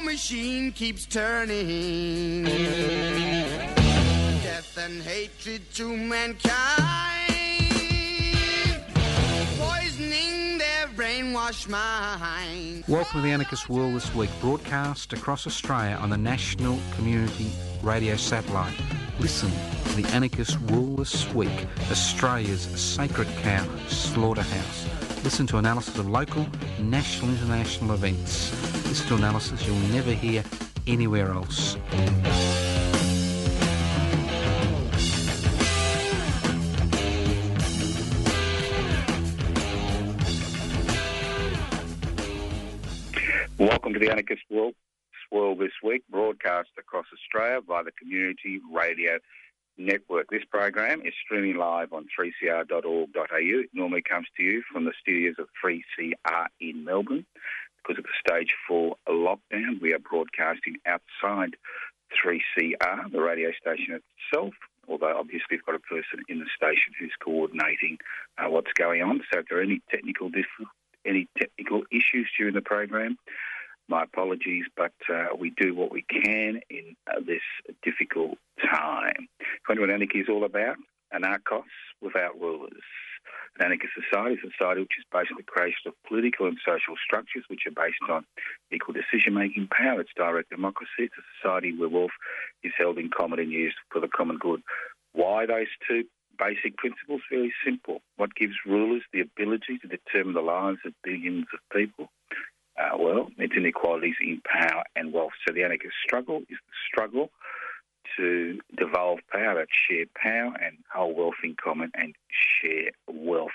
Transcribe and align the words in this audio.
machine 0.00 0.72
keeps 0.72 1.06
turning. 1.06 2.44
Death 4.42 4.78
and 4.78 5.02
hatred 5.02 5.62
to 5.74 5.96
mankind, 5.96 6.44
poisoning 9.58 10.58
their 10.58 10.86
brainwashed 10.96 11.68
mind. 11.68 12.84
Welcome 12.88 13.20
to 13.20 13.26
the 13.26 13.32
Anarchist 13.32 13.68
World 13.68 13.94
this 13.94 14.14
week, 14.14 14.30
broadcast 14.40 15.12
across 15.12 15.46
Australia 15.46 15.96
on 15.96 16.10
the 16.10 16.18
National 16.18 16.78
Community 16.94 17.50
Radio 17.82 18.16
Satellite. 18.16 18.74
Listen 19.18 19.50
to 19.84 20.02
the 20.02 20.06
Anarchist 20.14 20.60
World 20.62 20.98
this 20.98 21.32
week, 21.32 21.66
Australia's 21.90 22.62
sacred 22.62 23.28
cow 23.42 23.66
slaughterhouse. 23.88 24.95
Listen 25.26 25.44
to 25.48 25.58
analysis 25.58 25.98
of 25.98 26.08
local, 26.08 26.46
national, 26.78 27.30
international 27.30 27.94
events. 27.94 28.52
Listen 28.86 29.08
to 29.08 29.14
analysis 29.16 29.66
you'll 29.66 29.74
never 29.88 30.12
hear 30.12 30.44
anywhere 30.86 31.32
else. 31.32 31.76
Welcome 43.58 43.94
to 43.94 43.98
the 43.98 44.08
Anarchist 44.08 44.42
World, 44.48 44.76
World 45.32 45.58
this 45.58 45.72
week, 45.82 46.04
broadcast 46.08 46.68
across 46.78 47.06
Australia 47.12 47.60
by 47.62 47.82
the 47.82 47.90
Community 47.90 48.60
Radio 48.72 49.18
Network. 49.78 50.28
This 50.30 50.44
program 50.50 51.02
is 51.04 51.12
streaming 51.24 51.56
live 51.56 51.92
on 51.92 52.06
3cr.org.au. 52.18 53.26
It 53.30 53.70
normally 53.72 54.02
comes 54.02 54.26
to 54.36 54.42
you 54.42 54.62
from 54.72 54.84
the 54.84 54.92
studios 55.00 55.36
of 55.38 55.48
3CR 55.64 56.46
in 56.60 56.84
Melbourne. 56.84 57.26
Because 57.82 57.98
of 57.98 58.04
the 58.04 58.28
stage 58.28 58.52
four 58.66 58.96
lockdown, 59.08 59.80
we 59.80 59.92
are 59.92 59.98
broadcasting 59.98 60.76
outside 60.86 61.56
3CR, 62.24 63.12
the 63.12 63.20
radio 63.20 63.50
station 63.52 64.00
itself. 64.00 64.54
Although 64.88 65.16
obviously 65.18 65.46
we've 65.50 65.64
got 65.64 65.74
a 65.74 65.80
person 65.80 66.22
in 66.28 66.38
the 66.38 66.46
station 66.54 66.92
who's 66.98 67.14
coordinating 67.22 67.98
uh, 68.38 68.48
what's 68.48 68.72
going 68.74 69.02
on. 69.02 69.20
So 69.32 69.40
if 69.40 69.46
there 69.48 69.58
are 69.58 69.62
any 69.62 69.82
technical 69.90 70.30
diff- 70.30 70.68
any 71.04 71.28
technical 71.38 71.82
issues 71.90 72.28
during 72.36 72.54
the 72.54 72.60
program, 72.60 73.16
my 73.88 74.02
apologies, 74.02 74.64
but 74.76 74.94
uh, 75.12 75.26
we 75.38 75.50
do 75.50 75.74
what 75.74 75.92
we 75.92 76.02
can 76.02 76.60
in 76.70 76.95
time. 79.76 79.80
What 79.80 79.94
anarchy 79.94 80.20
is 80.20 80.28
all 80.28 80.44
about? 80.44 80.76
Anarchos 81.12 81.64
without 82.00 82.38
rulers. 82.40 82.72
An 83.58 83.66
anarchist 83.66 83.94
society 83.94 84.34
is 84.34 84.44
a 84.44 84.50
society 84.58 84.82
which 84.82 84.98
is 84.98 85.04
based 85.10 85.30
on 85.32 85.38
the 85.38 85.42
creation 85.42 85.88
of 85.88 85.94
political 86.06 86.46
and 86.46 86.58
social 86.64 86.94
structures 87.04 87.44
which 87.48 87.64
are 87.66 87.72
based 87.72 88.04
on 88.10 88.24
equal 88.70 88.94
decision-making 88.94 89.68
power. 89.72 90.00
It's 90.00 90.10
direct 90.14 90.50
democracy. 90.50 91.08
It's 91.08 91.14
a 91.16 91.24
society 91.40 91.72
where 91.76 91.88
wealth 91.88 92.16
is 92.62 92.72
held 92.76 92.98
in 92.98 93.08
common 93.08 93.38
and 93.40 93.50
used 93.50 93.76
for 93.90 94.00
the 94.00 94.08
common 94.08 94.36
good. 94.38 94.60
Why 95.12 95.46
those 95.46 95.72
two 95.88 96.04
basic 96.38 96.76
principles? 96.76 97.22
Very 97.30 97.52
simple. 97.64 98.02
What 98.16 98.34
gives 98.34 98.54
rulers 98.66 99.02
the 99.12 99.20
ability 99.20 99.78
to 99.80 99.88
determine 99.88 100.34
the 100.34 100.44
lives 100.44 100.78
of 100.84 100.92
billions 101.02 101.46
of 101.54 101.60
people? 101.72 102.12
Uh, 102.76 102.98
well, 102.98 103.30
it's 103.38 103.56
inequalities 103.56 104.20
in 104.20 104.42
power 104.44 104.84
and 104.94 105.14
wealth. 105.14 105.32
So 105.48 105.54
the 105.54 105.64
anarchist 105.64 105.96
struggle 106.04 106.40
is 106.50 106.60
the 106.60 106.76
struggle 106.92 107.30
to 108.16 108.58
devolve 108.76 109.20
power, 109.30 109.66
share 109.70 110.06
power 110.14 110.56
and 110.62 110.78
hold 110.92 111.16
wealth 111.16 111.34
in 111.42 111.56
common 111.62 111.90
and 111.94 112.14
share 112.30 112.90
wealth, 113.08 113.50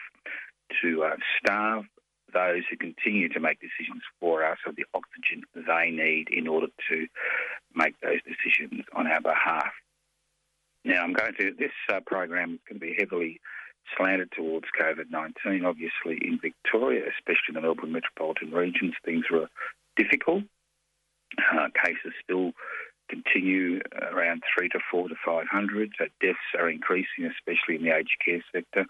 to 0.82 1.04
uh, 1.04 1.16
starve 1.38 1.86
those 2.34 2.64
who 2.70 2.78
continue 2.78 3.28
to 3.30 3.40
make 3.40 3.60
decisions 3.60 4.04
for 4.20 4.46
us 4.46 4.58
of 4.66 4.76
the 4.76 4.86
oxygen 4.94 5.44
they 5.54 5.92
need 5.92 6.28
in 6.30 6.48
order 6.48 6.68
to 6.90 7.08
make 7.76 8.00
those 8.02 8.20
decisions 8.24 8.86
on 8.96 9.08
our 9.08 9.22
behalf. 9.22 9.72
Now, 10.84 11.04
I'm 11.04 11.14
going 11.14 11.34
to, 11.40 11.54
this 11.58 11.72
uh, 11.92 12.00
program 12.06 12.54
is 12.54 12.60
going 12.68 12.80
to 12.80 12.86
be 12.86 12.96
heavily 12.98 13.40
slanted 13.98 14.32
towards 14.32 14.66
COVID 14.80 15.12
19. 15.12 15.66
Obviously, 15.66 16.26
in 16.26 16.40
Victoria, 16.42 17.04
especially 17.10 17.50
in 17.50 17.56
the 17.56 17.62
Melbourne 17.62 17.92
metropolitan 17.92 18.52
regions, 18.52 18.94
things 19.04 19.26
were 19.32 19.48
difficult. 19.98 20.44
Uh, 21.38 21.68
cases 21.82 22.12
still 22.24 22.52
continue 23.12 23.82
around 24.14 24.44
three 24.56 24.70
to 24.70 24.80
four 24.90 25.10
to 25.10 25.16
500. 25.26 25.92
So 25.98 26.06
deaths 26.22 26.40
are 26.58 26.70
increasing, 26.70 27.26
especially 27.26 27.76
in 27.76 27.84
the 27.84 27.96
aged 27.96 28.18
care 28.24 28.44
sector. 28.54 28.86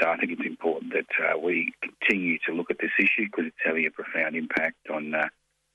So 0.00 0.08
I 0.08 0.16
think 0.16 0.32
it's 0.32 0.46
important 0.46 0.92
that 0.92 1.10
uh, 1.18 1.38
we 1.38 1.72
continue 1.82 2.38
to 2.46 2.52
look 2.54 2.70
at 2.70 2.78
this 2.78 2.94
issue 2.98 3.26
because 3.26 3.46
it's 3.46 3.64
having 3.64 3.86
a 3.86 3.90
profound 3.90 4.36
impact 4.36 4.88
on 4.88 5.14
uh, 5.14 5.26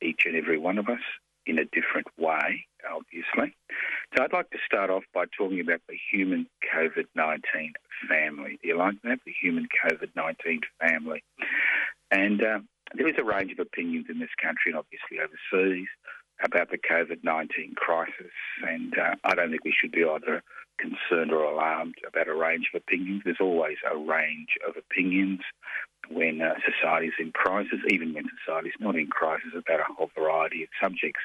each 0.02 0.22
and 0.26 0.36
every 0.36 0.58
one 0.58 0.78
of 0.78 0.88
us 0.88 1.02
in 1.46 1.60
a 1.60 1.66
different 1.66 2.08
way, 2.18 2.66
obviously. 2.90 3.56
So 4.16 4.24
I'd 4.24 4.34
like 4.34 4.50
to 4.52 4.58
start 4.66 4.90
off 4.90 5.04
by 5.14 5.26
talking 5.38 5.60
about 5.60 5.82
the 5.88 5.98
human 6.12 6.48
COVID 6.74 7.06
19 7.16 7.74
family. 8.10 8.58
Do 8.62 8.70
you 8.70 8.78
like 8.78 9.02
that? 9.04 9.20
The 9.26 9.34
human 9.42 9.68
COVID 9.84 10.16
19 10.16 10.62
family. 10.80 11.24
And 12.10 12.42
uh, 12.42 12.60
there 12.96 13.08
is 13.08 13.16
a 13.18 13.24
range 13.24 13.52
of 13.52 13.60
opinions 13.60 14.06
in 14.10 14.20
this 14.20 14.34
country 14.42 14.72
and 14.72 14.78
obviously 14.78 15.20
overseas 15.20 15.88
about 16.44 16.70
the 16.70 16.78
COVID 16.78 17.24
19 17.24 17.76
crisis. 17.76 18.32
And 18.68 18.98
uh, 18.98 19.16
I 19.24 19.36
don't 19.36 19.50
think 19.50 19.64
we 19.64 19.76
should 19.80 19.92
be 19.92 20.04
either 20.04 20.44
concerned 20.78 21.32
or 21.32 21.44
alarmed 21.44 21.96
about 22.08 22.28
a 22.28 22.36
range 22.36 22.70
of 22.74 22.82
opinions. 22.82 23.22
There's 23.24 23.38
always 23.40 23.78
a 23.90 23.98
range 23.98 24.58
of 24.68 24.76
opinions 24.78 25.40
when 26.10 26.42
uh, 26.42 26.54
society 26.66 27.08
is 27.08 27.14
in 27.20 27.32
crisis, 27.32 27.80
even 27.90 28.14
when 28.14 28.26
society 28.46 28.70
is 28.70 28.76
not 28.80 28.96
in 28.96 29.08
crisis, 29.08 29.52
about 29.56 29.80
a 29.80 29.94
whole 29.94 30.12
variety 30.16 30.64
of 30.64 30.70
subjects. 30.82 31.22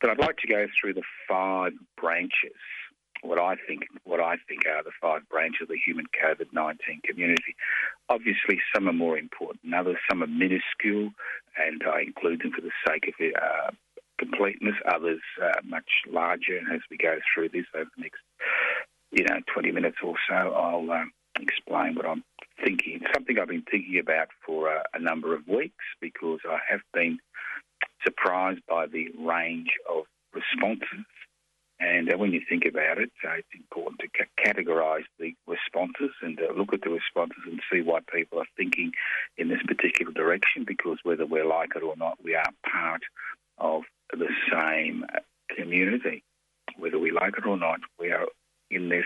But 0.00 0.10
I'd 0.10 0.18
like 0.18 0.38
to 0.38 0.48
go 0.48 0.66
through 0.78 0.94
the 0.94 1.02
five 1.28 1.72
branches. 1.96 2.56
What 3.22 3.38
I 3.38 3.56
think, 3.66 3.84
what 4.04 4.20
I 4.20 4.36
think 4.48 4.66
are 4.66 4.82
the 4.82 4.90
five 5.00 5.26
branches 5.30 5.62
of 5.62 5.68
the 5.68 5.78
human 5.78 6.04
COVID 6.22 6.52
nineteen 6.52 7.00
community. 7.04 7.56
Obviously, 8.10 8.60
some 8.74 8.86
are 8.86 8.92
more 8.92 9.16
important 9.16 9.62
than 9.62 9.72
others. 9.72 9.96
Some 10.10 10.22
are 10.22 10.26
minuscule, 10.26 11.10
and 11.56 11.82
I 11.90 12.02
include 12.02 12.42
them 12.42 12.52
for 12.52 12.60
the 12.60 12.72
sake 12.86 13.08
of 13.08 13.14
uh, 13.18 13.70
completeness. 14.24 14.74
Others 14.86 15.20
uh, 15.42 15.60
much 15.64 15.90
larger. 16.10 16.56
And 16.58 16.72
as 16.72 16.80
we 16.90 16.96
go 16.96 17.18
through 17.32 17.50
this 17.50 17.66
over 17.74 17.90
the 17.96 18.02
next, 18.02 18.20
you 19.10 19.24
know, 19.24 19.40
twenty 19.52 19.72
minutes 19.72 19.98
or 20.02 20.14
so, 20.28 20.34
I'll 20.34 20.90
um, 20.90 21.12
explain 21.40 21.94
what 21.94 22.06
I'm 22.06 22.24
thinking. 22.64 23.00
Something 23.14 23.38
I've 23.38 23.48
been 23.48 23.64
thinking 23.70 23.98
about 23.98 24.28
for 24.46 24.68
uh, 24.68 24.82
a 24.94 24.98
number 24.98 25.34
of 25.34 25.46
weeks 25.46 25.84
because 26.00 26.40
I 26.48 26.58
have 26.68 26.80
been 26.92 27.18
surprised 28.04 28.60
by 28.68 28.86
the 28.86 29.08
range 29.18 29.70
of 29.88 30.04
responses. 30.32 31.06
And 31.80 32.12
uh, 32.12 32.16
when 32.16 32.32
you 32.32 32.40
think 32.48 32.64
about 32.66 32.98
it, 32.98 33.10
uh, 33.26 33.32
it's 33.38 33.48
important 33.54 34.00
to 34.00 34.08
ca- 34.08 34.44
categorise 34.44 35.04
the 35.18 35.34
responses 35.46 36.14
and 36.22 36.38
uh, 36.38 36.52
look 36.56 36.72
at 36.72 36.82
the 36.82 36.90
responses 36.90 37.42
and 37.46 37.60
see 37.70 37.80
what 37.82 38.06
people 38.06 38.38
are 38.38 38.46
thinking 38.56 38.92
in 39.36 39.48
this 39.48 39.62
particular 39.66 40.12
direction 40.12 40.64
because 40.66 40.98
whether 41.02 41.26
we 41.26 41.42
like 41.42 41.70
it 41.74 41.82
or 41.82 41.96
not, 41.96 42.18
we 42.22 42.34
are 42.34 42.50
part 42.70 43.02
of 43.58 43.82
the 44.12 44.28
same 44.52 45.04
community. 45.56 46.22
Whether 46.76 46.98
we 46.98 47.10
like 47.10 47.38
it 47.38 47.46
or 47.46 47.56
not, 47.56 47.80
we 47.98 48.10
are 48.10 48.26
in 48.70 48.88
this 48.88 49.04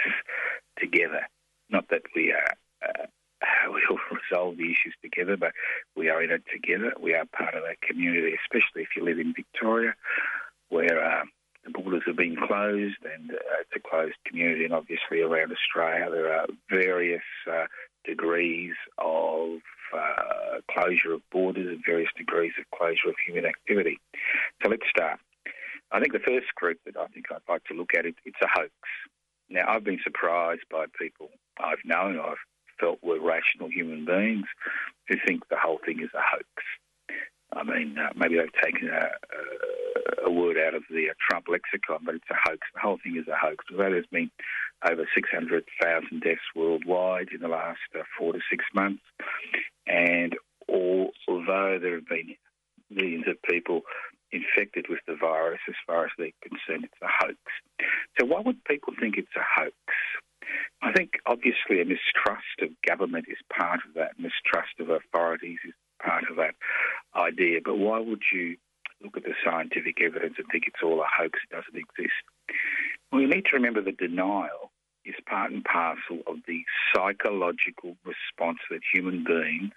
together. 0.78 1.26
Not 1.70 1.88
that 1.90 2.02
we 2.14 2.32
are 2.32 2.54
uh, 2.82 3.06
we 3.72 3.82
all 3.90 3.98
resolve 4.10 4.56
the 4.56 4.64
issues 4.64 4.94
together, 5.02 5.36
but 5.36 5.52
we 5.96 6.08
are 6.08 6.22
in 6.22 6.30
it 6.30 6.42
together. 6.52 6.92
We 7.00 7.14
are 7.14 7.24
part 7.26 7.54
of 7.54 7.62
that 7.62 7.80
community, 7.80 8.36
especially 8.44 8.82
if 8.82 8.88
you 8.96 9.04
live 9.04 9.18
in 9.18 9.34
Victoria, 9.34 9.94
where 10.68 11.02
uh, 11.02 11.24
the 11.64 11.70
borders 11.70 12.02
have 12.06 12.16
been 12.16 12.36
closed 12.36 12.98
and 13.04 13.30
uh, 13.30 13.60
it's 13.60 13.70
a 13.76 13.88
closed 13.88 14.16
community, 14.26 14.64
and 14.64 14.74
obviously 14.74 15.20
around 15.20 15.52
Australia 15.52 16.10
there 16.10 16.32
are 16.32 16.46
various 16.70 17.22
uh, 17.50 17.66
degrees 18.04 18.74
of 18.98 19.60
uh, 19.92 20.60
closure 20.70 21.12
of 21.12 21.22
borders 21.30 21.68
and 21.68 21.82
various 21.84 22.10
degrees 22.16 22.52
of 22.58 22.64
closure 22.76 23.08
of 23.08 23.14
human 23.26 23.46
activity. 23.46 23.98
So 24.62 24.70
let's 24.70 24.88
start. 24.88 25.20
I 25.90 26.00
think 26.00 26.12
the 26.12 26.18
first 26.18 26.54
group 26.54 26.78
that 26.84 26.96
I 26.96 27.06
think 27.06 27.26
I'd 27.30 27.48
like 27.48 27.64
to 27.64 27.74
look 27.74 27.94
at 27.96 28.06
it, 28.06 28.14
it's 28.24 28.36
a 28.42 28.48
hoax. 28.52 28.72
Now 29.48 29.64
I've 29.68 29.84
been 29.84 30.00
surprised 30.04 30.62
by 30.70 30.86
people 30.98 31.30
I've 31.58 31.84
known, 31.84 32.18
I've 32.20 32.36
felt 32.78 33.02
were 33.02 33.20
rational 33.20 33.68
human 33.68 34.04
beings 34.04 34.46
who 35.08 35.16
think 35.26 35.48
the 35.48 35.56
whole 35.56 35.80
thing 35.84 36.00
is 36.00 36.10
a 36.14 36.22
hoax. 36.22 36.46
I 37.52 37.64
mean, 37.64 37.96
uh, 37.98 38.10
maybe 38.14 38.36
they've 38.36 38.62
taken 38.62 38.90
a, 38.90 39.08
a, 40.26 40.26
a, 40.26 40.30
word 40.30 40.58
out 40.58 40.74
of 40.74 40.82
the 40.90 41.08
uh, 41.08 41.14
Trump 41.18 41.46
lexicon, 41.48 42.00
but 42.04 42.14
it's 42.14 42.30
a 42.30 42.34
hoax. 42.34 42.60
The 42.74 42.80
whole 42.80 42.98
thing 43.02 43.16
is 43.16 43.26
a 43.26 43.36
hoax. 43.36 43.64
There's 43.74 44.04
been 44.12 44.30
over 44.84 45.08
600,000 45.14 46.20
deaths 46.20 46.40
worldwide 46.54 47.28
in 47.34 47.40
the 47.40 47.48
last 47.48 47.80
uh, 47.98 48.02
four 48.18 48.34
to 48.34 48.40
six 48.50 48.64
months, 48.74 49.02
and 49.88 50.36
although 50.68 51.78
there 51.80 51.96
have 51.96 52.08
been 52.08 52.36
millions 52.90 53.24
of 53.26 53.40
people 53.42 53.82
infected 54.32 54.86
with 54.88 55.00
the 55.06 55.16
virus, 55.16 55.60
as 55.68 55.74
far 55.86 56.04
as 56.04 56.10
they're 56.18 56.30
concerned, 56.42 56.84
it's 56.84 57.02
a 57.02 57.08
hoax. 57.08 57.38
So 58.18 58.26
why 58.26 58.40
would 58.40 58.62
people 58.64 58.92
think 59.00 59.16
it's 59.16 59.28
a 59.36 59.60
hoax? 59.60 59.74
I 60.82 60.92
think 60.92 61.12
obviously 61.26 61.80
a 61.80 61.84
mistrust 61.84 62.60
of 62.62 62.70
government 62.86 63.26
is 63.28 63.38
part 63.54 63.80
of 63.86 63.94
that. 63.94 64.18
Mistrust 64.18 64.78
of 64.80 64.90
authorities 64.90 65.58
is 65.66 65.74
part 66.02 66.24
of 66.30 66.36
that 66.36 66.54
idea. 67.16 67.60
But 67.64 67.78
why 67.78 67.98
would 67.98 68.22
you 68.32 68.56
look 69.02 69.16
at 69.16 69.24
the 69.24 69.34
scientific 69.44 70.00
evidence 70.02 70.34
and 70.38 70.46
think 70.50 70.64
it's 70.66 70.82
all 70.82 71.00
a 71.00 71.06
hoax? 71.08 71.38
It 71.50 71.54
doesn't 71.54 71.76
exist. 71.76 72.22
Well, 73.10 73.20
you 73.20 73.28
need 73.28 73.46
to 73.46 73.56
remember 73.56 73.82
the 73.82 73.92
denial 73.92 74.67
part 75.28 75.52
and 75.52 75.64
parcel 75.64 76.20
of 76.26 76.36
the 76.46 76.62
psychological 76.94 77.96
response 78.04 78.58
that 78.70 78.80
human 78.92 79.24
beings 79.24 79.72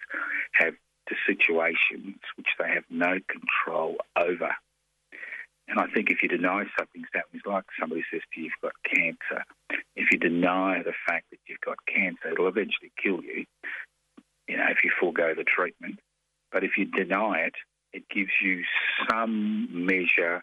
have 0.54 0.74
to 1.10 1.16
situations 1.28 2.20
which 2.36 2.48
they 2.60 2.70
have 2.70 2.84
no 2.90 3.18
control 3.28 3.98
over. 4.16 4.52
And 5.68 5.80
I 5.80 5.88
think 5.88 6.10
if 6.10 6.22
you 6.22 6.30
deny 6.30 6.64
something, 6.78 7.04
it's 7.14 7.46
like 7.46 7.64
somebody 7.80 8.04
says 8.12 8.22
to 8.34 8.42
you, 8.42 8.46
you've 8.46 8.54
got 8.62 8.74
cancer. 8.84 9.46
If 9.96 10.12
you 10.12 10.20
deny 10.20 10.82
the 10.84 10.94
fact 11.08 11.26
that 11.32 11.40
you've 11.48 11.62
got 11.62 11.78
cancer, 11.88 12.32
it'll 12.32 12.48
eventually 12.48 12.92
kill 13.02 13.24
you, 13.24 13.46
you 14.48 14.58
know, 14.58 14.66
if 14.70 14.84
you 14.84 14.92
forego 15.00 15.34
the 15.36 15.44
treatment. 15.44 16.00
But 16.52 16.64
if 16.64 16.78
you 16.78 16.86
deny 16.86 17.46
it, 17.48 17.56
it 17.94 18.04
gives 18.10 18.32
you 18.44 18.64
some 19.10 19.86
measure 19.86 20.42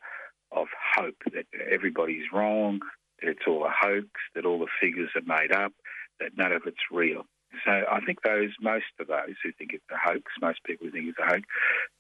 of 0.50 0.69
hope 0.96 1.16
that 1.32 1.46
everybody's 1.70 2.32
wrong, 2.32 2.81
that 3.20 3.30
it's 3.30 3.46
all 3.46 3.64
a 3.64 3.72
hoax, 3.72 4.08
that 4.34 4.44
all 4.44 4.58
the 4.58 4.66
figures 4.80 5.10
are 5.14 5.22
made 5.22 5.52
up, 5.52 5.72
that 6.20 6.36
none 6.36 6.52
of 6.52 6.62
it's 6.66 6.90
real. 6.90 7.24
So 7.64 7.70
I 7.70 8.00
think 8.04 8.22
those, 8.22 8.50
most 8.60 8.92
of 9.00 9.06
those 9.06 9.34
who 9.42 9.52
think 9.52 9.72
it's 9.72 9.84
a 9.90 9.96
hoax, 9.96 10.22
most 10.40 10.62
people 10.64 10.86
who 10.86 10.92
think 10.92 11.08
it's 11.08 11.18
a 11.18 11.26
hoax, 11.26 11.42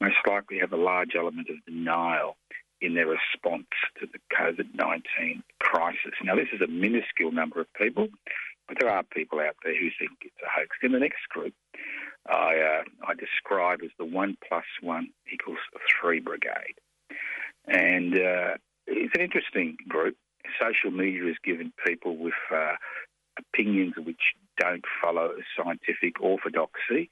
most 0.00 0.16
likely 0.26 0.58
have 0.58 0.72
a 0.72 0.76
large 0.76 1.14
element 1.16 1.48
of 1.48 1.56
denial 1.64 2.36
in 2.80 2.94
their 2.94 3.06
response 3.08 3.66
to 4.00 4.06
the 4.06 4.18
COVID 4.36 4.74
19 4.74 5.42
crisis. 5.58 6.14
Now, 6.22 6.36
this 6.36 6.48
is 6.52 6.60
a 6.60 6.68
minuscule 6.68 7.32
number 7.32 7.60
of 7.60 7.72
people, 7.74 8.08
but 8.68 8.76
there 8.78 8.90
are 8.90 9.02
people 9.02 9.40
out 9.40 9.56
there 9.64 9.74
who 9.74 9.88
think 9.98 10.18
it's 10.22 10.36
a 10.44 10.60
hoax. 10.60 10.76
In 10.82 10.92
the 10.92 11.00
next 11.00 11.28
group, 11.30 11.54
I, 12.28 12.58
uh, 12.58 12.82
I 13.06 13.14
describe 13.14 13.80
as 13.82 13.90
the 13.98 14.04
one 14.04 14.36
plus 14.46 14.66
one 14.82 15.08
equals 15.32 15.58
three 16.00 16.20
brigade. 16.20 16.76
And 17.66 18.14
uh, 18.14 18.54
it's 18.86 19.14
an 19.14 19.20
interesting 19.20 19.76
group. 19.88 20.16
Social 20.60 20.90
media 20.90 21.24
has 21.26 21.36
given 21.44 21.72
people 21.86 22.16
with 22.16 22.34
uh, 22.54 22.74
opinions 23.38 23.94
which 23.96 24.20
don't 24.58 24.84
follow 25.02 25.32
scientific 25.56 26.20
orthodoxy 26.20 27.10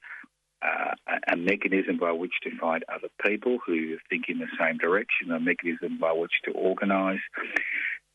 uh, 0.61 0.93
a 1.31 1.37
mechanism 1.37 1.97
by 1.97 2.11
which 2.11 2.33
to 2.43 2.49
find 2.57 2.83
other 2.93 3.09
people 3.23 3.59
who 3.65 3.97
think 4.09 4.25
in 4.27 4.39
the 4.39 4.47
same 4.59 4.77
direction, 4.77 5.31
a 5.31 5.39
mechanism 5.39 5.97
by 5.99 6.11
which 6.11 6.31
to 6.45 6.51
organise. 6.51 7.19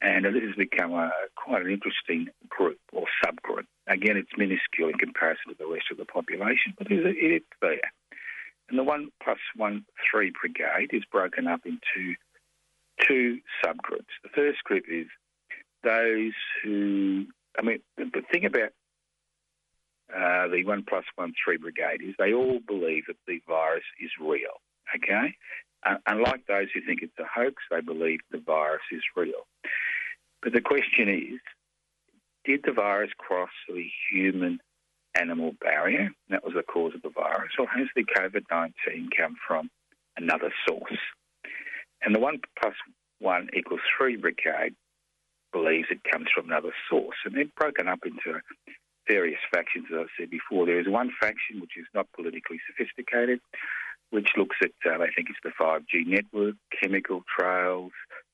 And 0.01 0.25
this 0.25 0.43
has 0.43 0.57
become 0.57 0.93
a, 0.93 1.13
quite 1.37 1.65
an 1.65 1.71
interesting 1.71 2.29
group 2.49 2.79
or 2.93 3.05
subgroup. 3.25 3.67
Again, 3.87 4.17
it's 4.17 4.37
minuscule 4.37 4.89
in 4.89 4.99
comparison 4.99 5.53
to 5.53 5.55
the 5.59 5.67
rest 5.67 5.87
of 5.93 5.99
the 5.99 6.05
population, 6.05 6.75
but 6.77 6.91
it's, 6.91 7.07
it's 7.07 7.47
there. 7.61 7.93
And 8.69 8.79
the 8.79 8.85
one 8.85 9.11
plus 9.23 9.39
one 9.55 9.85
three 10.11 10.33
brigade 10.41 10.91
is 10.93 11.05
broken 11.05 11.47
up 11.47 11.61
into 11.65 12.15
two 13.07 13.39
subgroups. 13.65 14.13
The 14.23 14.31
first 14.35 14.63
group 14.65 14.85
is 14.91 15.07
those 15.83 16.33
who, 16.63 17.27
I 17.59 17.63
mean, 17.63 17.81
the 17.97 18.23
thing 18.31 18.45
about 18.45 18.71
uh, 20.15 20.49
the 20.49 20.65
one 20.65 20.85
plus 20.89 21.05
one 21.17 21.33
three 21.43 21.57
brigade 21.57 22.03
is 22.03 22.15
they 22.19 22.33
all 22.33 22.61
believe 22.67 23.05
that 23.07 23.17
the 23.27 23.41
virus 23.47 23.85
is 24.01 24.11
real. 24.21 24.61
Okay, 24.95 25.35
uh, 25.87 25.97
unlike 26.07 26.47
those 26.47 26.69
who 26.75 26.81
think 26.83 27.01
it's 27.03 27.19
a 27.19 27.25
hoax, 27.25 27.63
they 27.71 27.81
believe 27.81 28.21
the 28.31 28.39
virus 28.39 28.83
is 28.93 29.03
real. 29.17 29.47
But 30.43 30.53
the 30.53 30.61
question 30.61 31.09
is, 31.09 31.41
did 32.45 32.61
the 32.65 32.73
virus 32.73 33.11
cross 33.17 33.51
the 33.69 33.87
human 34.11 34.61
animal 35.15 35.55
barrier? 35.61 36.11
That 36.29 36.45
was 36.45 36.55
the 36.55 36.63
cause 36.63 36.95
of 36.95 37.03
the 37.03 37.11
virus, 37.11 37.53
or 37.59 37.67
has 37.69 37.89
the 37.97 38.05
COVID 38.05 38.45
nineteen 38.51 39.09
come 39.17 39.37
from 39.47 39.71
another 40.17 40.53
source? 40.69 40.99
And 42.05 42.15
the 42.15 42.21
one 42.21 42.41
plus 42.61 42.75
one 43.21 43.49
equals 43.57 43.81
three 43.97 44.17
brigade 44.17 44.75
believes 45.53 45.89
it 45.91 46.01
comes 46.11 46.29
from 46.35 46.47
another 46.47 46.73
source, 46.89 47.17
and 47.25 47.35
they're 47.35 47.45
broken 47.57 47.89
up 47.89 48.01
into 48.05 48.41
various 49.07 49.41
factions, 49.53 49.87
as 49.93 50.01
I've 50.01 50.07
said 50.19 50.31
before. 50.31 50.67
There 50.67 50.81
is 50.81 50.89
one 50.89 51.11
faction 51.21 51.61
which 51.61 51.77
is 51.77 51.87
not 51.95 52.07
politically 52.15 52.59
sophisticated, 52.67 53.41
which 54.11 54.31
looks 54.37 54.57
at, 54.63 54.71
uh, 54.87 54.99
they 54.99 55.11
think 55.15 55.29
it's 55.31 55.39
the 55.43 55.53
5G 55.59 56.07
network, 56.07 56.55
chemical 56.81 57.23
trails, 57.39 57.93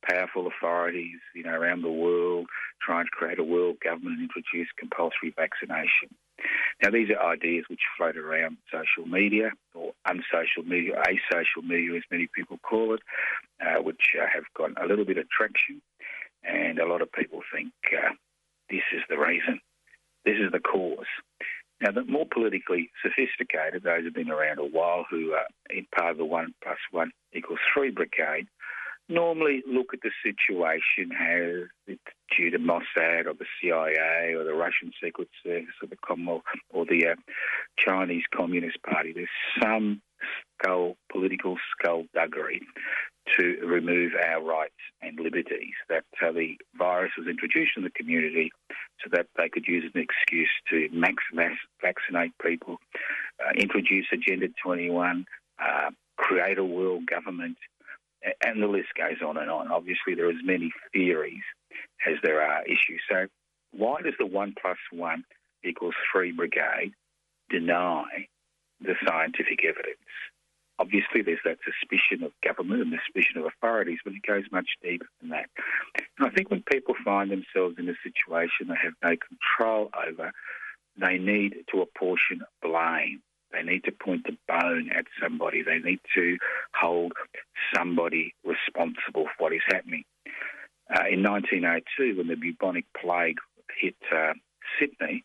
powerful 0.08 0.46
authorities, 0.46 1.18
you 1.34 1.42
know, 1.42 1.52
around 1.52 1.82
the 1.82 1.90
world 1.90 2.46
trying 2.80 3.04
to 3.04 3.10
create 3.10 3.38
a 3.38 3.44
world 3.44 3.76
government 3.82 4.18
and 4.18 4.30
introduce 4.30 4.68
compulsory 4.78 5.34
vaccination. 5.36 6.14
Now, 6.82 6.90
these 6.90 7.10
are 7.10 7.32
ideas 7.32 7.64
which 7.68 7.80
float 7.96 8.16
around 8.16 8.58
social 8.70 9.08
media 9.08 9.50
or 9.74 9.92
unsocial 10.06 10.62
media, 10.64 11.02
asocial 11.06 11.66
media, 11.66 11.96
as 11.96 12.02
many 12.10 12.28
people 12.34 12.58
call 12.58 12.94
it, 12.94 13.00
uh, 13.60 13.82
which 13.82 14.14
uh, 14.20 14.26
have 14.32 14.44
got 14.56 14.82
a 14.82 14.86
little 14.86 15.04
bit 15.04 15.18
of 15.18 15.28
traction. 15.28 15.82
And 16.44 16.78
a 16.78 16.86
lot 16.86 17.02
of 17.02 17.10
people 17.12 17.40
think 17.52 17.72
uh, 17.92 18.12
this 18.70 18.82
is 18.94 19.02
the 19.08 19.18
reason 19.18 19.60
this 20.28 20.36
is 20.44 20.52
the 20.52 20.60
cause. 20.60 21.06
Now, 21.80 21.92
the 21.92 22.04
more 22.04 22.26
politically 22.30 22.90
sophisticated, 23.02 23.82
those 23.82 24.02
who've 24.02 24.12
been 24.12 24.30
around 24.30 24.58
a 24.58 24.64
while, 24.64 25.06
who 25.08 25.32
are 25.32 25.46
in 25.70 25.86
part 25.96 26.12
of 26.12 26.18
the 26.18 26.24
one 26.24 26.54
plus 26.62 26.78
one 26.90 27.12
equals 27.32 27.60
three 27.72 27.90
brigade, 27.90 28.48
normally 29.08 29.62
look 29.66 29.94
at 29.94 30.00
the 30.02 30.10
situation 30.22 31.12
as 31.12 31.68
it's 31.86 32.02
due 32.36 32.50
to 32.50 32.58
Mossad 32.58 33.26
or 33.26 33.34
the 33.34 33.46
CIA 33.60 34.34
or 34.34 34.44
the 34.44 34.54
Russian 34.54 34.92
Secret 35.02 35.28
Service 35.44 35.74
or 35.82 35.88
the 35.88 35.96
Commonwealth 35.96 36.42
or 36.70 36.84
the 36.84 37.06
uh, 37.08 37.14
Chinese 37.78 38.24
Communist 38.34 38.82
Party. 38.82 39.12
There's 39.12 39.28
some 39.62 40.02
skull, 40.60 40.96
political 41.10 41.56
skullduggery 41.72 42.60
to 43.36 43.56
remove 43.64 44.12
our 44.26 44.42
rights 44.42 44.74
and 45.02 45.18
liberties. 45.20 45.74
That 45.88 46.04
uh, 46.22 46.32
the 46.32 46.56
virus 46.76 47.12
was 47.18 47.26
introduced 47.28 47.72
in 47.76 47.84
the 47.84 47.90
community 47.90 48.50
so 49.02 49.10
that 49.12 49.26
they 49.36 49.48
could 49.48 49.66
use 49.66 49.90
an 49.94 50.00
excuse 50.00 50.50
to 50.70 50.88
max 50.92 51.16
mass 51.32 51.56
vaccinate 51.82 52.32
people, 52.44 52.78
uh, 53.44 53.52
introduce 53.56 54.06
Agenda 54.12 54.48
21, 54.64 55.24
uh, 55.60 55.90
create 56.16 56.58
a 56.58 56.64
world 56.64 57.06
government, 57.06 57.56
and 58.42 58.62
the 58.62 58.66
list 58.66 58.88
goes 58.96 59.22
on 59.24 59.36
and 59.36 59.50
on. 59.50 59.70
Obviously, 59.70 60.14
there 60.14 60.26
are 60.26 60.30
as 60.30 60.44
many 60.44 60.72
theories 60.92 61.42
as 62.06 62.14
there 62.22 62.42
are 62.42 62.64
issues. 62.64 63.00
So, 63.10 63.26
why 63.72 64.02
does 64.02 64.14
the 64.18 64.26
one 64.26 64.54
plus 64.60 64.78
one 64.92 65.24
equals 65.64 65.94
three 66.10 66.32
brigade 66.32 66.92
deny 67.50 68.28
the 68.80 68.94
scientific 69.06 69.64
evidence? 69.64 69.98
Obviously, 70.80 71.22
there's 71.22 71.42
that 71.44 71.58
suspicion 71.64 72.24
of 72.24 72.32
government 72.42 72.82
and 72.82 72.92
the 72.92 72.98
suspicion 73.04 73.40
of 73.40 73.46
authorities, 73.46 73.98
but 74.04 74.14
it 74.14 74.22
goes 74.26 74.44
much 74.52 74.68
deeper 74.82 75.06
than 75.20 75.30
that. 75.30 75.50
And 76.18 76.28
I 76.28 76.30
think 76.30 76.50
when 76.50 76.62
people 76.62 76.94
find 77.04 77.30
themselves 77.30 77.76
in 77.78 77.88
a 77.88 77.98
situation 78.02 78.68
they 78.68 78.78
have 78.82 78.94
no 79.02 79.16
control 79.16 79.90
over, 80.06 80.30
they 80.96 81.18
need 81.18 81.64
to 81.72 81.82
apportion 81.82 82.42
blame. 82.62 83.22
They 83.52 83.62
need 83.62 83.84
to 83.84 83.92
point 83.92 84.24
the 84.24 84.36
bone 84.46 84.90
at 84.94 85.06
somebody. 85.22 85.62
They 85.62 85.78
need 85.78 86.00
to 86.14 86.36
hold 86.74 87.12
somebody 87.74 88.34
responsible 88.44 89.24
for 89.24 89.44
what 89.44 89.52
is 89.52 89.62
happening. 89.68 90.04
Uh, 90.90 91.04
in 91.10 91.22
1902, 91.22 92.16
when 92.16 92.28
the 92.28 92.36
bubonic 92.36 92.86
plague 92.98 93.36
hit 93.80 93.96
uh, 94.14 94.32
Sydney, 94.78 95.24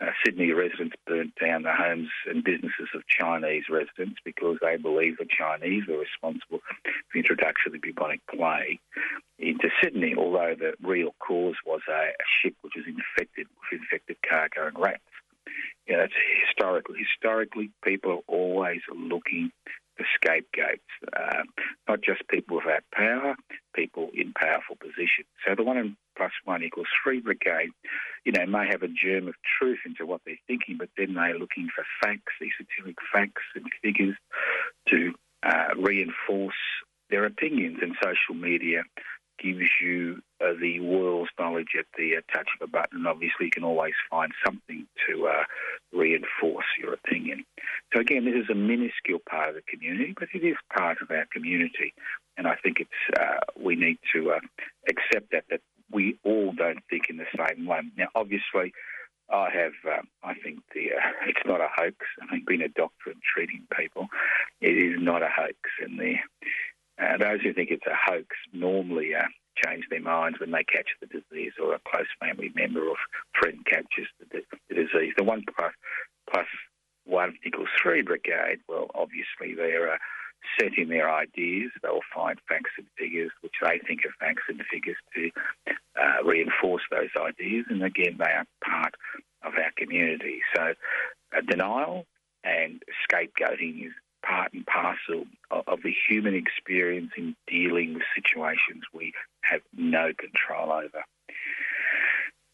uh, 0.00 0.10
Sydney 0.24 0.50
residents 0.52 0.96
burnt 1.06 1.32
down 1.40 1.62
the 1.62 1.72
homes 1.72 2.08
and 2.26 2.42
businesses 2.42 2.88
of 2.94 3.02
Chinese 3.06 3.64
residents 3.70 4.18
because 4.24 4.56
they 4.60 4.76
believed 4.76 5.18
the 5.18 5.26
Chinese 5.26 5.84
were 5.88 5.98
responsible 5.98 6.58
for 6.58 6.74
the 7.12 7.18
introduction 7.18 7.68
of 7.68 7.72
the 7.72 7.78
bubonic 7.78 8.20
plague 8.26 8.80
into 9.38 9.68
Sydney, 9.82 10.14
although 10.16 10.54
the 10.58 10.74
real 10.86 11.14
cause 11.18 11.56
was 11.66 11.82
a, 11.88 12.10
a 12.10 12.26
ship 12.40 12.54
which 12.62 12.74
was 12.76 12.86
infected 12.86 13.46
with 13.46 13.80
infected 13.80 14.16
cargo 14.28 14.68
and 14.68 14.78
rats. 14.78 15.02
Yeah, 15.86 15.98
that's 15.98 16.14
historically. 16.46 16.98
Historically, 16.98 17.70
people 17.84 18.12
are 18.12 18.34
always 18.34 18.80
looking 18.94 19.50
for 19.96 20.06
scapegoats, 20.14 20.82
uh, 21.12 21.42
not 21.88 22.00
just 22.02 22.26
people 22.28 22.56
without 22.56 22.82
power, 22.94 23.34
people 23.74 24.10
in 24.14 24.32
powerful 24.32 24.76
positions. 24.76 25.28
So 25.46 25.54
the 25.54 25.62
one 25.62 25.96
plus 26.16 26.32
one 26.44 26.62
equals 26.62 26.86
three 27.02 27.20
brigade, 27.20 27.70
you 28.24 28.32
know, 28.32 28.46
may 28.46 28.66
have 28.68 28.82
a 28.82 28.88
germ 28.88 29.28
of 29.28 29.34
truth 29.58 29.78
into 29.86 30.06
what 30.06 30.20
they're 30.24 30.36
thinking, 30.46 30.76
but 30.78 30.88
then 30.96 31.14
they're 31.14 31.38
looking 31.38 31.68
for 31.74 31.84
facts, 32.02 32.34
esoteric 32.40 32.96
facts 33.12 33.42
and 33.54 33.64
figures 33.82 34.16
to 34.88 35.12
uh, 35.42 35.74
reinforce 35.76 36.54
their 37.10 37.24
opinions, 37.26 37.78
and 37.82 37.94
social 38.02 38.34
media 38.34 38.82
gives 39.42 39.68
you 39.82 40.22
uh, 40.42 40.54
the 40.60 40.80
world's 40.80 41.30
knowledge 41.38 41.74
at 41.78 41.86
the 41.96 42.16
uh, 42.16 42.20
touch 42.32 42.48
of 42.60 42.68
a 42.68 42.70
button. 42.70 43.06
Obviously, 43.06 43.46
you 43.46 43.50
can 43.50 43.64
always 43.64 43.94
find 44.10 44.32
something 44.44 44.86
to 45.08 45.26
uh, 45.26 45.44
reinforce 45.92 46.66
your 46.80 46.94
opinion. 46.94 47.44
So 47.94 48.00
again, 48.00 48.24
this 48.24 48.34
is 48.34 48.50
a 48.50 48.54
minuscule 48.54 49.20
part 49.28 49.50
of 49.50 49.54
the 49.54 49.62
community, 49.62 50.14
but 50.18 50.28
it 50.34 50.44
is 50.44 50.56
part 50.76 50.98
of 51.00 51.10
our 51.10 51.26
community, 51.32 51.94
and 52.36 52.46
I 52.46 52.56
think 52.56 52.78
it's 52.80 53.18
uh, 53.18 53.38
we 53.58 53.76
need 53.76 53.98
to 54.14 54.32
uh, 54.32 54.40
accept 54.88 55.30
that 55.32 55.44
that 55.50 55.60
we 55.90 56.18
all 56.24 56.52
don't 56.52 56.82
think 56.88 57.04
in 57.10 57.18
the 57.18 57.26
same 57.36 57.66
way. 57.66 57.80
Now, 57.96 58.08
obviously. 58.14 58.72
I 59.30 59.48
have, 59.50 59.72
um, 59.98 60.08
I 60.22 60.34
think 60.34 60.58
the 60.74 60.92
uh, 60.92 61.10
it's 61.26 61.46
not 61.46 61.62
a 61.62 61.68
hoax. 61.74 61.96
I 62.20 62.26
think 62.26 62.46
being 62.46 62.60
a 62.60 62.68
doctor 62.68 63.10
and 63.10 63.22
treating 63.22 63.66
people, 63.74 64.08
it 64.60 64.76
is 64.76 65.00
not 65.00 65.22
a 65.22 65.28
hoax. 65.34 65.56
And 65.80 65.98
the 65.98 66.16
uh, 67.02 67.16
those 67.16 67.40
who 67.40 67.54
think 67.54 67.70
it's 67.70 67.86
a 67.86 67.96
hoax 67.96 68.26
normally 68.52 69.14
uh, 69.14 69.22
change 69.56 69.84
their 69.90 70.00
minds 70.00 70.40
when 70.40 70.50
they 70.50 70.64
catch 70.64 70.88
the 71.00 71.06
disease 71.06 71.52
or 71.62 71.74
a 71.74 71.80
close 71.90 72.06
family 72.20 72.52
member 72.54 72.86
or 72.86 72.96
friend 73.38 73.64
catches 73.66 74.06
the, 74.18 74.42
the 74.68 74.74
disease. 74.74 75.12
The 75.16 75.24
one 75.24 75.44
plus, 75.56 75.72
plus 76.30 76.46
one 77.04 77.36
equals 77.44 77.68
three 77.80 78.02
brigade, 78.02 78.60
well, 78.68 78.90
obviously 78.94 79.54
they're 79.56 79.94
uh, 79.94 79.98
set 80.58 80.76
in 80.76 80.88
their 80.88 81.10
ideas. 81.10 81.70
They'll 81.82 82.00
find 82.14 82.38
facts 82.48 82.70
and 82.78 82.86
figures 82.98 83.30
which 83.40 83.54
they 83.62 83.80
think 83.86 84.00
are 84.04 84.14
facts 84.18 84.42
and 84.48 84.60
figures 84.70 84.96
to 85.14 85.30
uh, 85.68 86.24
reinforce 86.24 86.82
those 86.90 87.10
ideas. 87.16 87.66
And 87.68 87.82
again, 87.82 88.16
they 88.18 88.24
are 88.24 88.46
part 88.64 88.94
of 89.42 89.54
our 89.54 89.72
community. 89.76 90.40
So 90.54 90.74
uh, 91.36 91.40
denial 91.48 92.06
and 92.44 92.82
scapegoating 93.08 93.86
is 93.86 93.92
part 94.24 94.52
and 94.52 94.66
parcel 94.66 95.24
of, 95.50 95.64
of 95.66 95.82
the 95.82 95.94
human 96.08 96.34
experience 96.34 97.10
in 97.16 97.34
dealing 97.46 97.94
with 97.94 98.02
situations 98.14 98.84
we 98.92 99.12
no 99.90 100.12
control 100.16 100.72
over. 100.72 101.04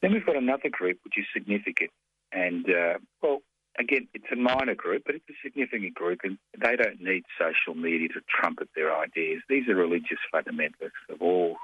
Then 0.01 0.13
we've 0.13 0.27
got 0.27 0.37
another 0.37 0.69
group 0.71 0.99
which 1.05 1.19
is 1.19 1.27
significant, 1.33 1.91
and 2.33 2.65
uh, 2.71 2.99
well, 3.23 3.41
again, 3.79 4.09
it's 4.15 4.31
a 4.33 4.37
minor 4.37 4.75
group, 4.75 5.05
but 5.07 5.15
it's 5.15 5.29
a 5.29 5.39
significant 5.43 5.95
group, 5.95 6.21
and 6.25 6.39
they 6.59 6.77
don't 6.77 7.01
need 7.01 7.25
social 7.39 7.75
media 7.75 8.09
to 8.09 8.21
trumpet 8.29 8.69
their 8.75 8.97
ideas. 8.97 9.43
These 9.49 9.69
are 9.69 9.75
religious 9.75 10.19
fundamentalists 10.33 11.09
of 11.09 11.21
all 11.21 11.57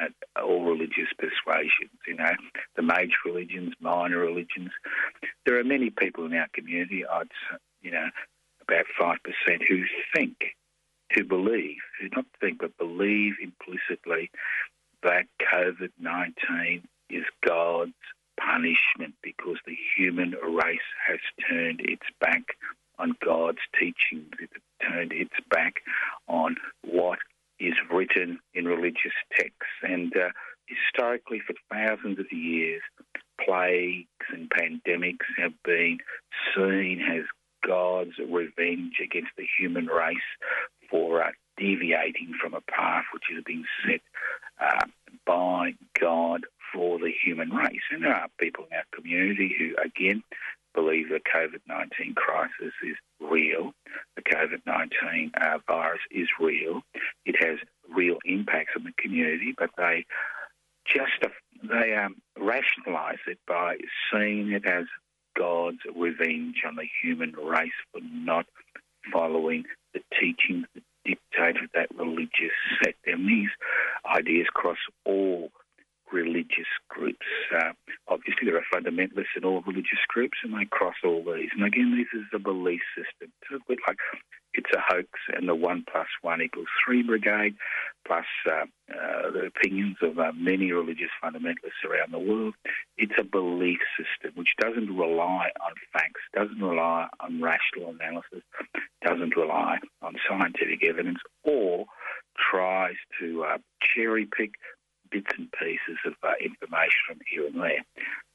uh, 0.00 0.40
all 0.40 0.64
religious 0.64 1.08
persuasions. 1.18 1.98
You 2.06 2.16
know, 2.16 2.32
the 2.76 2.82
major 2.82 3.16
religions, 3.24 3.74
minor 3.80 4.18
religions. 4.18 4.70
There 5.46 5.58
are 5.58 5.64
many 5.64 5.90
people 5.90 6.24
in 6.26 6.34
our 6.34 6.48
community. 6.54 7.04
I'd 7.06 7.28
you 7.82 7.90
know 7.90 8.08
about 8.62 8.86
5% 9.00 9.16
who 9.68 9.82
think, 10.14 10.36
who 11.14 11.24
believe, 11.24 11.78
who 12.00 12.08
not 12.14 12.26
think 12.40 12.58
but 12.60 12.76
believe 12.78 13.34
implicitly 13.42 14.30
that 15.02 15.26
COVID 15.52 15.90
19 16.00 16.82
is 17.10 17.24
God's 17.46 17.92
punishment 18.38 19.14
because 19.22 19.58
the 19.66 19.76
human 19.96 20.32
race 20.32 20.80
has 21.06 21.18
turned 21.48 21.80
its 21.80 22.06
back 22.20 22.42
on 22.98 23.14
God's 23.24 23.58
teachings. 23.78 24.32
It 24.40 24.50
turned 24.86 25.12
its 25.12 25.34
back 25.50 25.82
on 26.28 26.56
what 26.82 27.18
is 27.58 27.74
written 27.92 28.38
in 28.54 28.64
religious 28.64 29.12
texts. 29.32 29.76
And 29.82 30.12
uh, 30.16 30.30
historically, 30.66 31.40
for 31.46 31.54
thousands 31.70 32.18
of 32.18 32.26
years, 32.32 32.82
plagues 33.44 34.06
and 34.32 34.50
pandemics 34.50 35.26
have 35.38 35.52
been 35.64 35.98
seen 36.54 37.02
as 37.02 37.24
God's 37.66 38.18
revenge 38.18 38.94
against 39.02 39.30
the 39.36 39.46
human 39.58 39.86
race 39.86 40.16
for 40.90 41.22
uh, 41.22 41.30
deviating 41.56 42.34
from 42.40 42.54
a 42.54 42.60
path 42.60 43.04
which 43.12 43.24
has 43.32 43.42
been 43.44 43.64
set 43.86 44.00
uh, 44.62 44.86
by 45.26 45.74
God 46.00 46.42
for 46.72 46.98
the 46.98 47.12
human 47.24 47.50
race. 47.50 47.82
And 47.90 48.04
there 48.04 48.14
are 48.14 48.28
people 48.38 48.64
in 48.70 48.76
our 48.76 48.84
community 48.94 49.54
who, 49.58 49.74
again, 49.82 50.22
believe 50.74 51.08
the 51.08 51.20
COVID 51.20 51.60
19 51.68 52.14
crisis 52.14 52.72
is 52.82 52.96
real. 53.20 53.72
The 54.16 54.22
COVID 54.22 54.62
19 54.66 55.32
uh, 55.40 55.58
virus 55.66 56.00
is 56.10 56.28
real. 56.40 56.82
It 57.26 57.36
has 57.42 57.58
real 57.94 58.18
impacts 58.24 58.72
on 58.76 58.84
the 58.84 58.92
community, 58.98 59.54
but 59.56 59.70
they 59.76 60.06
just 60.86 61.32
they 61.62 61.94
um, 61.94 62.16
rationalise 62.38 63.20
it 63.26 63.38
by 63.46 63.76
seeing 64.10 64.52
it 64.52 64.66
as 64.66 64.84
God's 65.36 65.78
revenge 65.94 66.62
on 66.66 66.76
the 66.76 66.86
human 67.02 67.32
race 67.32 67.70
for 67.92 68.00
not 68.02 68.46
following 69.12 69.64
the 69.94 70.00
teachings 70.20 70.66
that 70.74 70.82
dictated 71.04 71.70
that 71.74 71.88
religious 71.96 72.54
sect. 72.82 72.98
And 73.06 73.28
these 73.28 73.50
ideas 74.06 74.46
cross 74.52 74.78
all 75.04 75.50
religious 76.12 76.68
groups. 76.88 77.26
Uh, 77.54 77.72
obviously, 78.08 78.46
there 78.46 78.56
are 78.56 78.72
fundamentalists 78.72 79.34
in 79.36 79.44
all 79.44 79.62
religious 79.66 80.04
groups, 80.08 80.38
and 80.44 80.52
they 80.52 80.66
cross 80.66 80.94
all 81.04 81.24
these. 81.24 81.50
And 81.56 81.64
again, 81.64 81.96
this 81.96 82.20
is 82.20 82.26
a 82.34 82.38
belief 82.38 82.82
system. 82.94 83.32
Bit 83.68 83.78
like 83.86 83.96
it's 84.54 84.70
a 84.74 84.80
hoax, 84.80 85.08
and 85.34 85.48
the 85.48 85.54
one 85.54 85.84
plus 85.90 86.06
one 86.22 86.42
equals 86.42 86.66
three 86.84 87.02
brigade, 87.02 87.54
plus 88.06 88.26
uh, 88.46 88.64
uh, 88.92 89.30
the 89.30 89.46
opinions 89.46 89.96
of 90.02 90.18
uh, 90.18 90.32
many 90.34 90.72
religious 90.72 91.10
fundamentalists 91.22 91.84
around 91.88 92.12
the 92.12 92.18
world. 92.18 92.54
It's 92.98 93.14
a 93.18 93.24
belief 93.24 93.78
system 93.96 94.32
which 94.34 94.54
doesn't 94.58 94.96
rely 94.96 95.50
on 95.60 95.72
facts, 95.92 96.20
doesn't 96.34 96.62
rely 96.62 97.08
on 97.20 97.40
rational 97.40 97.94
analysis, 97.98 98.42
doesn't 99.06 99.36
rely 99.36 99.78
on 100.02 100.16
scientific 100.28 100.84
evidence, 100.84 101.18
or 101.44 101.86
tries 102.50 102.96
to 103.20 103.44
uh, 103.44 103.58
cherry 103.80 104.26
pick 104.26 104.52
bits 105.10 105.30
and 105.38 105.52
pieces 105.52 105.98
of 106.06 106.14
uh, 106.22 106.32
information 106.42 107.00
from 107.06 107.18
here 107.30 107.46
and 107.46 107.60
there. 107.60 107.84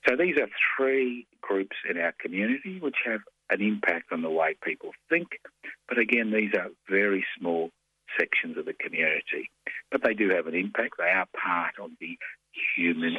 So 0.07 0.15
these 0.15 0.38
are 0.38 0.47
three 0.77 1.27
groups 1.41 1.75
in 1.89 1.97
our 1.97 2.13
community 2.19 2.79
which 2.79 2.97
have 3.05 3.21
an 3.50 3.62
impact 3.62 4.12
on 4.12 4.22
the 4.22 4.30
way 4.30 4.56
people 4.62 4.92
think. 5.10 5.27
But 5.88 6.00
again, 6.00 6.32
these 6.32 6.54
are 6.54 6.70
very 6.89 7.25
small 7.39 7.70
sections 8.20 8.58
of 8.58 8.66
the 8.66 8.74
community. 8.74 9.50
But 9.92 10.04
they 10.04 10.13
do 10.13 10.30
have 10.30 10.48
an 10.48 10.56
impact. 10.56 10.96
They 10.98 11.06
are 11.06 11.27
part 11.36 11.75
of 11.82 11.92
the 12.00 12.18
human 12.75 13.18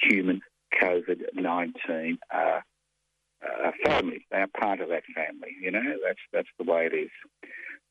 human 0.00 0.40
COVID 0.80 1.34
nineteen 1.34 2.18
uh, 2.34 2.60
uh, 3.42 3.70
family. 3.84 4.26
They 4.30 4.38
are 4.38 4.48
part 4.58 4.80
of 4.80 4.88
that 4.88 5.04
family. 5.14 5.56
You 5.60 5.70
know, 5.70 5.82
that's 6.04 6.20
that's 6.32 6.48
the 6.58 6.70
way 6.70 6.86
it 6.86 6.94
is. 6.94 7.10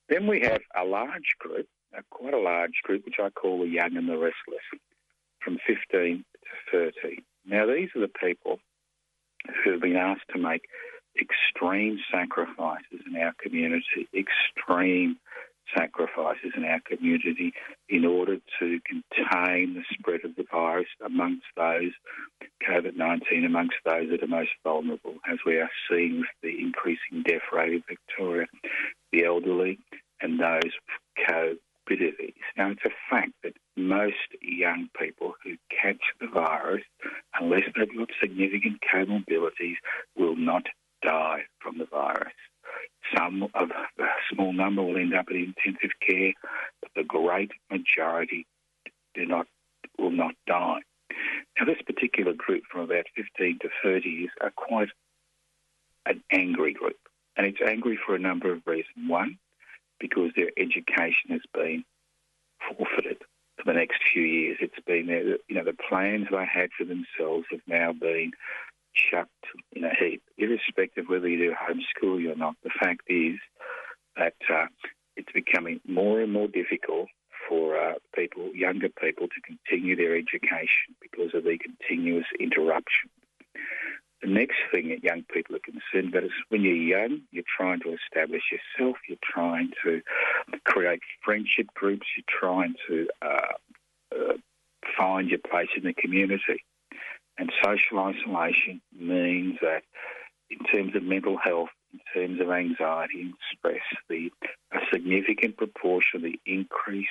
Then 0.10 0.28
we 0.28 0.42
have 0.42 0.62
a 0.76 0.86
large 0.86 1.36
group, 1.40 1.68
uh, 1.96 2.02
quite 2.10 2.34
a 2.34 2.40
large 2.40 2.80
group, 2.84 3.06
which 3.06 3.20
I 3.20 3.30
call 3.30 3.60
the 3.60 3.68
young 3.68 3.98
and 3.98 4.08
the 4.08 4.18
restless, 4.18 4.64
from 5.42 5.58
15 5.68 6.24
to 6.72 6.92
30. 7.02 7.24
Now, 7.46 7.66
these 7.66 7.90
are 7.96 8.02
the 8.02 8.08
people 8.08 8.60
who 9.64 9.72
have 9.72 9.82
been 9.82 9.98
asked 9.98 10.30
to 10.34 10.40
make 10.40 10.64
extreme 11.20 12.00
sacrifices 12.12 13.02
in 13.06 13.16
our 13.18 13.34
community, 13.42 14.08
extreme 14.14 15.18
sacrifices 15.76 16.52
in 16.56 16.64
our 16.64 16.80
community 16.86 17.54
in 17.90 18.06
order 18.06 18.38
to 18.60 18.80
contain 18.86 19.74
the 19.74 19.84
spread 19.92 20.24
of 20.24 20.36
the 20.36 20.46
virus 20.52 20.88
amongst 21.06 21.46
those 21.56 21.92
COVID 22.68 22.96
19, 22.96 23.46
amongst 23.46 23.76
those 23.86 24.10
that 24.10 24.24
are 24.24 24.28
most 24.28 24.52
vulnerable, 24.64 25.16
as 25.30 25.40
we 25.46 25.58
are 25.58 25.70
seeing 25.90 26.20
with 26.20 26.30
the 26.42 26.60
increasing 26.60 27.24
death 27.24 27.42
rate 27.54 27.74
in 27.74 27.84
Victoria, 27.88 28.48
the 29.12 29.26
elderly, 29.26 29.80
and 30.22 30.40
those 30.40 30.72
comorbidities. 31.18 32.34
Now, 32.58 32.72
it's 32.72 32.82
a 32.86 32.90
fact 33.10 33.34
that 33.44 33.54
most 33.76 34.16
young 34.42 34.90
people 35.00 35.36
who 35.44 35.56
catch 35.70 36.02
the 36.20 36.28
virus, 36.28 36.84
unless 37.40 37.64
they've 37.76 37.98
got 37.98 38.10
significant 38.22 38.82
comorbidities, 38.82 39.76
will 40.16 40.36
not 40.36 40.68
die 41.02 41.44
from 41.60 41.78
the 41.78 41.86
virus. 41.86 42.34
Some 43.16 43.44
of 43.44 43.72
a 43.72 44.06
small 44.34 44.54
number 44.54 44.84
will 44.84 44.98
end 44.98 45.14
up 45.14 45.30
in 45.32 45.54
intensive 45.56 45.92
care, 46.06 46.34
but 46.82 46.92
the 46.96 47.04
great 47.04 47.52
majority 47.72 48.46
do 49.16 49.26
not 49.26 49.48
will 49.98 50.12
not 50.12 50.36
die. 50.46 50.82
Now, 51.58 51.66
this 51.66 51.82
particular 51.86 52.34
group 52.34 52.64
from 52.72 52.82
about 52.82 53.06
15 53.16 53.60
to 53.62 53.70
30 53.82 54.10
is 54.10 54.30
a 54.42 54.52
quite 54.52 54.90
an 56.06 56.22
angry 56.32 56.74
group, 56.74 56.98
and 57.36 57.48
it's 57.48 57.62
angry 57.66 57.98
for 58.06 58.16
a 58.16 58.20
number 58.20 58.52
of 58.52 58.62
reasons. 58.66 59.08
One, 59.08 59.40
because 60.00 60.32
their 60.36 60.52
education 60.58 61.32
has 61.32 61.42
been 61.54 61.84
forfeited 62.68 63.22
for 63.58 63.64
the 63.66 63.74
next 63.74 64.02
few 64.14 64.24
years. 64.24 64.58
It's 64.62 64.80
been, 64.86 65.08
you 65.48 65.56
know, 65.56 65.64
the 65.64 65.76
plans 65.90 66.28
they 66.32 66.46
had 66.46 66.70
for 66.78 66.86
themselves 66.86 67.46
have 67.52 67.62
now 67.68 67.94
been 67.94 68.32
chucked 69.12 69.32
in 69.72 69.84
a 69.84 69.94
heap, 69.94 70.22
irrespective 70.38 71.06
whether 71.08 71.28
you 71.28 71.38
do 71.38 71.54
homeschooling 71.54 72.32
or 72.32 72.36
not. 72.36 72.56
The 72.64 72.72
fact 72.80 73.02
is 73.08 73.36
that 74.16 74.36
uh, 74.50 74.68
it's 75.16 75.32
becoming 75.34 75.80
more 75.88 76.22
and 76.22 76.32
more 76.32 76.48
difficult 76.48 77.10
for 77.48 77.78
uh, 77.78 77.94
people, 78.16 78.52
younger 78.54 78.90
people, 78.90 79.28
to 79.28 79.42
continue 79.42 79.96
their 79.96 80.16
education 80.16 80.96
because 81.02 81.34
of 81.34 81.44
the 81.44 81.58
continuous 81.58 82.26
interruption. 82.40 83.10
The 84.22 84.30
next 84.30 84.58
thing 84.72 84.90
that 84.90 85.04
young 85.04 85.24
people 85.32 85.56
are 85.56 85.60
concerned 85.60 86.10
about 86.10 86.24
is 86.24 86.32
when 86.50 86.62
you're 86.62 86.76
young, 86.76 87.22
you're 87.32 87.44
trying 87.56 87.80
to 87.82 87.96
establish 87.96 88.42
yourself, 88.52 88.98
you're 89.08 89.18
trying 89.24 89.72
to 89.84 90.02
create 90.66 91.02
friendship 91.24 91.68
groups, 91.76 92.08
you're 92.18 92.40
trying 92.40 92.74
to 92.88 93.08
uh, 93.22 93.54
uh, 94.16 94.34
find 94.98 95.30
your 95.30 95.40
place 95.40 95.70
in 95.78 95.84
the 95.84 95.94
community. 95.94 96.64
And 97.38 97.52
social 97.64 98.00
isolation 98.00 98.82
means 98.98 99.58
that, 99.62 99.84
in 100.50 100.60
terms 100.66 100.96
of 100.96 101.04
mental 101.04 101.38
health, 101.38 101.70
in 101.94 102.00
terms 102.14 102.42
of 102.42 102.50
anxiety 102.50 103.22
and 103.22 103.34
stress, 103.56 103.82
the 104.10 104.32
a 104.72 104.80
significant 104.92 105.58
proportion 105.58 106.18
of 106.18 106.24
the 106.24 106.40
increased 106.46 107.10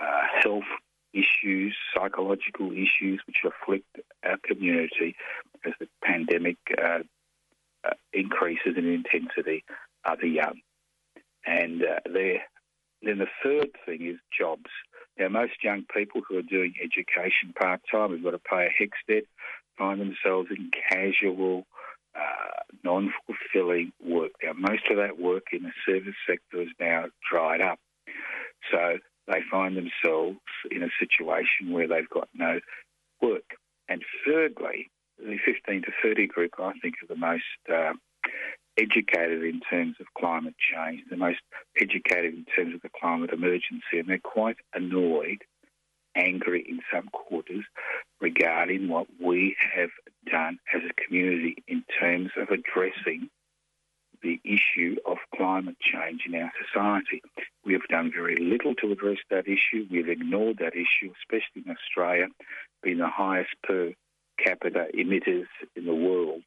uh, 0.00 0.22
health 0.42 0.64
issues, 1.12 1.76
psychological 1.94 2.72
issues 2.72 3.20
which 3.26 3.42
afflict 3.44 3.86
our 4.24 4.38
community 4.44 5.16
as 5.66 5.72
the 5.80 5.88
pandemic 6.04 6.56
uh, 6.80 7.00
uh, 7.84 7.90
increases 8.12 8.76
in 8.76 8.86
intensity 8.86 9.64
are 10.04 10.16
the 10.16 10.28
young. 10.28 10.60
And 11.46 11.82
uh, 11.82 12.00
then 12.06 13.18
the 13.18 13.26
third 13.42 13.70
thing 13.86 14.06
is 14.06 14.16
jobs. 14.36 14.70
Now, 15.20 15.28
most 15.28 15.62
young 15.62 15.84
people 15.94 16.22
who 16.26 16.38
are 16.38 16.42
doing 16.42 16.72
education 16.82 17.52
part 17.60 17.82
time, 17.92 18.08
who've 18.08 18.22
got 18.22 18.30
to 18.30 18.38
pay 18.38 18.66
a 18.66 18.82
HECS 18.82 18.96
debt, 19.06 19.24
find 19.76 20.00
themselves 20.00 20.48
in 20.50 20.70
casual, 20.88 21.66
uh, 22.14 22.62
non 22.82 23.12
fulfilling 23.26 23.92
work. 24.02 24.32
Now, 24.42 24.54
most 24.54 24.84
of 24.90 24.96
that 24.96 25.20
work 25.20 25.48
in 25.52 25.62
the 25.62 25.72
service 25.84 26.14
sector 26.26 26.62
is 26.62 26.70
now 26.80 27.06
dried 27.30 27.60
up. 27.60 27.78
So 28.72 28.96
they 29.28 29.40
find 29.50 29.76
themselves 29.76 30.38
in 30.70 30.82
a 30.82 30.88
situation 30.98 31.70
where 31.70 31.86
they've 31.86 32.08
got 32.08 32.30
no 32.34 32.60
work. 33.20 33.56
And 33.90 34.02
thirdly, 34.24 34.90
the 35.18 35.36
15 35.44 35.82
to 35.82 35.92
30 36.02 36.28
group, 36.28 36.52
I 36.58 36.72
think, 36.80 36.94
are 37.02 37.14
the 37.14 37.20
most 37.20 37.44
uh, 37.70 37.92
educated 38.78 39.42
in 39.42 39.60
terms 39.60 39.96
of 40.00 40.06
climate 40.16 40.54
change, 40.58 41.02
the 41.10 41.16
most 41.16 41.40
educated 41.80 42.34
in 42.34 42.44
terms 42.56 42.74
of 42.74 42.82
the 42.82 42.90
climate 43.00 43.30
emergency, 43.30 43.98
and 43.98 44.08
they're 44.08 44.18
quite 44.18 44.56
annoyed, 44.74 45.42
angry 46.14 46.64
in 46.68 46.80
some 46.92 47.08
quarters 47.08 47.64
regarding 48.20 48.88
what 48.88 49.06
we 49.20 49.56
have 49.74 49.90
done 50.30 50.58
as 50.74 50.82
a 50.88 51.02
community 51.04 51.56
in 51.68 51.84
terms 52.00 52.30
of 52.36 52.48
addressing 52.48 53.28
the 54.22 54.40
issue 54.44 54.96
of 55.06 55.16
climate 55.34 55.76
change 55.80 56.22
in 56.26 56.34
our 56.34 56.52
society. 56.66 57.22
We 57.64 57.72
have 57.72 57.86
done 57.88 58.12
very 58.14 58.36
little 58.36 58.74
to 58.76 58.92
address 58.92 59.18
that 59.30 59.46
issue. 59.46 59.86
We've 59.90 60.08
ignored 60.08 60.58
that 60.58 60.74
issue, 60.74 61.12
especially 61.22 61.62
in 61.64 61.70
Australia, 61.70 62.26
being 62.82 62.98
the 62.98 63.08
highest 63.08 63.50
per 63.62 63.92
capita 64.38 64.88
emitters 64.94 65.46
in 65.76 65.86
the 65.86 65.94
world 65.94 66.42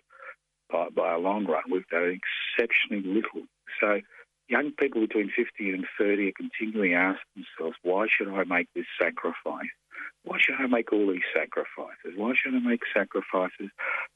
by, 0.73 0.89
by 0.89 1.13
a 1.13 1.19
long 1.19 1.45
run. 1.45 1.63
We've 1.71 1.87
done 1.87 2.19
exceptionally 2.57 3.03
little. 3.05 3.47
So 3.79 4.01
young 4.49 4.71
people 4.71 5.01
between 5.01 5.31
50 5.35 5.69
and 5.69 5.85
30 5.97 6.29
are 6.29 6.31
continually 6.33 6.95
asking 6.95 7.45
themselves, 7.57 7.77
why 7.83 8.07
should 8.09 8.27
I 8.27 8.43
make 8.43 8.67
this 8.75 8.85
sacrifice? 8.99 9.69
Why 10.23 10.37
should 10.39 10.55
I 10.57 10.67
make 10.67 10.91
all 10.91 11.11
these 11.11 11.29
sacrifices? 11.33 12.15
Why 12.15 12.33
should 12.35 12.55
I 12.55 12.59
make 12.59 12.81
sacrifices 12.93 13.69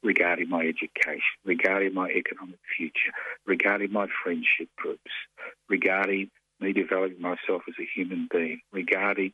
regarding 0.04 0.50
my 0.50 0.62
education, 0.62 1.36
regarding 1.46 1.94
my 1.94 2.10
economic 2.10 2.60
future, 2.76 3.12
regarding 3.46 3.92
my 3.92 4.08
friendship 4.24 4.70
groups, 4.78 5.12
regarding 5.70 6.32
me 6.60 6.74
developing 6.74 7.22
myself 7.22 7.62
as 7.68 7.76
a 7.80 7.88
human 7.94 8.28
being, 8.32 8.62
regarding 8.72 9.32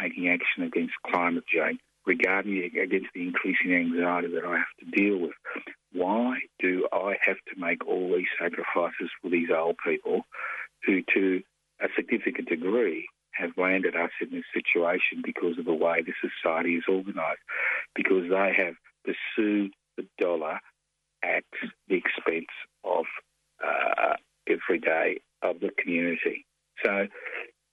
taking 0.00 0.28
action 0.28 0.62
against 0.62 0.92
climate 1.04 1.44
change, 1.46 1.80
regarding 2.06 2.64
against 2.64 3.08
the 3.14 3.22
increasing 3.22 3.74
anxiety 3.74 4.28
that 4.34 4.44
I 4.44 4.56
have 4.56 4.74
to 4.80 4.90
deal 4.90 5.18
with. 5.18 5.32
Why 5.92 6.38
do 6.60 6.88
I 6.92 7.16
have 7.24 7.36
to 7.36 7.60
make 7.60 7.86
all 7.86 8.14
these 8.16 8.26
sacrifices 8.40 9.10
for 9.20 9.30
these 9.30 9.48
old 9.54 9.76
people 9.84 10.22
who, 10.86 11.02
to 11.14 11.42
a 11.80 11.88
significant 11.96 12.48
degree, 12.48 13.08
have 13.32 13.50
landed 13.56 13.96
us 13.96 14.10
in 14.20 14.30
this 14.30 14.44
situation 14.52 15.22
because 15.24 15.58
of 15.58 15.64
the 15.64 15.74
way 15.74 16.02
the 16.02 16.12
society 16.20 16.74
is 16.74 16.84
organised, 16.88 17.40
because 17.94 18.28
they 18.28 18.52
have 18.56 18.74
pursued 19.04 19.72
the 19.96 20.06
dollar 20.18 20.60
at 21.22 21.44
the 21.88 21.96
expense 21.96 22.46
of 22.84 23.04
uh, 23.64 24.14
every 24.46 24.78
day 24.78 25.20
of 25.42 25.60
the 25.60 25.70
community. 25.78 26.46
So 26.84 27.06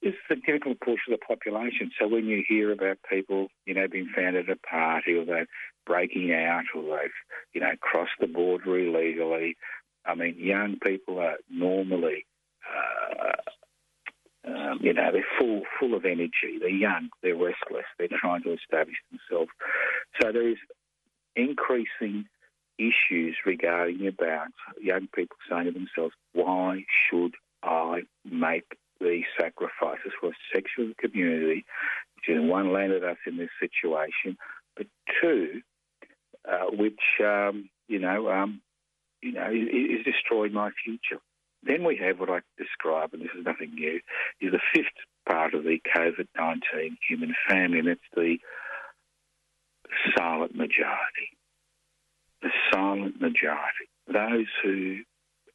it's 0.02 0.18
a 0.30 0.34
significant 0.34 0.80
portion 0.80 1.14
of 1.14 1.20
the 1.20 1.26
population. 1.26 1.92
So 2.00 2.08
when 2.08 2.26
you 2.26 2.44
hear 2.48 2.72
about 2.72 3.00
people, 3.10 3.48
you 3.66 3.74
know, 3.74 3.88
being 3.88 4.10
found 4.16 4.36
at 4.36 4.50
a 4.50 4.56
party 4.56 5.16
or 5.16 5.26
they're 5.26 5.48
breaking 5.86 6.34
out 6.34 6.66
or 6.76 6.84
they've, 6.84 7.12
you 7.54 7.62
know, 7.62 7.74
crossed 7.82 8.12
the 8.20 8.28
border 8.28 8.78
illegally, 8.78 9.58
I 10.06 10.16
mean, 10.16 10.36
young 10.38 10.78
people 10.80 11.20
are 11.20 11.38
normally, 11.50 12.26
uh, 12.66 13.32
um, 14.48 14.80
you 14.82 14.94
know, 14.94 15.12
they're 15.12 15.26
full 15.40 15.64
full 15.80 15.96
of 15.96 16.06
energy. 16.06 16.58
They're 16.60 16.70
young. 16.70 17.10
They're 17.22 17.36
restless. 17.36 17.86
They're 17.98 18.08
trying 18.08 18.44
to 18.44 18.54
establish 18.54 18.96
themselves. 19.12 19.52
So 20.22 20.32
there 20.32 20.48
is 20.48 20.58
increasing 21.36 22.26
issues 22.78 23.36
regarding 23.46 24.08
about 24.08 24.48
young 24.80 25.08
people 25.14 25.36
saying 25.50 25.66
to 25.66 25.72
themselves, 25.72 26.14
"Why 26.34 26.86
should 27.10 27.34
I 27.64 28.04
make 28.24 28.78
the 29.00 29.22
sacrifices 29.40 30.12
for 30.20 30.32
sexual 30.54 30.92
community, 31.00 31.66
which 32.16 32.36
is 32.36 32.42
one 32.42 32.74
landed 32.74 33.04
us 33.04 33.18
in 33.26 33.38
this 33.38 33.50
situation, 33.60 34.38
but 34.76 34.88
two, 35.22 35.62
uh, 36.50 36.66
which 36.72 37.00
um, 37.24 37.70
you 37.88 38.00
know, 38.00 38.30
um, 38.30 38.62
you 39.22 39.34
know, 39.34 39.50
is, 39.50 40.00
is 40.00 40.06
destroyed 40.06 40.52
my 40.52 40.72
future. 40.84 41.22
Then 41.64 41.84
we 41.84 41.98
have 41.98 42.20
what 42.20 42.30
I 42.30 42.40
describe, 42.58 43.14
and 43.14 43.22
this 43.22 43.32
is 43.38 43.46
nothing 43.46 43.74
new, 43.74 44.00
is 44.42 44.52
the 44.52 44.60
fifth 44.74 44.88
part 45.28 45.54
of 45.54 45.64
the 45.64 45.82
COVID 45.96 46.28
nineteen 46.38 46.98
human 47.08 47.34
family, 47.50 47.80
and 47.80 47.88
it's 47.88 48.02
the 48.16 48.38
silent 50.18 50.56
majority. 50.56 51.30
The 52.42 52.52
silent 52.72 53.20
majority, 53.20 53.90
those 54.08 54.46
who 54.64 55.00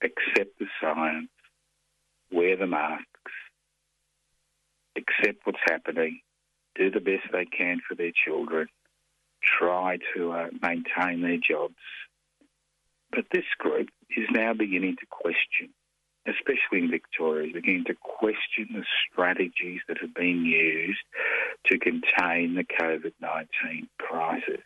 accept 0.03 0.59
the 0.59 0.67
science, 0.81 1.31
wear 2.33 2.57
the 2.57 2.67
mask, 2.67 3.05
accept 4.97 5.41
what's 5.45 5.59
happening, 5.65 6.21
do 6.75 6.91
the 6.91 7.01
best 7.01 7.25
they 7.33 7.45
can 7.45 7.81
for 7.87 7.95
their 7.95 8.13
children, 8.25 8.69
try 9.43 9.99
to 10.15 10.33
uh, 10.33 10.47
maintain 10.63 11.23
their 11.23 11.39
jobs. 11.39 11.75
But 13.11 13.27
this 13.33 13.45
group 13.59 13.89
is 14.17 14.27
now 14.31 14.55
beginning 14.55 14.97
to 15.01 15.07
question, 15.11 15.69
especially 16.27 16.79
in 16.85 16.91
Victoria, 16.91 17.49
is 17.49 17.53
beginning 17.53 17.85
to 17.87 17.95
question 17.95 18.69
the 18.73 18.85
strategies 19.11 19.81
that 19.89 19.99
have 20.01 20.15
been 20.15 20.45
used 20.45 21.01
to 21.67 21.79
contain 21.79 22.55
the 22.55 22.65
COVID 22.65 23.13
19 23.21 23.89
crisis. 23.99 24.63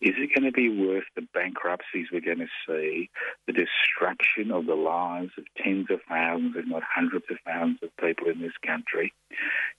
Is 0.00 0.14
it 0.18 0.30
going 0.34 0.50
to 0.50 0.52
be 0.52 0.68
worth 0.68 1.04
the 1.16 1.26
bankruptcies 1.32 2.08
we're 2.12 2.20
going 2.20 2.38
to 2.38 2.48
see, 2.66 3.10
the 3.46 3.52
destruction 3.52 4.50
of 4.50 4.66
the 4.66 4.74
lives 4.74 5.30
of 5.38 5.44
tens 5.62 5.86
of 5.90 6.00
thousands, 6.08 6.54
if 6.56 6.66
not 6.66 6.82
hundreds 6.82 7.24
of 7.30 7.38
thousands 7.46 7.78
of 7.82 7.96
people 7.96 8.28
in 8.28 8.40
this 8.40 8.56
country? 8.64 9.12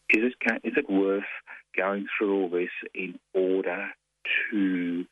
Is 0.10 0.34
it, 0.34 0.62
is 0.64 0.74
it 0.78 0.90
worth 0.90 1.24
going 1.78 2.08
through 2.18 2.42
all 2.42 2.50
this 2.50 2.70
in 2.94 3.20
order 3.34 3.90
to 4.52 5.06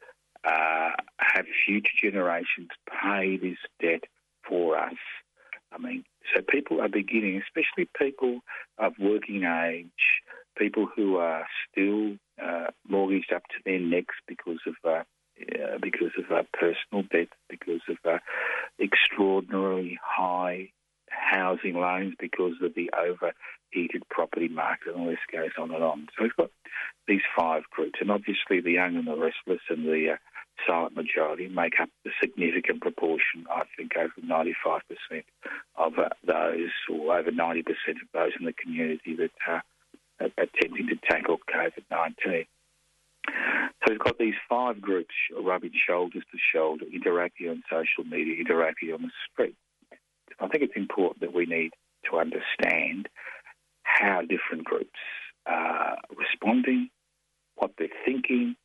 uh, 0.44 0.92
have 1.20 1.46
future 1.66 1.94
generations 2.02 2.70
pay 2.90 3.38
this 3.38 3.58
debt 3.80 4.04
for 4.48 4.78
us? 4.78 4.94
I 5.72 5.78
mean, 5.80 6.04
so 6.34 6.42
people 6.48 6.82
are 6.82 6.90
beginning, 6.90 7.42
especially 7.42 7.90
people 7.98 8.42
of 8.78 8.94
working 9.00 9.44
age, 9.44 10.22
people 10.58 10.88
who 10.96 11.18
are 11.18 11.46
still 11.70 12.16
uh, 12.42 12.68
mortgaged 12.88 13.34
up 13.34 13.44
to 13.44 13.56
their 13.66 13.80
necks 13.80 14.16
because 14.28 14.60
of 14.68 14.76
uh, 14.86 15.04
uh, 15.42 15.78
because 15.82 16.12
of 16.18 16.32
uh, 16.32 16.44
personal 16.54 17.04
debt, 17.12 17.30
because 17.50 17.82
of 17.90 17.98
uh, 18.06 18.20
extraordinarily 18.80 19.98
high 20.04 20.70
housing 21.10 21.76
loans, 21.76 22.14
because 22.20 22.54
of 22.62 22.74
the 22.76 22.92
overheated 22.94 24.04
property 24.10 24.48
market, 24.48 24.94
and 24.94 25.02
all 25.02 25.08
this 25.08 25.18
goes 25.32 25.52
on 25.60 25.74
and 25.74 25.84
on. 25.84 26.08
So 26.16 26.24
we've 26.24 26.36
got 26.36 26.52
these 27.08 27.22
five 27.38 27.64
groups, 27.72 28.00
and 28.00 28.12
obviously 28.12 28.62
the 28.62 28.72
young 28.72 28.96
and 28.96 29.08
the 29.08 29.16
restless 29.16 29.62
and 29.70 29.86
the 29.86 30.14
uh, 30.14 30.18
silent 30.68 30.96
majority 30.96 31.48
make 31.48 31.80
up 31.82 31.90
a 32.06 32.10
significant 32.22 32.82
proportion, 32.82 33.46
I 33.52 33.64
think 33.76 33.94
over 33.98 34.14
95% 34.22 34.82
of 35.76 35.98
uh, 35.98 36.10
those, 36.26 36.72
or 36.92 37.18
over 37.18 37.32
90% 37.32 37.60
of 37.62 38.08
those 38.14 38.32
in 38.40 38.46
the 38.46 38.54
community 38.54 39.16
that 39.18 39.32
are 39.48 39.64
attempting 40.38 40.88
to 40.88 40.96
tackle 41.08 41.38
COVID 41.54 41.84
19. 41.92 42.46
So 43.28 43.92
we've 43.92 44.00
got 44.00 44.18
these 44.18 44.36
five 44.50 44.82
groups 44.82 45.14
rubbing 45.38 45.72
shoulders 45.88 46.24
to 46.32 46.38
shoulder, 46.54 46.86
interacting 46.92 47.50
on 47.50 47.64
social 47.70 48.04
media, 48.04 48.36
interacting 48.40 48.94
on 48.94 49.02
the 49.02 49.12
street. 49.32 49.56
I 50.40 50.48
think 50.48 50.64
it's 50.64 50.76
important 50.76 51.22
that 51.22 51.34
we 51.34 51.46
need 51.46 51.72
to 52.10 52.18
understand 52.18 53.08
how 53.84 54.22
different 54.22 54.66
groups 54.66 55.00
are 55.46 56.00
responding, 56.16 56.90
what 57.56 57.72
they're 57.78 57.88
thinking, 58.06 58.56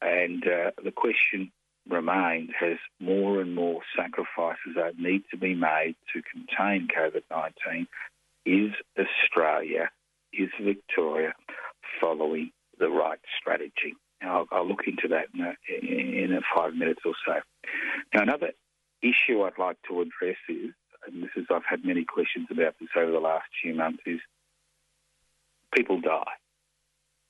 and 0.00 0.46
uh, 0.46 0.70
the 0.82 0.90
question 0.90 1.52
remains 1.88 2.50
has 2.58 2.78
more 3.00 3.40
and 3.40 3.54
more 3.54 3.80
sacrifices 3.96 4.74
that 4.76 4.98
need 4.98 5.22
to 5.30 5.36
be 5.36 5.54
made 5.54 5.96
to 6.12 6.22
contain 6.22 6.88
COVID 6.88 7.22
19 7.30 7.86
is 8.44 8.72
Australia, 8.98 9.90
is 10.32 10.50
Victoria 10.60 11.34
following 12.00 12.50
the 12.78 12.88
right 12.88 13.20
strategy? 13.38 13.94
I'll, 14.22 14.46
I'll 14.52 14.66
look 14.66 14.86
into 14.86 15.08
that 15.08 15.26
in, 15.34 15.40
a, 15.40 16.24
in 16.24 16.32
a 16.32 16.40
five 16.54 16.74
minutes 16.74 17.00
or 17.04 17.14
so. 17.26 17.40
Now, 18.14 18.22
another 18.22 18.52
issue 19.02 19.42
I'd 19.42 19.58
like 19.58 19.78
to 19.88 20.00
address 20.00 20.36
is, 20.48 20.70
and 21.06 21.22
this 21.22 21.30
is 21.36 21.46
I've 21.50 21.64
had 21.68 21.84
many 21.84 22.04
questions 22.04 22.46
about 22.50 22.76
this 22.80 22.90
over 22.96 23.10
the 23.10 23.18
last 23.18 23.46
few 23.60 23.74
months, 23.74 24.02
is 24.06 24.20
people 25.74 26.00
die. 26.00 26.32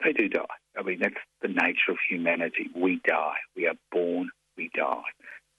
They 0.05 0.13
do 0.13 0.29
die. 0.29 0.45
I 0.79 0.83
mean, 0.83 0.99
that's 1.01 1.15
the 1.41 1.49
nature 1.49 1.93
of 1.93 1.99
humanity. 2.09 2.69
We 2.75 3.01
die. 3.07 3.37
We 3.57 3.67
are 3.67 3.77
born, 3.91 4.31
we 4.57 4.71
die. 4.75 5.03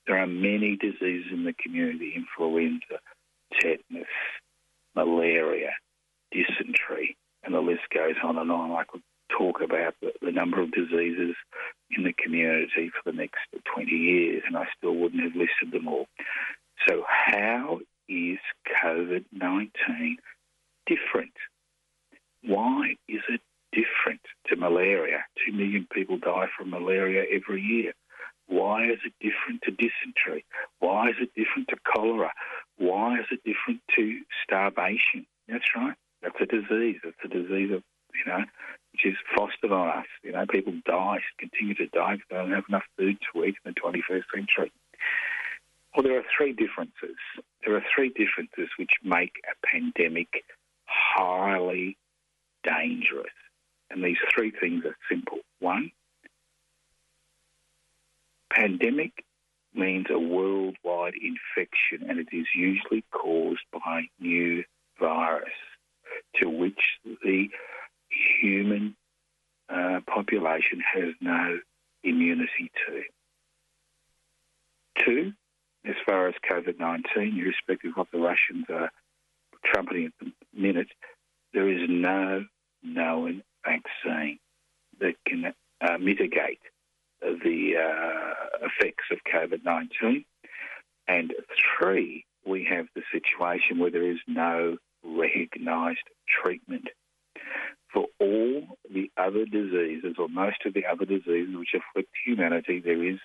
There 0.05 0.17
are 0.17 0.27
many 0.27 0.75
diseases 0.75 1.31
in 1.31 1.45
the 1.45 1.53
community 1.53 2.13
influenza, 2.15 2.99
tetanus, 3.59 4.05
malaria, 4.95 5.71
dysentery, 6.31 7.15
and 7.43 7.53
the 7.53 7.61
list 7.61 7.81
goes 7.93 8.15
on 8.23 8.37
and 8.37 8.51
on. 8.51 8.71
I 8.71 8.83
could 8.83 9.01
talk 9.37 9.61
about 9.61 9.95
the, 10.01 10.31
number 10.31 10.61
of 10.61 10.71
diseases 10.71 11.35
in 11.91 12.03
the 12.03 12.13
community 12.13 12.89
for 12.89 13.11
the 13.11 13.17
next 13.17 13.39
20 13.73 13.91
years, 13.91 14.43
and 14.47 14.57
I 14.57 14.65
still 14.77 14.95
wouldn't 14.95 15.23
have 15.23 15.35
listed 15.35 15.71
them 15.71 15.87
all. 15.87 16.07
So, 16.87 17.03
how 17.07 17.79
is 18.09 18.39
COVID 18.83 19.25
19 19.31 20.17
different? 20.87 21.33
Why 22.43 22.95
is 23.07 23.21
it 23.29 23.41
different 23.71 24.21
to 24.47 24.55
malaria? 24.55 25.23
Two 25.45 25.53
million 25.53 25.87
people 25.91 26.17
die 26.17 26.47
from 26.57 26.71
malaria 26.71 27.23
every 27.31 27.61
year. 27.61 27.93
Why 28.47 28.85
is 28.85 28.99
it 29.05 29.13
different 29.21 29.61
to 29.63 29.71
dysentery? 29.71 30.45
Why 30.79 31.09
is 31.09 31.15
it 31.21 31.33
different 31.35 31.69
to 31.69 31.77
cholera? 31.95 32.33
Why 32.77 33.19
is 33.19 33.25
it 33.31 33.39
different 33.45 33.81
to 33.95 34.19
starvation? 34.43 35.25
That's 35.47 35.63
right. 35.75 35.95
That's 36.23 36.39
a 36.39 36.45
disease. 36.45 36.99
It's 37.03 37.17
a 37.23 37.27
disease 37.27 37.71
of, 37.71 37.83
you 38.15 38.25
know, 38.25 38.43
which 38.93 39.05
is 39.05 39.15
fostered 39.35 39.71
on 39.71 39.89
us. 39.89 40.05
You 40.23 40.31
know, 40.31 40.45
people 40.49 40.73
die, 40.85 41.19
continue 41.37 41.75
to 41.75 41.87
die 41.87 42.15
because 42.15 42.27
they 42.29 42.37
don't 42.37 42.51
have 42.51 42.63
enough 42.69 42.83
food 42.97 43.17
to 43.33 43.43
eat 43.43 43.55
in 43.65 43.73
the 43.73 43.79
21st 43.79 44.23
century. 44.33 44.71
Well, 45.95 46.03
there 46.03 46.17
are 46.17 46.23
three 46.35 46.53
differences. 46.53 47.17
There 47.65 47.75
are 47.75 47.83
three 47.93 48.09
differences 48.09 48.69
which 48.79 48.91
make 49.03 49.33
a 49.45 49.67
pandemic 49.67 50.43
highly 50.85 51.97
dangerous. 52.63 53.33
And 53.91 54.03
these 54.03 54.17
three 54.33 54.51
things 54.51 54.85
are 54.85 54.95
simple. 55.09 55.39
One, 55.59 55.91
pandemic 58.49 59.25
means 59.75 60.07
a 60.09 60.17
worldwide 60.17 61.15
infection 61.15 62.09
and 62.09 62.19
it 62.19 62.27
is 62.31 62.45
usually 62.55 63.03
caused 63.11 63.63
by 63.71 64.03
new 64.19 64.63
virus 64.99 65.49
to 66.39 66.49
which 66.49 66.79
the 67.23 67.49
human 68.41 68.95
uh, 69.69 69.99
population 70.07 70.81
has 70.93 71.13
no 71.21 71.59
immunity 72.03 72.71
to. 72.87 73.03
Two, 75.03 75.33
as 75.85 75.95
far 76.05 76.27
as 76.27 76.35
COVID 76.49 76.79
19, 76.79 77.39
irrespective 77.39 77.91
of 77.91 77.97
what 77.97 78.11
the 78.11 78.19
Russians 78.19 78.65
are 78.69 78.91
trumpeting 79.65 80.07
at 80.07 80.13
the 80.19 80.31
minute, 80.53 80.89
there 81.53 81.69
is 81.69 81.87
no 81.89 82.45
known 82.83 83.43
vaccine 83.65 84.39
that 84.99 85.15
can 85.25 85.53
uh, 85.81 85.97
mitigate 85.97 86.59
the 87.21 87.73
uh, 87.77 88.65
effects 88.65 89.05
of 89.11 89.19
COVID 89.33 89.63
19. 89.63 90.25
And 91.07 91.33
three, 91.79 92.25
we 92.45 92.65
have 92.69 92.87
the 92.95 93.03
situation 93.11 93.79
where 93.79 93.91
there 93.91 94.09
is 94.09 94.19
no 94.27 94.77
recognised 95.03 96.07
treatment. 96.41 96.87
For 97.93 98.07
all 98.19 98.77
the 98.91 99.11
other 99.17 99.45
diseases, 99.45 100.15
or 100.17 100.27
most 100.27 100.65
of 100.65 100.73
the 100.73 100.85
other 100.85 101.05
diseases 101.05 101.55
which 101.55 101.75
afflict 101.75 102.09
humanity, 102.25 102.79
there 102.79 103.03
is 103.03 103.19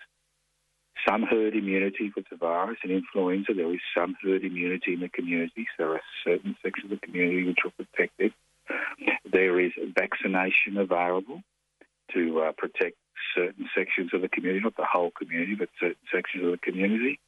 some 1.07 1.23
herd 1.23 1.55
immunity 1.55 2.11
for 2.13 2.23
the 2.31 2.37
virus 2.37 2.79
and 2.83 2.93
influenza. 2.93 3.55
There 3.55 3.73
is 3.73 3.81
some 3.97 4.17
herd 4.23 4.45
immunity 4.45 4.95
in 4.95 5.01
the 5.01 5.09
community. 5.09 5.67
So 5.77 5.85
there 5.85 5.93
are 5.95 6.01
certain 6.25 6.57
sections 6.63 6.93
of 6.93 7.01
the 7.01 7.07
community 7.07 7.45
which 7.45 7.59
are 7.65 7.71
protected. 7.71 8.33
There 9.31 9.61
is 9.61 9.73
vaccination 9.95 10.77
available 10.77 11.43
to 12.15 12.41
uh, 12.41 12.53
protect 12.53 12.97
certain 13.35 13.69
sections 13.77 14.11
of 14.13 14.23
the 14.23 14.29
community, 14.29 14.63
not 14.63 14.77
the 14.77 14.85
whole 14.85 15.11
community, 15.11 15.55
but 15.55 15.69
certain 15.81 15.97
sections 16.13 16.45
of 16.45 16.51
the 16.53 16.59
community. 16.59 17.21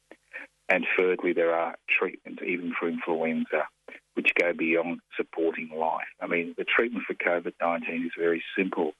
And 0.71 0.87
thirdly, 0.97 1.33
there 1.33 1.53
are 1.53 1.75
treatments 1.99 2.41
even 2.47 2.73
for 2.79 2.87
influenza 2.87 3.67
which 4.13 4.31
go 4.39 4.53
beyond 4.53 5.01
supporting 5.17 5.69
life. 5.75 6.07
I 6.21 6.27
mean, 6.27 6.53
the 6.57 6.63
treatment 6.63 7.03
for 7.05 7.13
COVID 7.13 7.53
19 7.61 8.05
is 8.05 8.11
very 8.17 8.41
simple. 8.57 8.93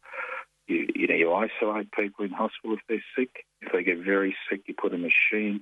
You, 0.68 0.88
you 0.94 1.08
know, 1.08 1.16
you 1.16 1.34
isolate 1.34 1.92
people 1.94 2.26
in 2.26 2.32
hospital 2.32 2.76
if 2.76 2.82
they're 2.90 3.04
sick. 3.18 3.46
If 3.62 3.72
they 3.72 3.84
get 3.84 4.00
very 4.00 4.36
sick, 4.50 4.64
you 4.66 4.74
put 4.74 4.94
a 4.94 4.98
machine 4.98 5.62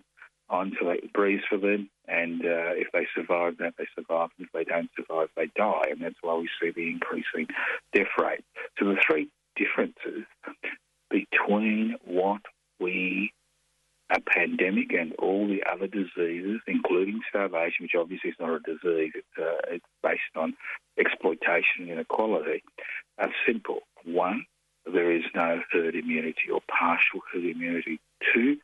on 0.49 0.75
they 0.81 1.07
breathe 1.13 1.41
for 1.47 1.59
them, 1.59 1.91
and 2.07 2.41
uh, 2.41 2.73
if 2.73 2.87
they 2.91 3.05
survive 3.13 3.57
that, 3.59 3.75
they 3.77 3.85
survive. 3.95 4.29
If 4.39 4.51
they 4.51 4.63
don't 4.63 4.89
survive, 4.95 5.29
they 5.35 5.51
die, 5.55 5.89
and 5.91 6.01
that's 6.01 6.15
why 6.21 6.35
we 6.35 6.49
see 6.59 6.71
the 6.71 6.89
increasing 6.89 7.47
death 7.93 8.07
rate. 8.17 8.43
So 8.79 8.85
the 8.85 8.97
three 9.05 9.29
differences 9.55 10.25
between 11.11 11.97
what 12.03 12.41
we 12.79 13.31
a 14.09 14.19
pandemic 14.21 14.91
and 14.91 15.13
all 15.19 15.47
the 15.47 15.63
other 15.71 15.87
diseases, 15.87 16.61
including 16.67 17.19
starvation, 17.29 17.83
which 17.83 17.95
obviously 17.97 18.31
is 18.31 18.35
not 18.39 18.49
a 18.49 18.59
disease, 18.59 19.11
it's, 19.15 19.37
uh, 19.37 19.61
it's 19.69 19.85
based 20.01 20.35
on 20.35 20.55
exploitation 20.99 21.81
and 21.81 21.89
inequality, 21.89 22.63
are 23.19 23.29
simple. 23.45 23.81
One, 24.05 24.45
there 24.91 25.11
is 25.11 25.23
no 25.35 25.61
herd 25.71 25.95
immunity 25.95 26.49
or 26.51 26.61
partial 26.67 27.21
herd 27.31 27.45
immunity. 27.45 27.99
Two, 28.33 28.57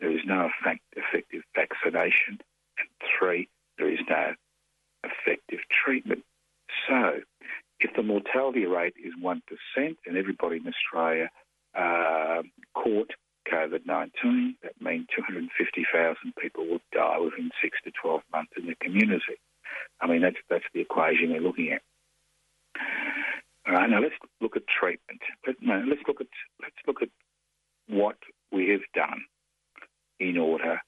there 0.00 0.12
is 0.12 0.20
no 0.24 0.48
effect, 0.50 0.82
effective 0.96 1.42
vaccination. 1.54 2.38
And 2.78 2.88
three, 3.18 3.48
there 3.78 3.90
is 3.90 4.00
no 4.08 4.34
effective 5.04 5.60
treatment. 5.84 6.24
So, 6.88 7.20
if 7.80 7.90
the 7.96 8.02
mortality 8.02 8.66
rate 8.66 8.94
is 9.02 9.12
1% 9.20 9.40
and 10.06 10.16
everybody 10.16 10.56
in 10.56 10.68
Australia 10.68 11.30
uh, 11.74 12.42
caught 12.74 13.10
COVID 13.50 13.86
19, 13.86 14.56
that 14.62 14.80
means 14.80 15.06
250,000 15.14 16.34
people 16.40 16.66
will 16.66 16.80
die 16.92 17.18
within 17.18 17.50
six 17.62 17.78
to 17.84 17.90
12 18.02 18.22
months 18.32 18.52
in 18.56 18.66
the 18.66 18.74
community. 18.76 19.38
I 20.00 20.06
mean, 20.06 20.22
that's, 20.22 20.36
that's 20.50 20.64
the 20.74 20.80
equation 20.80 21.30
we're 21.30 21.40
looking 21.40 21.72
at. 21.72 21.82
All 23.66 23.74
right, 23.74 23.88
now 23.88 24.00
let's 24.00 24.14
look 24.40 24.56
at 24.56 24.62
treatment. 24.66 25.20
Let, 25.46 25.56
no, 25.62 25.84
let's 25.88 26.02
look 26.08 26.20
at 26.20 26.26
let's 26.60 26.74
look 26.86 27.00
at 27.00 27.08
what 27.88 28.16
we 28.50 28.70
have 28.70 28.80
done 28.92 29.22
in 30.18 30.36
order 30.36 30.80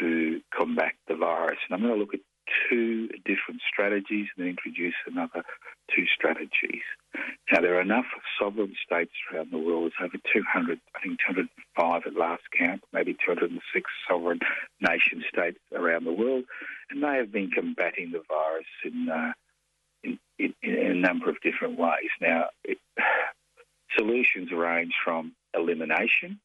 to 0.00 0.40
combat 0.56 0.94
the 1.06 1.16
virus. 1.16 1.58
And 1.68 1.74
I'm 1.74 1.82
going 1.82 1.94
to 1.94 2.00
look 2.00 2.14
at 2.14 2.20
two 2.68 3.08
different 3.24 3.60
strategies 3.70 4.28
and 4.36 4.44
then 4.44 4.48
introduce 4.48 4.94
another 5.06 5.42
two 5.94 6.06
strategies. 6.06 6.82
Now, 7.50 7.60
there 7.60 7.76
are 7.76 7.80
enough 7.80 8.06
sovereign 8.38 8.74
states 8.84 9.12
around 9.32 9.52
the 9.52 9.58
world. 9.58 9.92
There's 9.98 10.10
over 10.10 10.18
200, 10.32 10.80
I 10.94 11.00
think 11.00 11.18
205 11.26 12.02
at 12.06 12.14
last 12.14 12.42
count, 12.56 12.82
maybe 12.92 13.16
206 13.24 13.90
sovereign 14.08 14.40
nation 14.80 15.22
states 15.28 15.58
around 15.74 16.04
the 16.04 16.12
world, 16.12 16.44
and 16.90 17.02
they 17.02 17.16
have 17.16 17.32
been 17.32 17.50
combating 17.50 18.12
the 18.12 18.22
virus 18.28 18.66
in, 18.84 19.08
uh, 19.08 19.32
in, 20.02 20.18
in, 20.38 20.54
in, 20.62 20.90
a 20.90 20.94
number 20.94 21.28
of 21.28 21.40
different 21.42 21.78
ways. 21.78 22.10
Now, 22.20 22.46
it, 22.64 22.78
solutions 23.96 24.50
range 24.50 24.94
from 25.04 25.32
elimination, 25.54 26.40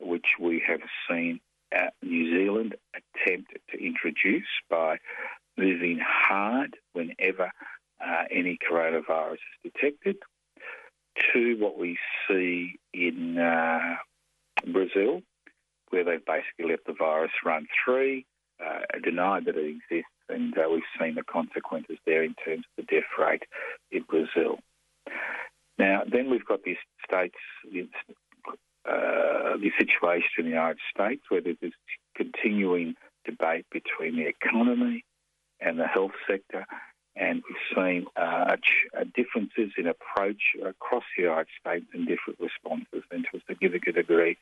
which 0.00 0.36
we 0.40 0.62
have 0.66 0.80
seen 1.08 1.40
uh, 1.76 1.90
New 2.02 2.36
Zealand 2.36 2.74
attempt 2.94 3.52
to 3.70 3.84
introduce 3.84 4.48
by 4.68 4.98
moving 5.56 6.00
hard 6.02 6.76
whenever 6.92 7.50
uh, 8.04 8.24
any 8.30 8.58
coronavirus 8.70 9.34
is 9.34 9.72
detected, 9.72 10.16
to 11.32 11.56
what 11.58 11.78
we 11.78 11.98
see 12.26 12.78
in 12.94 13.38
uh, 13.38 13.96
Brazil, 14.72 15.22
where 15.90 16.04
they've 16.04 16.24
basically 16.24 16.70
let 16.70 16.84
the 16.86 16.94
virus 16.94 17.32
run 17.44 17.66
uh, 18.64 18.80
denied 19.02 19.44
that 19.44 19.56
it 19.56 19.66
exists, 19.66 20.10
and 20.28 20.56
uh, 20.56 20.68
we've 20.70 20.82
seen 21.00 21.14
the 21.14 21.22
consequences 21.24 21.98
there 22.06 22.22
in 22.22 22.34
terms 22.44 22.64
of 22.78 22.86
the 22.86 22.94
death 22.94 23.08
rate 23.18 23.42
in 23.90 24.02
Brazil. 24.02 24.58
Now, 25.78 26.02
then 26.10 26.30
we've 26.30 26.44
got 26.44 26.62
these 26.62 26.76
states, 27.06 27.34
uh, 28.88 29.56
the 29.56 29.70
situation 29.78 30.30
in 30.38 30.44
the 30.44 30.50
United 30.50 30.78
States 30.94 31.22
where 31.28 31.40
there's 31.40 31.56
this 31.60 31.72
continuing 32.16 32.94
debate 33.24 33.66
between 33.70 34.16
the 34.16 34.26
economy 34.26 35.04
and 35.60 35.78
the 35.78 35.86
health 35.86 36.12
sector. 36.28 36.66
And 37.14 37.42
we've 37.46 37.76
seen 37.76 38.06
uh, 38.16 38.56
uh, 38.96 39.04
differences 39.14 39.72
in 39.76 39.86
approach 39.86 40.42
across 40.64 41.04
the 41.16 41.24
United 41.24 41.48
States 41.60 41.84
and 41.92 42.08
different 42.08 42.40
responses, 42.40 43.04
and 43.10 43.26
to 43.30 43.38
a 43.38 43.40
significant 43.46 43.96
degree 43.96 44.38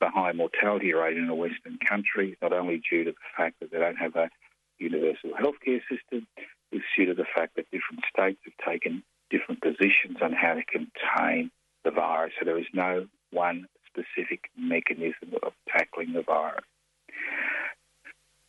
the 0.00 0.08
high 0.08 0.32
mortality 0.32 0.92
rate 0.92 1.16
in 1.16 1.28
a 1.28 1.34
Western 1.34 1.78
country, 1.86 2.36
not 2.42 2.52
only 2.52 2.82
due 2.90 3.04
to 3.04 3.12
the 3.12 3.16
fact 3.36 3.60
that 3.60 3.70
they 3.70 3.78
don't 3.78 3.96
have 3.96 4.16
a 4.16 4.30
universal 4.78 5.30
healthcare 5.38 5.80
system, 5.88 6.26
it's 6.72 6.84
due 6.96 7.06
to 7.06 7.14
the 7.14 7.26
fact 7.34 7.56
that 7.56 7.70
different 7.70 8.02
states 8.12 8.40
have 8.44 8.72
taken 8.72 9.02
different 9.30 9.60
positions 9.60 10.16
on 10.22 10.32
how 10.32 10.54
to 10.54 10.62
contain 10.64 11.50
the 11.84 11.90
virus. 11.90 12.32
So 12.38 12.44
there 12.44 12.58
is 12.58 12.66
no 12.72 13.06
one 13.30 13.66
specific 13.86 14.50
mechanism 14.56 15.34
of 15.42 15.52
tackling 15.68 16.12
the 16.12 16.22
virus. 16.22 16.64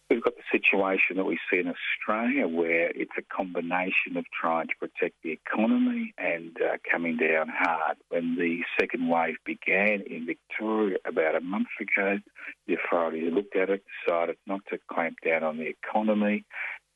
We've 0.09 0.21
got 0.21 0.35
the 0.35 0.43
situation 0.51 1.15
that 1.15 1.23
we 1.23 1.39
see 1.49 1.59
in 1.59 1.73
Australia 1.73 2.45
where 2.45 2.89
it's 2.89 3.13
a 3.17 3.21
combination 3.33 4.17
of 4.17 4.25
trying 4.29 4.67
to 4.67 4.73
protect 4.77 5.15
the 5.23 5.31
economy 5.31 6.13
and 6.17 6.53
uh, 6.61 6.75
coming 6.91 7.15
down 7.15 7.47
hard. 7.47 7.95
When 8.09 8.35
the 8.35 8.59
second 8.77 9.07
wave 9.07 9.37
began 9.45 10.01
in 10.01 10.25
Victoria 10.25 10.97
about 11.05 11.35
a 11.35 11.39
month 11.39 11.69
ago, 11.79 12.19
the 12.67 12.75
authorities 12.75 13.31
looked 13.33 13.55
at 13.55 13.69
it, 13.69 13.85
decided 14.05 14.35
not 14.45 14.59
to 14.69 14.79
clamp 14.91 15.15
down 15.25 15.43
on 15.43 15.57
the 15.57 15.67
economy, 15.67 16.43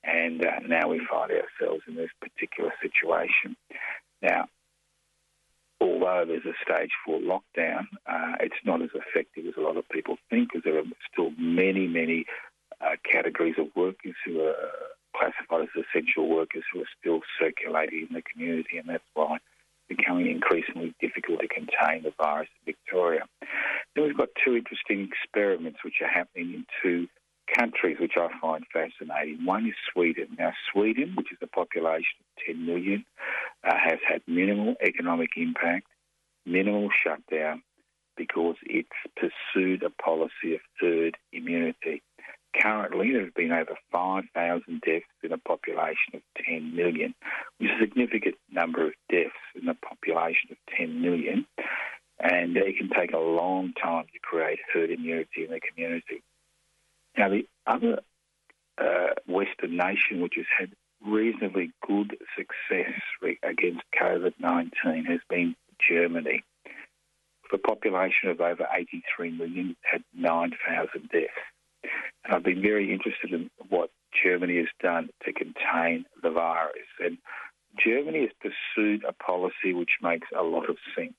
and 0.03 0.45
uh, 0.45 0.59
now 0.67 0.89
we 0.89 0.99
find 1.09 1.31
ourselves 1.31 1.83
in 1.87 1.95
this 1.95 2.11
particular 2.19 2.73
situation. 2.81 3.55
Now, 4.21 4.47
although 5.85 6.25
there's 6.27 6.45
a 6.45 6.57
stage 6.63 6.91
four 7.05 7.19
lockdown, 7.19 7.85
uh, 8.05 8.35
it's 8.39 8.55
not 8.65 8.81
as 8.81 8.89
effective 8.93 9.45
as 9.47 9.53
a 9.57 9.61
lot 9.61 9.77
of 9.77 9.87
people 9.89 10.17
think 10.29 10.49
because 10.49 10.63
there 10.63 10.77
are 10.77 10.83
still 11.11 11.31
many, 11.37 11.87
many 11.87 12.25
uh, 12.81 12.95
categories 13.09 13.55
of 13.57 13.67
workers 13.75 14.15
who 14.25 14.41
are 14.41 14.55
classified 15.17 15.63
as 15.63 15.83
essential 15.83 16.27
workers 16.27 16.63
who 16.71 16.81
are 16.81 16.91
still 16.99 17.21
circulating 17.39 18.07
in 18.09 18.15
the 18.15 18.21
community, 18.21 18.77
and 18.77 18.89
that's 18.89 19.03
why 19.13 19.35
it's 19.35 19.97
becoming 19.97 20.27
increasingly 20.29 20.93
difficult 20.99 21.39
to 21.39 21.47
contain 21.47 22.03
the 22.03 22.13
virus 22.17 22.49
in 22.59 22.73
Victoria. 22.73 23.23
Then 23.95 24.05
we've 24.05 24.17
got 24.17 24.29
two 24.43 24.55
interesting 24.55 25.07
experiments 25.07 25.79
which 25.83 26.01
are 26.01 26.07
happening 26.07 26.53
in 26.53 26.65
two 26.83 27.07
countries 27.53 27.97
which 27.99 28.13
I 28.17 28.29
find 28.39 28.65
fascinating. 28.71 29.45
One 29.45 29.67
is 29.67 29.75
Sweden. 29.91 30.35
Now, 30.37 30.53
Sweden, 30.71 31.13
which 31.15 31.31
is 31.31 31.37
a 31.41 31.47
population 31.47 32.17
of 32.19 32.45
10 32.45 32.65
million, 32.65 33.05
uh, 33.63 33.75
has 33.75 33.99
had 34.07 34.21
minimal 34.27 34.75
economic 34.81 35.31
impact, 35.37 35.87
minimal 36.45 36.89
shutdown, 37.03 37.63
because 38.17 38.55
it's 38.63 38.89
pursued 39.15 39.83
a 39.83 39.89
policy 39.89 40.55
of 40.55 40.61
herd 40.79 41.17
immunity. 41.31 42.01
Currently, 42.59 43.11
there 43.11 43.25
have 43.25 43.33
been 43.33 43.51
over 43.51 43.75
5,000 43.91 44.81
deaths 44.81 45.05
in 45.23 45.33
a 45.33 45.37
population 45.37 46.13
of 46.13 46.21
10 46.47 46.75
million, 46.75 47.13
which 47.57 47.69
is 47.69 47.75
a 47.75 47.79
significant 47.81 48.35
number 48.49 48.87
of 48.87 48.93
deaths 49.09 49.35
in 49.61 49.67
a 49.67 49.73
population 49.75 50.51
of 50.51 50.57
10 50.77 51.01
million. 51.01 51.45
And 52.17 52.55
it 52.55 52.77
can 52.77 52.89
take 52.89 53.11
a 53.11 53.17
long 53.17 53.73
time 53.73 54.05
to 54.05 54.19
create 54.21 54.59
herd 54.73 54.89
immunity 54.89 55.43
in 55.43 55.51
the 55.51 55.59
community. 55.59 56.23
Now, 57.17 57.29
the 57.29 57.47
other 57.65 57.99
uh, 58.77 59.13
Western 59.27 59.77
nation 59.77 60.21
which 60.21 60.33
has 60.35 60.45
had 60.57 60.71
reasonably 61.05 61.71
good 61.85 62.17
success 62.37 62.99
against 63.43 63.83
COVID 63.99 64.33
19 64.39 65.05
has 65.05 65.19
been 65.29 65.55
Germany. 65.87 66.43
With 67.43 67.61
a 67.63 67.67
population 67.67 68.29
of 68.29 68.41
over 68.41 68.67
83 68.73 69.31
million, 69.31 69.75
had 69.81 70.03
9,000 70.15 71.09
deaths. 71.09 71.27
And 72.23 72.33
I've 72.33 72.43
been 72.43 72.61
very 72.61 72.91
interested 72.91 73.31
in 73.33 73.51
what 73.69 73.91
Germany 74.23 74.57
has 74.57 74.67
done 74.81 75.09
to 75.25 75.33
contain 75.33 76.05
the 76.23 76.31
virus. 76.31 76.87
And 76.99 77.17
Germany 77.77 78.21
has 78.21 78.51
pursued 78.75 79.03
a 79.03 79.13
policy 79.13 79.73
which 79.73 79.91
makes 80.01 80.27
a 80.37 80.41
lot 80.41 80.69
of 80.69 80.77
sense. 80.97 81.13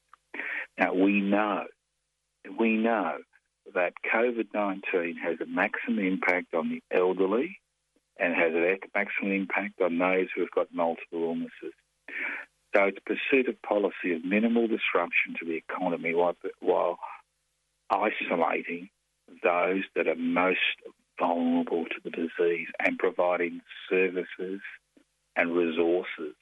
Now, 0.79 0.95
we 0.95 1.21
know, 1.21 1.65
we 2.59 2.77
know 2.77 3.19
that 3.75 3.95
COVID 4.13 4.49
19 4.55 5.17
has 5.17 5.41
a 5.41 5.47
maximum 5.47 5.99
impact 5.99 6.55
on 6.55 6.69
the 6.71 6.83
elderly 6.97 7.59
and 8.19 8.35
has 8.35 8.53
a 8.53 8.79
maximum 8.95 9.33
impact 9.33 9.81
on 9.81 9.99
those 9.99 10.29
who 10.35 10.43
have 10.43 10.51
got 10.51 10.73
multiple 10.73 11.25
illnesses. 11.25 11.75
So 12.75 12.85
it's 12.85 12.99
pursued 13.05 13.49
a 13.49 13.67
policy 13.67 14.15
of 14.15 14.25
minimal 14.25 14.67
disruption 14.67 15.35
to 15.39 15.47
the 15.47 15.57
economy 15.57 16.15
while, 16.15 16.37
while 16.61 16.99
isolating 17.91 18.89
those 19.43 19.83
that 19.95 20.09
are 20.09 20.15
most 20.15 20.59
vulnerable 21.19 21.85
to 21.85 21.97
the 22.05 22.11
disease 22.11 22.69
and 22.79 22.99
providing 22.99 23.61
services 23.91 24.61
and 25.37 25.55
resources 25.55 26.35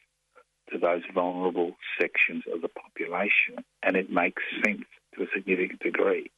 to 0.73 0.79
those 0.79 1.03
vulnerable 1.13 1.77
sections 2.01 2.45
of 2.53 2.63
the 2.63 2.69
population. 2.69 3.65
And 3.83 3.97
it 3.97 4.11
makes 4.11 4.43
sense 4.65 4.85
to 5.15 5.23
a 5.23 5.27
significant 5.35 5.81
degree 5.81 6.31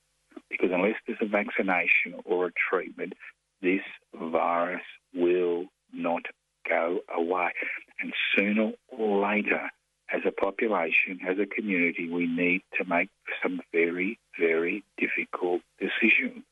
because 0.50 0.70
unless 0.72 0.96
there's 1.06 1.18
a 1.20 1.26
vaccination 1.26 2.14
or 2.24 2.46
a 2.46 2.52
treatment, 2.70 3.14
this 3.62 3.82
virus 4.14 4.82
will 5.14 5.66
not 5.92 6.22
go 6.68 7.00
away. 7.14 7.52
And 8.00 8.12
sooner 8.36 8.72
or 8.88 9.26
later, 9.26 9.70
as 10.12 10.22
a 10.26 10.30
population, 10.30 11.20
as 11.28 11.38
a 11.38 11.46
community, 11.46 12.08
we 12.08 12.26
need 12.26 12.62
to 12.78 12.84
make 12.84 13.10
some 13.42 13.60
very, 13.72 14.18
very 14.38 14.84
difficult 14.98 15.62
decisions. 15.80 16.44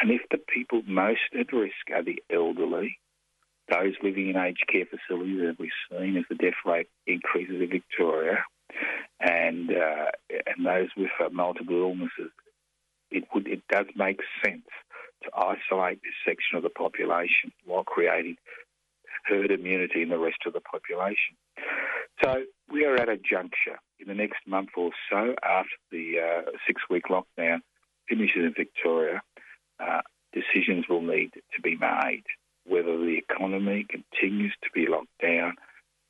And 0.00 0.10
if 0.10 0.22
the 0.30 0.38
people 0.38 0.82
most 0.86 1.20
at 1.38 1.52
risk 1.52 1.90
are 1.94 2.02
the 2.02 2.22
elderly, 2.32 2.98
those 3.68 3.94
living 4.02 4.30
in 4.30 4.36
aged 4.36 4.64
care 4.70 4.86
facilities, 4.86 5.40
as 5.50 5.58
we've 5.58 5.70
seen 5.90 6.16
as 6.16 6.24
the 6.28 6.34
death 6.34 6.54
rate 6.64 6.88
increases 7.06 7.60
in 7.60 7.68
Victoria, 7.68 8.44
and 9.20 9.70
uh, 9.70 10.06
and 10.46 10.66
those 10.66 10.88
with 10.96 11.10
uh, 11.24 11.28
multiple 11.30 11.76
illnesses, 11.76 12.32
it 13.12 13.24
would 13.34 13.46
it 13.46 13.62
does 13.70 13.86
make 13.96 14.20
sense 14.44 14.68
to 15.22 15.30
isolate 15.36 16.00
this 16.02 16.14
section 16.26 16.56
of 16.56 16.62
the 16.62 16.70
population 16.70 17.52
while 17.64 17.84
creating 17.84 18.36
herd 19.24 19.50
immunity 19.50 20.02
in 20.02 20.08
the 20.08 20.18
rest 20.18 20.38
of 20.46 20.52
the 20.52 20.60
population. 20.60 21.36
So 22.22 22.42
we 22.70 22.84
are 22.84 22.96
at 22.96 23.08
a 23.08 23.16
juncture 23.16 23.78
in 24.00 24.08
the 24.08 24.14
next 24.14 24.40
month 24.46 24.70
or 24.76 24.90
so 25.10 25.34
after 25.44 25.76
the 25.92 26.18
uh, 26.18 26.50
six-week 26.66 27.04
lockdown 27.08 27.60
finishes 28.08 28.44
in 28.44 28.54
Victoria. 28.56 29.22
Uh, 29.78 30.00
decisions 30.32 30.86
will 30.88 31.02
need 31.02 31.32
to 31.54 31.62
be 31.62 31.76
made 31.76 32.24
whether 32.64 32.96
the 32.96 33.18
economy 33.18 33.86
continues 33.88 34.54
to 34.62 34.70
be 34.72 34.86
locked 34.86 35.18
down, 35.20 35.54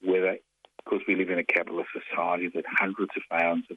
whether 0.02 0.36
because 0.84 1.00
we 1.06 1.14
live 1.14 1.30
in 1.30 1.38
a 1.38 1.44
capitalist 1.44 1.90
society 1.92 2.50
that 2.54 2.64
hundreds 2.66 3.12
of 3.16 3.22
thousands 3.30 3.66
of 3.70 3.76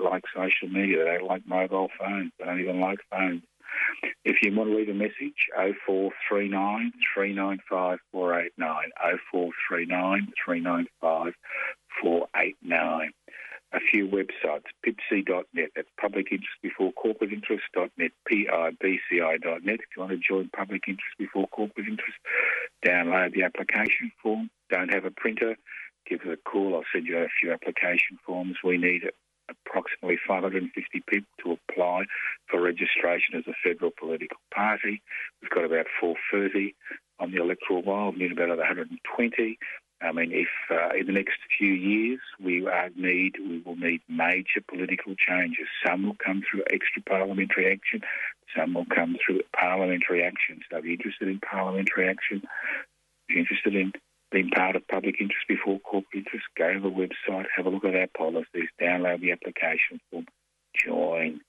Like 0.00 0.24
social 0.34 0.68
media. 0.68 1.04
They 1.04 1.18
don't 1.18 1.28
like 1.28 1.46
mobile 1.46 1.88
phones. 1.98 2.32
They 2.38 2.44
don't 2.44 2.60
even 2.60 2.80
like 2.80 2.98
phones. 3.10 3.42
If 4.24 4.36
you 4.42 4.54
want 4.54 4.70
to 4.70 4.76
leave 4.76 4.88
a 4.88 4.94
message, 4.94 5.48
0439 5.56 6.92
395 7.14 7.98
489. 8.12 8.90
0439 9.30 10.32
395 10.44 11.34
489 12.02 13.12
a 13.74 13.80
few 13.80 14.06
websites, 14.06 14.68
pibci.net, 14.86 15.70
that's 15.74 15.88
public 15.98 16.26
interest 16.30 16.60
before 16.62 16.92
corporate 16.92 17.32
interest.net, 17.32 18.12
pibci.net. 18.30 18.80
If 18.82 19.96
you 19.96 20.02
want 20.02 20.12
to 20.12 20.18
join 20.18 20.50
public 20.54 20.82
interest 20.86 21.16
before 21.18 21.46
corporate 21.48 21.88
interest, 21.88 22.18
download 22.84 23.32
the 23.32 23.44
application 23.44 24.12
form. 24.22 24.50
Don't 24.70 24.92
have 24.92 25.04
a 25.04 25.10
printer, 25.10 25.56
give 26.06 26.20
us 26.20 26.26
a 26.32 26.36
call. 26.36 26.74
I'll 26.74 26.84
send 26.92 27.06
you 27.06 27.18
a 27.18 27.28
few 27.40 27.52
application 27.52 28.18
forms. 28.26 28.56
We 28.62 28.76
need 28.76 29.04
approximately 29.66 30.18
550 30.26 31.02
people 31.06 31.28
to 31.44 31.58
apply 31.70 32.04
for 32.50 32.60
registration 32.60 33.36
as 33.36 33.44
a 33.46 33.54
federal 33.62 33.90
political 33.98 34.38
party. 34.54 35.02
We've 35.40 35.50
got 35.50 35.64
about 35.64 35.86
430 36.00 36.74
on 37.18 37.30
the 37.30 37.38
electoral 37.38 37.82
roll. 37.82 38.12
We 38.12 38.18
need 38.18 38.32
about 38.32 38.48
120. 38.48 39.58
I 40.02 40.10
mean, 40.10 40.32
if 40.32 40.48
uh, 40.68 40.96
in 40.98 41.06
the 41.06 41.12
next 41.12 41.38
few 41.56 41.72
years 41.72 42.18
we 42.42 42.66
need, 42.96 43.34
we 43.38 43.62
will 43.64 43.76
need 43.76 44.02
major 44.08 44.60
political 44.68 45.14
changes. 45.14 45.68
Some 45.86 46.04
will 46.04 46.16
come 46.24 46.42
through 46.42 46.64
extra 46.72 47.02
parliamentary 47.02 47.72
action, 47.72 48.00
some 48.56 48.74
will 48.74 48.86
come 48.86 49.16
through 49.24 49.42
parliamentary 49.56 50.24
action. 50.24 50.60
So, 50.70 50.78
if 50.78 50.84
you're 50.84 50.94
interested 50.94 51.28
in 51.28 51.38
parliamentary 51.38 52.08
action, 52.08 52.42
if 52.42 53.28
you're 53.28 53.38
interested 53.38 53.76
in 53.76 53.92
being 54.32 54.50
part 54.50 54.76
of 54.76 54.88
public 54.88 55.16
interest 55.20 55.46
before 55.46 55.78
corporate 55.80 56.24
interest, 56.24 56.46
go 56.56 56.72
to 56.72 56.80
the 56.80 56.88
website, 56.88 57.46
have 57.54 57.66
a 57.66 57.70
look 57.70 57.84
at 57.84 57.94
our 57.94 58.08
policies, 58.16 58.68
download 58.80 59.20
the 59.20 59.32
application 59.32 60.00
form, 60.10 60.26
join. 60.74 61.40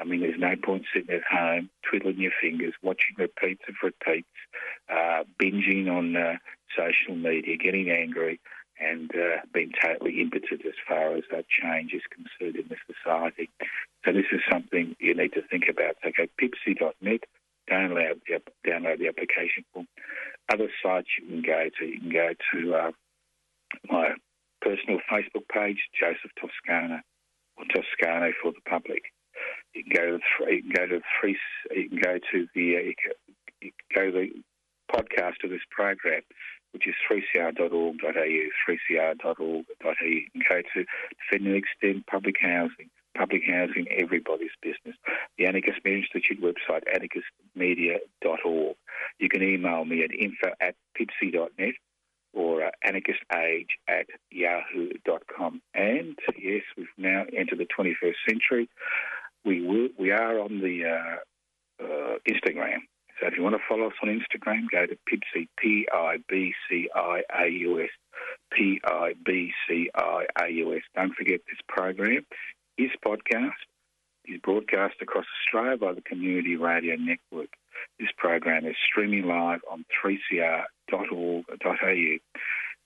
I 0.00 0.04
mean, 0.04 0.20
there's 0.20 0.38
no 0.38 0.54
point 0.56 0.84
sitting 0.94 1.14
at 1.14 1.22
home 1.30 1.68
twiddling 1.82 2.20
your 2.20 2.32
fingers, 2.40 2.72
watching 2.82 3.16
repeats 3.18 3.62
of 3.68 3.74
repeats, 3.82 4.28
uh, 4.88 5.24
binging 5.42 5.90
on 5.90 6.16
uh, 6.16 6.36
social 6.74 7.16
media, 7.16 7.56
getting 7.58 7.90
angry, 7.90 8.40
and 8.80 9.10
uh, 9.14 9.42
being 9.52 9.72
totally 9.82 10.22
impotent 10.22 10.64
as 10.64 10.72
far 10.88 11.14
as 11.14 11.24
that 11.30 11.44
change 11.48 11.92
is 11.92 12.02
concerned 12.10 12.56
in 12.56 12.68
the 12.68 12.76
society. 12.86 13.50
So 14.04 14.12
this 14.12 14.24
is 14.32 14.40
something 14.50 14.96
you 14.98 15.14
need 15.14 15.34
to 15.34 15.42
think 15.42 15.64
about. 15.68 15.96
So 16.02 16.10
go 16.16 16.24
pibci.net, 16.40 17.24
download 17.70 18.20
the, 18.26 18.40
download 18.68 18.98
the 18.98 19.08
application 19.08 19.64
form. 19.72 19.86
Other 20.52 20.68
sites 20.82 21.08
you 21.20 21.26
can 21.28 21.42
go 21.42 21.68
to, 21.78 21.86
you 21.86 22.00
can 22.00 22.12
go 22.12 22.30
to 22.52 22.74
uh, 22.74 22.90
my 23.90 24.10
personal 24.60 24.98
Facebook 25.10 25.46
page, 25.52 25.78
Joseph 25.98 26.32
Toscano, 26.40 27.00
or 27.56 27.64
Toscano 27.72 28.32
for 28.42 28.52
the 28.52 28.60
public. 28.68 29.02
You 29.74 29.84
can 29.84 29.92
go 29.96 30.06
to 30.06 30.18
the, 30.18 30.52
you 30.52 30.62
can 30.62 30.72
go 30.74 30.86
to 30.86 31.00
three, 31.20 31.36
you 31.70 31.88
can 31.88 31.98
go 31.98 32.18
to 32.32 32.46
the, 32.54 32.76
uh, 32.76 32.80
you 32.80 32.94
can 33.70 33.72
go 33.94 34.10
to 34.10 34.12
the 34.12 34.42
podcast 34.92 35.44
of 35.44 35.50
this 35.50 35.64
program 35.70 36.22
which 36.72 36.86
is 36.86 36.94
3cr.org.au, 37.10 38.00
3cr.org.au. 38.68 40.06
You 40.06 40.26
can 40.32 40.42
go 40.48 40.62
to 40.62 40.84
Defend 41.18 41.46
and 41.46 41.56
Extend 41.56 42.06
Public 42.06 42.36
Housing, 42.40 42.90
public 43.16 43.42
housing, 43.46 43.86
everybody's 43.90 44.50
business. 44.62 44.96
The 45.38 45.46
Anarchist 45.46 45.78
Media 45.84 46.02
Institute 46.02 46.40
website, 46.42 46.84
anarchistmedia.org. 46.94 48.76
You 49.18 49.28
can 49.28 49.42
email 49.42 49.84
me 49.84 50.02
at 50.04 50.12
info 50.12 50.54
at 50.60 50.74
pibci.net 50.98 51.74
or 52.32 52.62
uh, 52.64 52.70
anarchistage 52.86 53.68
at 53.88 54.06
yahoo.com. 54.30 55.60
And 55.74 56.16
yes, 56.38 56.62
we've 56.76 56.86
now 56.96 57.24
entered 57.36 57.58
the 57.58 57.66
21st 57.66 58.14
century. 58.28 58.68
We 59.44 59.66
will, 59.66 59.88
we 59.98 60.12
are 60.12 60.38
on 60.38 60.60
the 60.60 60.84
uh, 60.84 61.16
uh, 61.82 62.18
Instagram. 62.28 62.86
So 63.20 63.26
if 63.26 63.36
you 63.36 63.42
want 63.42 63.56
to 63.56 63.62
follow 63.68 63.88
us 63.88 63.94
on 64.02 64.08
Instagram, 64.08 64.70
go 64.70 64.86
to 64.86 64.96
Pibci, 65.08 65.48
P-I-B-C-I-A-U-S, 65.58 65.90
P-I-B-C-I-A-U-S. 68.52 68.82
Don't 70.94 71.14
forget 71.14 71.40
this 71.46 71.60
program 71.68 72.24
is 72.80 72.90
podcast, 73.04 73.60
is 74.24 74.40
broadcast 74.42 74.94
across 75.02 75.26
Australia 75.40 75.76
by 75.76 75.92
the 75.92 76.00
Community 76.00 76.56
Radio 76.56 76.96
Network. 76.96 77.50
This 77.98 78.08
program 78.16 78.64
is 78.64 78.74
streaming 78.86 79.24
live 79.26 79.60
on 79.70 79.84
3cr.org.au. 80.02 81.44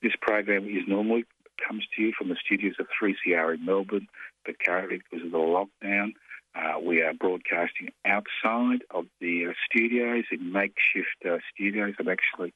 This 0.03 0.13
program 0.21 0.65
is 0.65 0.83
normally 0.89 1.25
comes 1.65 1.87
to 1.95 2.03
you 2.03 2.13
from 2.19 2.29
the 2.29 2.37
studios 2.45 2.75
of 2.81 2.89
3CR 3.01 3.55
in 3.55 3.65
Melbourne, 3.65 4.09
but 4.45 4.59
currently 4.59 4.99
because 4.99 5.25
of 5.25 5.31
the 5.31 5.39
lockdown, 5.39 6.15
uh, 6.57 6.81
we 6.81 7.01
are 7.01 7.15
broadcasting 7.15 7.91
outside 8.05 8.83
of 8.91 9.07
the 9.21 9.47
uh, 9.47 9.53
studios 9.71 10.25
in 10.33 10.51
makeshift 10.51 11.25
uh, 11.25 11.39
studios. 11.55 11.95
I'm 12.01 12.09
actually 12.09 12.53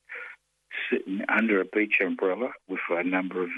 sitting 0.91 1.21
under 1.29 1.61
a 1.61 1.65
beach 1.65 2.01
umbrella 2.05 2.51
with 2.69 2.81
a 2.91 3.05
number 3.05 3.45
of 3.45 3.51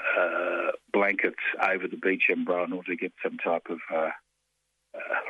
uh, 0.00 0.36
uh, 0.66 0.72
blankets 0.92 1.36
over 1.62 1.86
the 1.88 1.96
beach 1.96 2.24
umbrella 2.32 2.64
in 2.64 2.72
order 2.72 2.92
to 2.92 2.96
get 2.96 3.12
some 3.22 3.38
type 3.38 3.66
of 3.70 3.78
uh, 3.94 4.10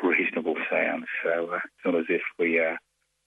reasonable 0.02 0.56
sound. 0.70 1.04
So 1.22 1.54
it's 1.54 1.84
not 1.84 1.94
as 1.96 2.06
if 2.08 2.22
we 2.38 2.58
are 2.58 2.78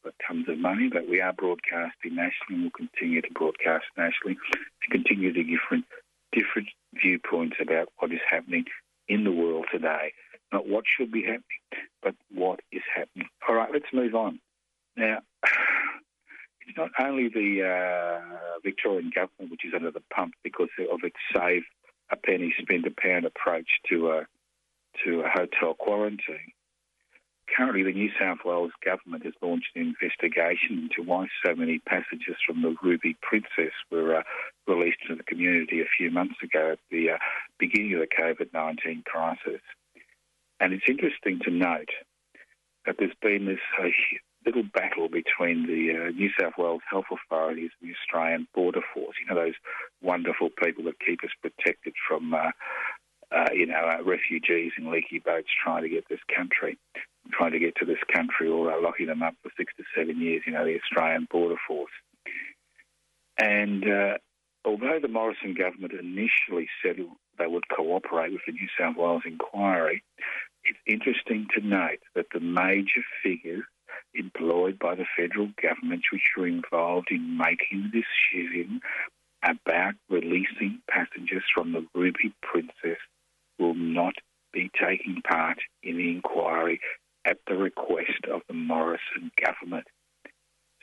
got 0.03 0.13
tons 0.25 0.47
of 0.47 0.57
money, 0.57 0.89
but 0.91 1.09
we 1.09 1.21
are 1.21 1.33
broadcasting 1.33 2.15
nationally 2.15 2.55
and 2.55 2.61
we'll 2.63 2.71
continue 2.71 3.21
to 3.21 3.31
broadcast 3.33 3.85
nationally 3.97 4.35
to 4.35 4.89
continue 4.89 5.33
to 5.33 5.43
different 5.43 5.85
different 6.31 6.69
viewpoints 6.93 7.57
about 7.59 7.89
what 7.97 8.11
is 8.11 8.19
happening 8.29 8.65
in 9.07 9.23
the 9.23 9.31
world 9.31 9.65
today. 9.71 10.13
Not 10.53 10.67
what 10.67 10.85
should 10.87 11.11
be 11.11 11.21
happening, 11.21 11.43
but 12.01 12.15
what 12.33 12.59
is 12.71 12.83
happening. 12.95 13.27
All 13.47 13.55
right, 13.55 13.69
let's 13.71 13.91
move 13.93 14.15
on. 14.15 14.39
Now, 14.95 15.19
not 16.77 16.91
only 16.99 17.29
the 17.29 17.63
uh, 17.63 18.59
Victorian 18.63 19.11
government 19.13 19.51
which 19.51 19.65
is 19.65 19.73
under 19.75 19.91
the 19.91 20.03
pump 20.13 20.33
because 20.43 20.69
of 20.91 20.99
its 21.03 21.15
save 21.35 21.63
a 22.11 22.15
penny, 22.15 22.53
spend 22.59 22.85
a 22.85 23.01
pound 23.01 23.25
approach 23.25 23.67
to 23.89 24.09
a, 24.09 24.27
to 25.03 25.21
a 25.21 25.29
hotel 25.29 25.75
quarantine. 25.75 26.51
Currently, 27.55 27.83
the 27.83 27.93
New 27.93 28.11
South 28.19 28.39
Wales 28.45 28.71
government 28.85 29.25
has 29.25 29.33
launched 29.41 29.69
an 29.75 29.95
investigation 29.95 30.89
into 30.89 31.07
why 31.07 31.27
so 31.43 31.55
many 31.55 31.79
passengers 31.79 32.37
from 32.45 32.61
the 32.61 32.75
Ruby 32.81 33.17
Princess 33.21 33.73
were 33.91 34.17
uh, 34.17 34.23
released 34.67 34.99
to 35.07 35.15
the 35.15 35.23
community 35.23 35.81
a 35.81 35.89
few 35.97 36.11
months 36.11 36.35
ago 36.43 36.71
at 36.73 36.79
the 36.91 37.11
uh, 37.11 37.17
beginning 37.57 37.95
of 37.95 38.01
the 38.01 38.07
COVID 38.07 38.53
19 38.53 39.03
crisis. 39.05 39.61
And 40.59 40.73
it's 40.73 40.85
interesting 40.87 41.39
to 41.43 41.51
note 41.51 41.89
that 42.85 42.97
there's 42.99 43.15
been 43.21 43.45
this 43.45 43.59
uh, 43.81 43.87
little 44.45 44.63
battle 44.63 45.09
between 45.09 45.67
the 45.67 46.07
uh, 46.07 46.09
New 46.11 46.29
South 46.39 46.53
Wales 46.57 46.81
health 46.89 47.05
authorities 47.11 47.71
and 47.81 47.89
the 47.89 47.95
Australian 47.95 48.47
Border 48.53 48.81
Force. 48.93 49.15
You 49.19 49.33
know, 49.33 49.41
those 49.41 49.55
wonderful 50.01 50.49
people 50.63 50.85
that 50.85 50.99
keep 51.05 51.23
us 51.23 51.31
protected 51.41 51.93
from, 52.07 52.33
uh, 52.33 52.51
uh 53.31 53.49
you 53.53 53.65
know, 53.65 53.75
uh, 53.75 54.03
refugees 54.03 54.71
in 54.77 54.91
leaky 54.91 55.19
boats 55.19 55.49
trying 55.63 55.83
to 55.83 55.89
get 55.89 56.05
this 56.09 56.23
country 56.35 56.77
trying 57.31 57.51
to 57.51 57.59
get 57.59 57.75
to 57.75 57.85
this 57.85 57.99
country 58.13 58.47
or 58.49 58.71
uh, 58.71 58.81
locking 58.81 59.07
them 59.07 59.21
up 59.21 59.35
for 59.43 59.51
six 59.57 59.73
to 59.77 59.83
seven 59.95 60.19
years, 60.19 60.43
you 60.45 60.53
know, 60.53 60.65
the 60.65 60.79
Australian 60.79 61.27
Border 61.29 61.57
Force. 61.67 61.91
And 63.37 63.83
uh, 63.87 64.17
although 64.65 64.99
the 65.01 65.07
Morrison 65.07 65.53
government 65.53 65.93
initially 65.93 66.67
said 66.83 66.97
they 67.37 67.47
would 67.47 67.67
cooperate 67.69 68.31
with 68.31 68.41
the 68.45 68.53
New 68.53 68.67
South 68.79 68.95
Wales 68.97 69.23
inquiry, 69.25 70.03
it's 70.63 70.79
interesting 70.85 71.47
to 71.55 71.65
note 71.65 71.99
that 72.15 72.27
the 72.33 72.39
major 72.39 73.03
figures 73.23 73.63
employed 74.13 74.79
by 74.79 74.95
the 74.95 75.05
federal 75.17 75.49
government 75.61 76.03
which 76.11 76.31
were 76.37 76.47
involved 76.47 77.09
in 77.11 77.37
making 77.37 77.91
the 77.91 78.03
decision 78.03 78.81
about 79.43 79.93
releasing 80.09 80.81
passengers 80.89 81.43
from 81.53 81.71
the 81.71 81.85
Ruby 81.93 82.33
Princess 82.41 82.99
will 83.57 83.75
not 83.75 84.15
be 84.51 84.69
taking 84.79 85.21
part 85.21 85.59
in 85.83 85.97
the 85.97 86.11
inquiry 86.11 86.81
at 87.25 87.37
the 87.47 87.55
request 87.55 88.25
of 88.31 88.41
the 88.47 88.53
Morrison 88.53 89.31
government. 89.43 89.85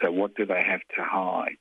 So, 0.03 0.11
what 0.11 0.34
do 0.36 0.46
they 0.46 0.62
have 0.62 0.82
to 0.96 1.03
hide? 1.03 1.57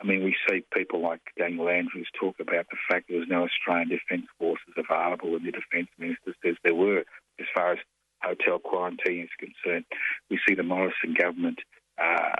I 0.00 0.04
mean, 0.06 0.22
we 0.22 0.36
see 0.48 0.62
people 0.72 1.02
like 1.02 1.20
Daniel 1.36 1.68
Andrews 1.68 2.08
talk 2.18 2.36
about 2.40 2.66
the 2.70 2.76
fact 2.88 3.06
there 3.08 3.18
was 3.18 3.28
no 3.28 3.44
Australian 3.44 3.88
Defence 3.88 4.26
Forces 4.38 4.74
available, 4.76 5.34
and 5.34 5.44
the 5.44 5.52
Defence 5.52 5.88
Minister 5.98 6.34
says 6.44 6.54
there 6.62 6.74
were, 6.74 7.04
as 7.40 7.46
far 7.54 7.72
as 7.72 7.78
hotel 8.22 8.58
quarantine 8.58 9.22
is 9.22 9.30
concerned. 9.38 9.84
We 10.30 10.38
see 10.46 10.54
the 10.54 10.62
Morrison 10.62 11.14
government 11.18 11.58
uh, 12.00 12.36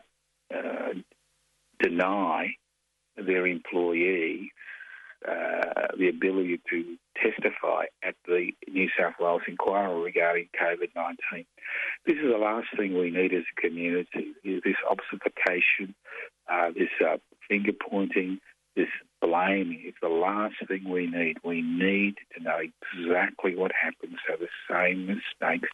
uh, 0.54 0.94
deny 1.80 2.54
their 3.16 3.46
employees 3.46 4.48
uh, 5.26 5.88
the 5.98 6.08
ability 6.08 6.60
to 6.70 6.96
testify 7.20 7.84
at 8.04 8.14
the 8.26 8.52
New 8.70 8.88
South 8.96 9.14
Wales 9.18 9.42
inquiry 9.48 10.00
regarding 10.00 10.48
COVID 10.60 10.90
19. 10.94 11.44
This 12.06 12.16
is 12.16 12.30
the 12.30 12.38
last 12.38 12.68
thing 12.76 12.96
we 12.96 13.10
need 13.10 13.34
as 13.34 13.42
a 13.42 13.60
community, 13.60 14.32
is 14.44 14.62
this 14.64 14.76
obfuscation, 14.88 15.94
uh, 16.48 16.70
this 16.70 16.88
uh, 17.04 17.16
finger 17.48 17.72
pointing, 17.72 18.38
this 18.76 18.86
blaming. 19.20 19.84
is 19.86 19.94
the 20.00 20.08
last 20.08 20.54
thing 20.66 20.88
we 20.88 21.06
need. 21.06 21.38
We 21.44 21.62
need 21.62 22.16
to 22.36 22.42
know 22.42 22.58
exactly 22.58 23.56
what 23.56 23.72
happened 23.72 24.16
so 24.26 24.36
the 24.36 24.48
same 24.70 25.06
mistakes 25.06 25.68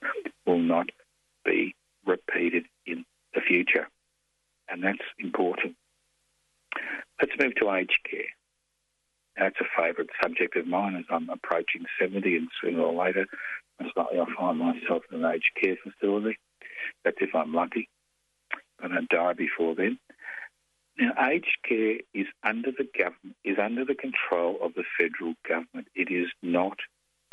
will 0.46 0.58
not 0.58 0.90
be 1.44 1.74
repeated 2.06 2.64
in 2.86 3.04
the 3.34 3.40
future. 3.40 3.88
And 4.68 4.82
that's 4.82 4.98
important. 5.18 5.76
Let's 7.20 7.32
move 7.38 7.54
to 7.56 7.72
aged 7.72 7.98
care. 8.10 8.32
That's 9.36 9.56
a 9.60 9.82
favourite 9.82 10.10
subject 10.22 10.56
of 10.56 10.66
mine 10.66 10.96
as 10.96 11.04
I'm 11.10 11.28
approaching 11.28 11.84
70 12.00 12.36
and 12.36 12.48
sooner 12.62 12.80
or 12.80 13.04
later, 13.04 13.26
most 13.80 13.96
likely 13.96 14.18
I'll 14.18 14.26
find 14.38 14.58
myself 14.58 15.02
in 15.10 15.24
an 15.24 15.32
aged 15.32 15.50
care 15.60 15.76
facility. 15.82 16.38
That's 17.04 17.16
if 17.20 17.34
I'm 17.34 17.52
lucky. 17.52 17.88
I 18.82 18.88
don't 18.88 19.08
die 19.08 19.32
before 19.32 19.74
then. 19.74 19.98
Now, 20.98 21.12
aged 21.28 21.58
care 21.68 21.98
is 22.12 22.26
under 22.44 22.70
the 22.70 22.86
government 22.96 23.36
is 23.44 23.58
under 23.60 23.84
the 23.84 23.96
control 23.96 24.58
of 24.62 24.74
the 24.74 24.84
federal 24.98 25.34
government. 25.48 25.88
It 25.94 26.10
is 26.10 26.28
not 26.42 26.78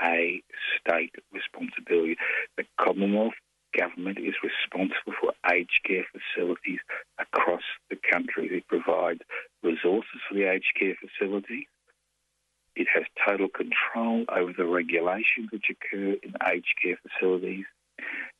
a 0.01 0.41
state 0.79 1.13
responsibility. 1.31 2.17
The 2.57 2.65
Commonwealth 2.79 3.35
government 3.77 4.17
is 4.17 4.33
responsible 4.43 5.13
for 5.19 5.33
aged 5.51 5.79
care 5.85 6.05
facilities 6.11 6.79
across 7.19 7.61
the 7.89 7.97
country. 8.11 8.49
It 8.51 8.67
provides 8.67 9.21
resources 9.63 10.19
for 10.27 10.35
the 10.35 10.49
aged 10.49 10.73
care 10.79 10.95
facilities. 10.99 11.65
It 12.75 12.87
has 12.93 13.03
total 13.27 13.47
control 13.47 14.25
over 14.29 14.53
the 14.57 14.65
regulations 14.65 15.49
which 15.51 15.69
occur 15.69 16.15
in 16.23 16.33
aged 16.47 16.73
care 16.81 16.97
facilities. 16.97 17.65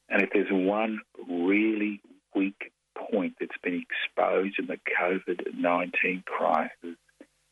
And 0.10 0.24
if 0.24 0.30
there's 0.34 0.52
one 0.52 1.00
really 1.30 2.02
weak 2.36 2.71
point 2.96 3.36
that's 3.40 3.58
been 3.64 3.82
exposed 3.82 4.60
in 4.60 4.68
the 4.68 4.80
COVID 5.00 5.56
19 5.56 6.24
crisis, 6.26 6.98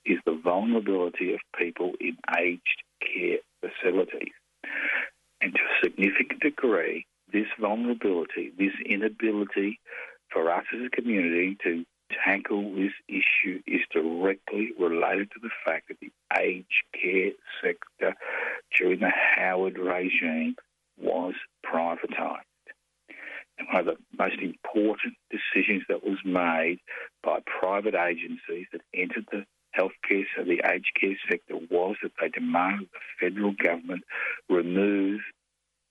is 0.05 0.17
the 0.25 0.39
vulnerability 0.43 1.33
of 1.33 1.39
people 1.57 1.93
in 1.99 2.17
aged 2.37 2.83
care 3.01 3.39
facilities. 3.61 4.33
And 5.41 5.53
to 5.53 5.59
a 5.59 5.83
significant 5.83 6.41
degree, 6.41 7.05
this 7.31 7.47
vulnerability, 7.59 8.51
this 8.57 8.73
inability 8.85 9.79
for 10.31 10.51
us 10.51 10.65
as 10.73 10.81
a 10.85 10.89
community 10.89 11.57
to 11.63 11.85
tackle 12.25 12.75
this 12.75 12.91
issue 13.07 13.61
is 13.67 13.81
directly 13.91 14.71
related 14.79 15.31
to 15.31 15.39
the 15.41 15.49
fact 15.65 15.89
that 15.89 15.97
the 15.99 16.11
aged 16.39 16.83
care 16.93 17.31
sector 17.63 18.15
during 18.77 18.99
the 18.99 19.11
Howard 19.35 19.77
regime 19.77 20.55
was 20.99 21.33
privatised. 21.65 22.48
One 23.67 23.79
of 23.81 23.85
the 23.85 23.97
most 24.17 24.39
important 24.41 25.15
decisions 25.29 25.83
that 25.89 26.03
was 26.03 26.17
made 26.23 26.79
by 27.23 27.39
private 27.59 27.95
agencies 27.95 28.67
that 28.71 28.81
entered 28.93 29.25
the 29.31 29.45
healthcare, 29.77 30.25
so 30.35 30.43
the 30.43 30.61
aged 30.65 30.91
care 30.99 31.17
sector, 31.29 31.55
was 31.69 31.95
that 32.01 32.11
they 32.19 32.29
demanded 32.29 32.87
the 32.93 33.29
federal 33.29 33.53
government 33.53 34.03
remove 34.49 35.21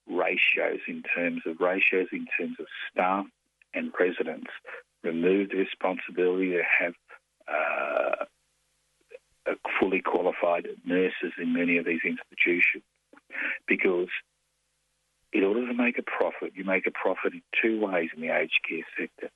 ratios 0.09 0.81
in 0.89 1.03
terms 1.15 1.43
of 1.47 1.61
ratios 1.61 2.09
in 2.13 2.27
terms 2.39 2.57
of 2.59 2.67
staff 2.91 3.27
and 3.75 3.93
residents, 4.01 4.51
remove 5.05 5.51
the 5.51 5.57
responsibility 5.59 6.51
to 6.53 6.63
have 6.81 6.95
uh, 7.47 8.25
fully 9.79 10.01
qualified 10.01 10.67
nurses 10.85 11.33
in 11.41 11.53
many 11.53 11.77
of 11.77 11.85
these 11.85 12.01
institutions, 12.05 12.85
because 13.67 14.09
in 15.33 15.45
order 15.45 15.67
to 15.67 15.75
make 15.75 15.99
a 15.99 16.03
profit, 16.03 16.53
you 16.55 16.65
make 16.65 16.87
a 16.87 16.91
profit 16.91 17.35
in 17.35 17.43
two 17.63 17.81
ways 17.81 18.11
in 18.15 18.23
the 18.23 18.35
aged 18.35 18.61
care 18.69 18.85
sector. 18.99 19.31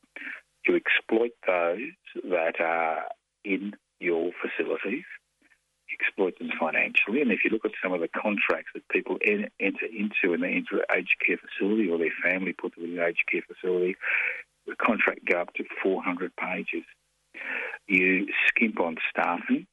You 0.67 0.77
exploit 0.77 1.33
those 1.47 1.91
that 2.31 2.61
are 2.61 3.05
in 3.45 3.73
your 3.99 4.31
facilities, 4.41 5.05
exploit 5.93 6.39
them 6.39 6.51
financially. 6.59 7.21
And 7.21 7.31
if 7.31 7.41
you 7.45 7.51
look 7.51 7.65
at 7.65 7.73
some 7.83 7.93
of 7.93 8.01
the 8.01 8.09
contracts 8.09 8.71
that 8.75 8.89
people 8.89 9.19
enter 9.27 9.87
into 9.87 10.31
when 10.31 10.41
they 10.41 10.53
enter 10.53 10.79
an 10.79 10.97
aged 10.97 11.17
care 11.25 11.37
facility 11.39 11.91
or 11.91 11.99
their 11.99 12.15
family 12.23 12.53
put 12.53 12.75
them 12.75 12.85
in 12.85 12.99
an 12.99 13.05
aged 13.05 13.25
care 13.31 13.43
facility, 13.43 13.97
the 14.67 14.77
contract 14.77 15.21
go 15.27 15.41
up 15.41 15.53
to 15.55 15.65
400 15.83 16.33
pages. 16.37 16.85
You 17.87 18.27
skimp 18.49 18.81
on 18.81 18.97
staffing. 19.11 19.67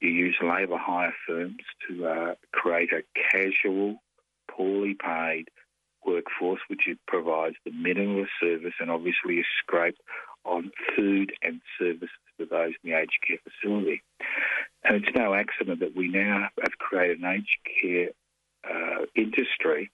You 0.00 0.10
use 0.10 0.36
labour 0.42 0.78
hire 0.78 1.14
firms 1.26 1.62
to 1.88 2.06
uh, 2.06 2.34
create 2.52 2.90
a 2.92 3.02
casual, 3.30 4.02
poorly 4.56 4.94
paid 4.94 5.48
workforce, 6.04 6.60
which 6.68 6.88
provides 7.06 7.56
the 7.64 7.72
minimum 7.72 8.20
of 8.20 8.28
service 8.40 8.74
and 8.80 8.90
obviously 8.90 9.36
is 9.36 9.46
scraped 9.58 10.00
on 10.44 10.70
food 10.96 11.32
and 11.42 11.60
services 11.78 12.08
for 12.36 12.46
those 12.46 12.72
in 12.82 12.90
the 12.90 12.96
aged 12.96 13.18
care 13.26 13.38
facility. 13.44 14.02
And 14.84 14.96
it's 14.96 15.16
no 15.16 15.34
accident 15.34 15.80
that 15.80 15.94
we 15.94 16.08
now 16.08 16.48
have 16.60 16.78
created 16.78 17.20
an 17.20 17.26
aged 17.26 17.58
care 17.80 18.08
uh, 18.68 19.06
industry 19.14 19.90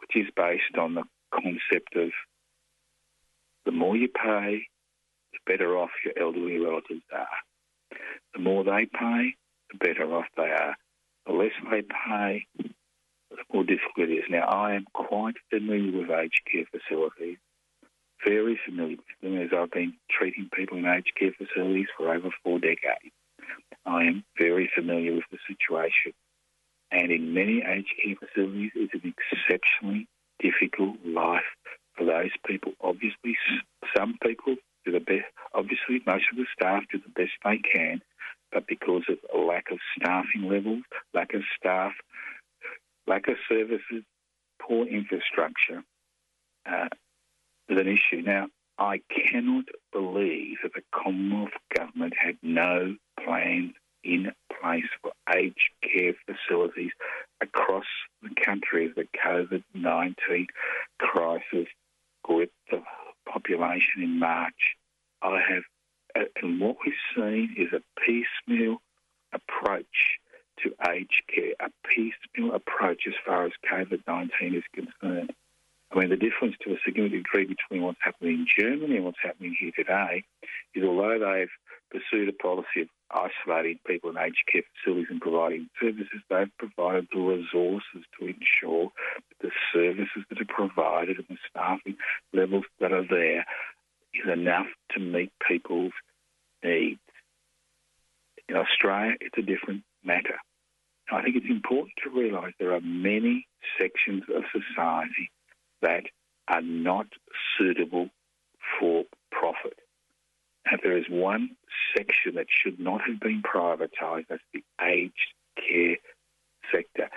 which 0.00 0.16
is 0.16 0.30
based 0.34 0.76
on 0.78 0.94
the 0.94 1.04
concept 1.32 1.94
of 1.96 2.10
the 3.64 3.72
more 3.72 3.96
you 3.96 4.08
pay, 4.08 4.62
the 5.32 5.38
better 5.46 5.76
off 5.76 5.90
your 6.04 6.14
elderly 6.18 6.58
relatives 6.58 7.02
are. 7.12 7.98
The 8.34 8.40
more 8.40 8.64
they 8.64 8.86
pay, 8.86 9.34
the 9.70 9.78
better 9.78 10.12
off 10.14 10.26
they 10.36 10.50
are. 10.50 10.76
The 11.26 11.32
less 11.32 11.52
they 11.70 11.82
pay, 11.82 12.46
the 13.48 13.54
more 13.54 13.64
difficult. 13.64 14.08
Now, 14.30 14.46
I 14.46 14.74
am 14.74 14.86
quite 14.92 15.36
familiar 15.50 15.98
with 15.98 16.10
aged 16.10 16.42
care 16.50 16.64
facilities, 16.70 17.38
very 18.24 18.58
familiar 18.64 18.96
with 18.96 19.20
them 19.22 19.40
as 19.40 19.50
I've 19.56 19.70
been 19.70 19.94
treating 20.10 20.48
people 20.52 20.78
in 20.78 20.86
aged 20.86 21.12
care 21.18 21.32
facilities 21.32 21.88
for 21.96 22.12
over 22.14 22.30
four 22.44 22.58
decades. 22.58 23.14
I 23.86 24.04
am 24.04 24.24
very 24.38 24.70
familiar 24.74 25.14
with 25.14 25.24
the 25.30 25.38
situation. 25.48 26.12
And 26.92 27.10
in 27.10 27.34
many 27.34 27.62
aged 27.62 27.94
care 28.02 28.16
facilities, 28.16 28.72
it's 28.74 28.94
an 28.94 29.14
exceptionally 29.32 30.08
difficult 30.40 30.96
life 31.04 31.44
for 31.96 32.04
those 32.04 32.30
people. 32.46 32.72
Obviously, 32.80 33.36
some 33.96 34.18
people 34.22 34.56
do 34.84 34.92
the 34.92 35.00
best, 35.00 35.26
obviously, 35.54 36.02
most 36.06 36.24
of 36.32 36.38
the 36.38 36.46
staff 36.52 36.84
do 36.90 36.98
the 36.98 37.12
best 37.14 37.32
they 37.44 37.58
can, 37.58 38.00
but 38.52 38.66
because 38.66 39.02
of 39.08 39.18
a 39.34 39.38
lack 39.38 39.70
of 39.70 39.78
staffing 39.96 40.48
levels, 40.48 40.82
lack 41.14 41.34
of 41.34 41.42
staff, 41.56 41.92
lack 43.06 43.28
of 43.28 43.36
services, 43.48 44.04
poor 44.60 44.86
infrastructure, 44.86 45.82
uh, 46.66 46.88
is 47.68 47.80
an 47.80 47.88
issue. 47.88 48.22
Now, 48.22 48.48
I 48.78 49.02
cannot 49.10 49.66
believe 49.92 50.58
that 50.62 50.72
the 50.74 50.82
Commonwealth 50.92 51.50
Government 51.76 52.14
had 52.18 52.36
no 52.42 52.96
plans 53.22 53.74
in 54.02 54.32
place 54.60 54.88
for 55.02 55.12
aged 55.34 55.70
care 55.82 56.14
facilities 56.26 56.92
across 57.42 57.84
the 58.22 58.30
country 58.42 58.88
as 58.88 58.94
the 58.94 59.06
COVID 59.24 59.62
19 59.74 60.46
crisis 60.98 61.66
gripped 62.22 62.54
the 62.70 62.82
population 63.28 64.02
in 64.02 64.18
March. 64.18 64.76
I 65.22 65.40
have, 65.40 66.26
and 66.42 66.60
what 66.60 66.76
we've 66.84 66.94
seen 67.14 67.54
is 67.56 67.68
a 67.72 67.82
piecemeal 68.00 68.80
approach 69.32 70.19
to 70.62 70.74
aged 70.90 71.22
care, 71.34 71.54
a 71.60 71.70
piecemeal 71.88 72.54
approach 72.54 73.02
as 73.06 73.14
far 73.24 73.46
as 73.46 73.52
COVID 73.70 74.02
19 74.06 74.54
is 74.54 74.64
concerned. 74.72 75.32
I 75.92 75.98
mean, 75.98 76.10
the 76.10 76.16
difference 76.16 76.54
to 76.62 76.72
a 76.72 76.76
significant 76.84 77.24
degree 77.24 77.46
between 77.46 77.82
what's 77.82 77.98
happening 78.00 78.46
in 78.46 78.46
Germany 78.46 78.96
and 78.96 79.04
what's 79.04 79.18
happening 79.22 79.56
here 79.58 79.72
today 79.74 80.24
is 80.74 80.84
although 80.84 81.18
they've 81.18 81.50
pursued 81.90 82.28
a 82.28 82.32
policy 82.32 82.82
of 82.82 82.88
isolating 83.10 83.80
people 83.84 84.10
in 84.10 84.18
aged 84.18 84.44
care 84.50 84.62
facilities 84.78 85.08
and 85.10 85.20
providing 85.20 85.68
services, 85.80 86.22
they've 86.28 86.56
provided 86.58 87.08
the 87.12 87.18
resources 87.18 88.04
to 88.18 88.26
ensure 88.26 88.92
that 89.40 89.48
the 89.48 89.50
services 89.72 90.22
that 90.28 90.40
are 90.40 90.44
provided 90.44 91.18
and 91.18 91.26
the 91.28 91.38
staffing 91.50 91.96
levels 92.32 92.64
that 92.78 92.92
are 92.92 93.06
there 93.08 93.44
is 94.14 94.32
enough 94.32 94.66
to 94.92 95.00
meet 95.00 95.32
people's 95.46 95.92
needs. 96.62 97.00
In 98.48 98.56
Australia, 98.56 99.14
it's 99.20 99.38
a 99.38 99.42
different 99.42 99.82
matter. 100.04 100.38
I 101.12 101.22
think 101.22 101.36
it's 101.36 101.50
important 101.50 101.94
to 102.04 102.10
realise 102.10 102.54
there 102.58 102.74
are 102.74 102.80
many 102.80 103.46
sections 103.78 104.22
of 104.34 104.44
society 104.52 105.30
that 105.82 106.04
are 106.48 106.62
not 106.62 107.06
suitable 107.56 108.10
for 108.78 109.04
profit. 109.30 109.78
And 110.66 110.80
there 110.82 110.96
is 110.96 111.06
one 111.08 111.50
section 111.96 112.34
that 112.34 112.46
should 112.48 112.78
not 112.78 113.00
have 113.02 113.18
been 113.18 113.42
privatised, 113.42 114.26
that's 114.28 114.42
the 114.52 114.62
aged 114.80 115.34
care 115.56 115.96
sector, 116.72 117.08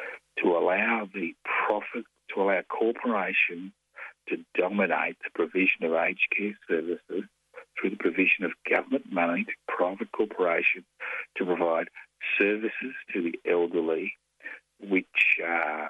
to 0.42 0.58
allow 0.58 1.08
the 1.14 1.36
profit, 1.68 2.06
to 2.34 2.42
allow 2.42 2.62
corporations 2.62 3.72
to 4.30 4.38
dominate 4.56 5.18
the 5.24 5.30
provision 5.36 5.84
of 5.84 5.94
aged 5.94 6.28
care 6.36 6.58
services 6.68 7.26
through 7.80 7.90
the 7.90 7.98
provision 7.98 8.46
of 8.46 8.52
government 8.70 9.12
money 9.12 9.44
to 9.44 9.52
private 9.68 10.12
corporations 10.12 10.86
to 11.36 11.46
provide 11.46 11.90
services 12.38 12.94
to 13.14 13.22
the 13.22 13.40
elderly, 13.50 14.14
which 14.80 15.40
uh, 15.46 15.90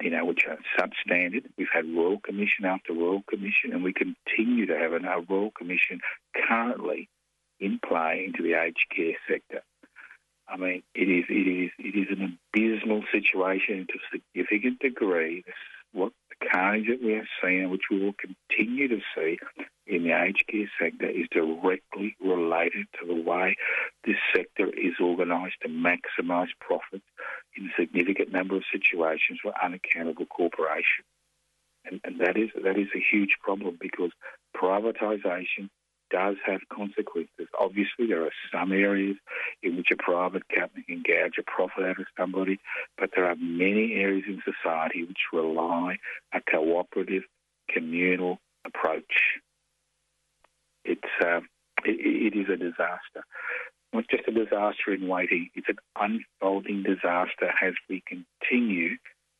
you 0.00 0.10
know, 0.10 0.24
which 0.24 0.44
are 0.46 0.58
substandard. 0.78 1.44
We've 1.56 1.68
had 1.72 1.86
Royal 1.86 2.20
Commission 2.20 2.64
after 2.64 2.92
Royal 2.92 3.22
Commission, 3.28 3.72
and 3.72 3.82
we 3.82 3.92
continue 3.92 4.66
to 4.66 4.76
have 4.76 4.92
a 4.92 5.00
Royal 5.28 5.50
Commission 5.52 6.00
currently 6.48 7.08
in 7.60 7.80
play 7.86 8.24
into 8.26 8.42
the 8.42 8.60
aged 8.60 8.86
care 8.94 9.16
sector. 9.28 9.62
I 10.48 10.56
mean, 10.56 10.82
it 10.94 11.08
is 11.08 11.24
it 11.28 11.48
is 11.48 11.70
it 11.78 11.98
is 11.98 12.06
an 12.10 12.38
abysmal 12.54 13.02
situation 13.12 13.86
to 13.88 13.94
a 13.94 14.20
significant 14.36 14.78
degree. 14.80 15.44
What 15.92 16.12
the 16.40 16.46
carnage 16.48 16.86
that 16.88 17.02
we 17.02 17.14
are 17.14 17.28
seeing, 17.42 17.70
which 17.70 17.88
we 17.90 18.02
will 18.02 18.14
continue 18.14 18.88
to 18.88 19.00
see 19.14 19.38
in 19.86 20.04
the 20.04 20.12
aged 20.12 20.44
care 20.48 20.70
sector, 20.80 21.08
is 21.08 21.26
directly 21.30 22.16
related 22.20 22.86
to 23.00 23.06
the 23.06 23.20
way 23.20 23.56
this 24.04 24.16
sector 24.34 24.68
is 24.68 24.94
organised 25.00 25.56
to 25.62 25.68
maximise 25.68 26.48
profits 26.60 27.04
in 27.56 27.66
a 27.66 27.80
significant 27.80 28.32
number 28.32 28.56
of 28.56 28.62
situations 28.72 29.38
for 29.42 29.52
unaccountable 29.62 30.26
corporations. 30.26 31.06
And, 31.84 32.00
and 32.04 32.20
that 32.20 32.36
is 32.36 32.50
that 32.64 32.78
is 32.78 32.88
a 32.94 33.04
huge 33.12 33.36
problem 33.40 33.78
because 33.80 34.10
privatisation 34.56 35.70
does 36.10 36.36
have 36.44 36.60
consequences. 36.72 37.48
Obviously, 37.58 38.06
there 38.08 38.24
are 38.24 38.32
some 38.52 38.72
areas 38.72 39.16
in 39.62 39.76
which 39.76 39.88
a 39.92 39.96
private 39.96 40.48
company 40.48 40.84
can 40.86 41.02
gouge 41.02 41.38
a 41.38 41.42
profit 41.42 41.84
out 41.84 42.00
of 42.00 42.06
somebody, 42.18 42.58
but 42.98 43.10
there 43.14 43.26
are 43.26 43.36
many 43.36 43.94
areas 43.94 44.24
in 44.26 44.42
society 44.44 45.04
which 45.04 45.18
rely 45.32 45.96
a 46.32 46.40
cooperative, 46.40 47.22
communal 47.68 48.38
approach. 48.64 49.40
It's 50.84 51.02
uh, 51.20 51.40
it, 51.84 52.34
it 52.34 52.38
is 52.38 52.48
a 52.48 52.56
disaster. 52.56 53.24
Not 53.92 54.04
just 54.10 54.28
a 54.28 54.32
disaster 54.32 54.92
in 54.92 55.08
waiting; 55.08 55.50
it's 55.54 55.68
an 55.68 55.78
unfolding 55.98 56.82
disaster 56.82 57.52
as 57.62 57.74
we 57.88 58.02
continue 58.06 58.96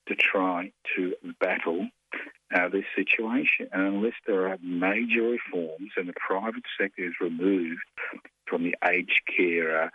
to 0.09 0.15
try 0.15 0.73
to 0.97 1.15
battle 1.41 1.89
uh, 2.55 2.69
this 2.69 2.85
situation. 2.95 3.69
And 3.73 3.83
unless 3.83 4.15
there 4.27 4.49
are 4.49 4.59
major 4.63 5.23
reforms 5.23 5.91
and 5.97 6.09
the 6.09 6.15
private 6.15 6.63
sector 6.81 7.07
is 7.07 7.15
removed 7.21 7.81
from 8.47 8.63
the 8.63 8.75
aged 8.89 9.23
care 9.37 9.85
uh, 9.85 9.89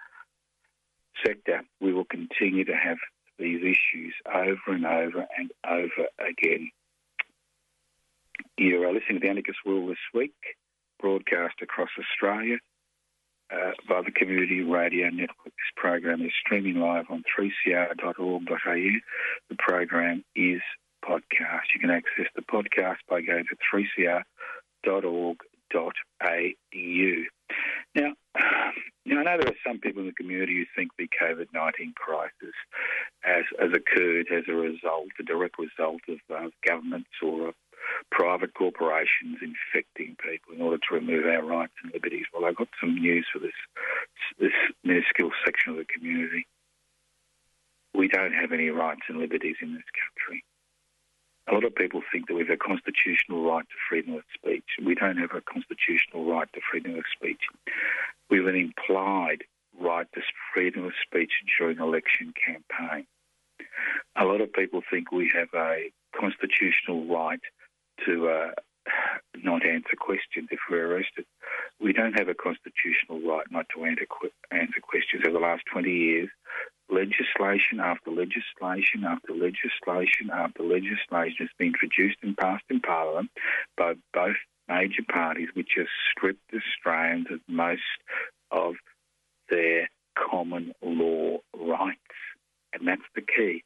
sector, 1.25 1.61
we 1.79 1.93
will 1.93 2.05
continue 2.05 2.65
to 2.65 2.75
have 2.75 2.97
these 3.39 3.61
issues 3.61 4.13
over 4.27 4.59
and 4.67 4.85
over 4.85 5.25
and 5.37 5.51
over 5.67 6.07
again. 6.19 6.69
You 8.57 8.83
are 8.83 8.93
listening 8.93 9.19
to 9.19 9.25
the 9.25 9.29
Anarchist 9.29 9.59
World 9.65 9.89
this 9.89 9.97
week, 10.13 10.35
broadcast 10.99 11.55
across 11.61 11.89
Australia 11.97 12.57
uh, 13.51 13.71
by 13.87 14.01
the 14.01 14.11
Community 14.11 14.61
Radio 14.61 15.09
Network. 15.09 15.45
This 15.45 15.73
program 15.75 16.21
is 16.21 16.31
streaming 16.39 16.75
live 16.75 17.05
on 17.09 17.23
3cr.org.au. 17.37 18.99
The 19.49 19.55
program 19.57 20.23
is 20.35 20.61
podcast. 21.05 21.73
You 21.73 21.79
can 21.79 21.91
access 21.91 22.27
the 22.35 22.41
podcast 22.41 22.97
by 23.09 23.21
going 23.21 23.45
to 23.45 23.55
3cr.org.au. 23.73 24.23
Now, 27.95 28.13
now, 29.05 29.19
I 29.19 29.23
know 29.23 29.37
there 29.37 29.51
are 29.51 29.67
some 29.67 29.79
people 29.79 30.01
in 30.01 30.07
the 30.07 30.13
community 30.13 30.55
who 30.55 30.65
think 30.75 30.91
the 30.97 31.09
COVID 31.21 31.47
19 31.53 31.93
crisis 31.95 32.55
has, 33.21 33.43
has 33.59 33.71
occurred 33.73 34.27
as 34.31 34.43
a 34.47 34.53
result, 34.53 35.09
a 35.19 35.23
direct 35.23 35.57
result 35.57 36.01
of 36.07 36.19
uh, 36.33 36.49
governments 36.65 37.09
or 37.21 37.53
private 38.11 38.53
corporations 38.53 39.39
infecting 39.41 40.15
people 40.21 40.53
in 40.53 40.61
order 40.61 40.77
to 40.77 40.95
remove 40.95 41.25
our 41.25 41.43
rights 41.43 41.73
and 41.83 41.91
liberties. 41.93 42.25
Well, 42.33 42.45
I've 42.45 42.55
got 42.55 42.69
some 42.79 42.95
news 42.95 43.25
for 43.33 43.39
this, 43.39 43.57
this 44.39 44.53
minuscule 44.83 45.31
section 45.43 45.73
of 45.73 45.77
the 45.79 45.85
community. 45.85 46.47
We 47.93 48.07
don't 48.07 48.33
have 48.33 48.51
any 48.51 48.69
rights 48.69 49.01
and 49.09 49.17
liberties 49.17 49.57
in 49.61 49.73
this 49.73 49.83
country. 49.91 50.43
A 51.49 51.53
lot 51.53 51.63
of 51.63 51.75
people 51.75 52.01
think 52.11 52.27
that 52.27 52.35
we 52.35 52.41
have 52.41 52.49
a 52.49 52.57
constitutional 52.57 53.43
right 53.43 53.65
to 53.67 53.75
freedom 53.89 54.13
of 54.15 54.23
speech. 54.33 54.63
We 54.83 54.95
don't 54.95 55.17
have 55.17 55.31
a 55.33 55.41
constitutional 55.41 56.25
right 56.25 56.47
to 56.53 56.61
freedom 56.69 56.95
of 56.97 57.03
speech. 57.13 57.41
We 58.29 58.37
have 58.37 58.47
an 58.47 58.55
implied 58.55 59.43
right 59.79 60.07
to 60.13 60.21
freedom 60.53 60.85
of 60.85 60.93
speech 61.05 61.31
during 61.57 61.79
election 61.79 62.33
campaign. 62.45 63.07
A 64.15 64.25
lot 64.25 64.41
of 64.41 64.53
people 64.53 64.81
think 64.89 65.11
we 65.11 65.31
have 65.33 65.49
a 65.53 65.91
constitutional 66.17 67.05
right 67.07 67.41
to 68.05 68.29
uh, 68.29 68.51
not 69.43 69.65
answer 69.65 69.95
questions 69.99 70.49
if 70.51 70.59
we're 70.69 70.93
arrested. 70.93 71.25
We 71.79 71.93
don't 71.93 72.17
have 72.17 72.27
a 72.27 72.33
constitutional 72.33 73.21
right 73.21 73.45
not 73.51 73.67
to 73.75 73.85
answer, 73.85 74.05
answer 74.51 74.79
questions. 74.81 75.23
Over 75.25 75.33
the 75.33 75.45
last 75.45 75.63
20 75.71 75.89
years, 75.89 76.29
legislation 76.91 77.79
after 77.79 78.11
legislation 78.11 79.05
after 79.05 79.33
legislation 79.33 80.29
after 80.31 80.63
legislation 80.63 81.37
has 81.39 81.49
been 81.57 81.67
introduced 81.67 82.17
and 82.21 82.37
passed 82.37 82.65
in 82.69 82.79
Parliament 82.81 83.31
by 83.77 83.93
both 84.13 84.35
major 84.67 85.03
parties, 85.11 85.49
which 85.53 85.71
have 85.77 85.87
stripped 86.11 86.53
Australians 86.53 87.27
of 87.31 87.39
most 87.47 87.81
of 88.51 88.75
their 89.49 89.89
common 90.15 90.73
law 90.81 91.37
rights. 91.55 91.99
And 92.73 92.87
that's 92.87 93.01
the 93.15 93.21
key 93.21 93.63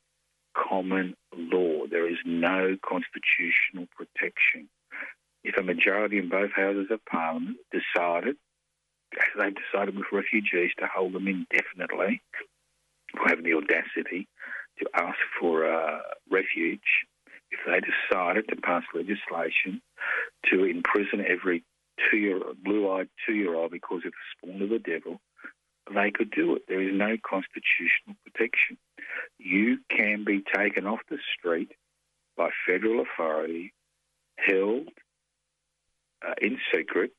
common 0.56 1.16
law. 1.36 1.86
There 1.90 2.10
is 2.10 2.18
no 2.26 2.78
constitutional 2.88 3.88
protection. 3.96 4.70
If 5.44 5.58
a 5.58 5.64
majority 5.64 6.18
in 6.18 6.30
both 6.30 6.52
houses 6.56 6.88
of 6.90 7.06
Parliament 7.06 7.58
decided, 7.72 8.36
as 9.14 9.28
they 9.38 9.52
decided 9.52 9.96
with 9.96 10.08
refugees, 10.12 10.72
to 10.80 10.88
hold 10.88 11.14
them 11.14 11.28
indefinitely, 11.28 12.22
who 13.16 13.28
have 13.28 13.44
the 13.44 13.54
audacity 13.54 14.28
to 14.80 14.86
ask 14.96 15.18
for 15.40 15.66
uh, 15.66 16.00
refuge, 16.30 17.06
if 17.52 17.60
they 17.66 17.80
decided 17.80 18.48
to 18.50 18.56
pass 18.58 18.84
legislation 18.94 19.82
to 20.52 20.66
imprison 20.66 21.24
every 21.28 21.64
two-year 22.10 22.42
blue-eyed 22.64 23.08
two-year-old 23.26 23.72
because 23.72 24.02
of 24.06 24.12
the 24.12 24.50
spawn 24.50 24.62
of 24.62 24.70
the 24.70 24.80
devil, 24.80 25.20
they 25.94 26.12
could 26.12 26.32
do 26.32 26.56
it. 26.56 26.64
There 26.68 26.82
is 26.82 26.94
no 26.94 27.16
constitutional 27.28 28.16
protection. 28.26 28.78
You 29.38 29.78
can 29.90 30.24
be 30.26 30.44
taken 30.54 30.88
off 30.88 31.00
the 31.10 31.20
street 31.38 31.72
by 32.36 32.50
federal 32.68 33.04
authority, 33.04 33.74
held 34.38 34.90
uh, 36.28 36.34
in 36.42 36.58
secret 36.74 37.12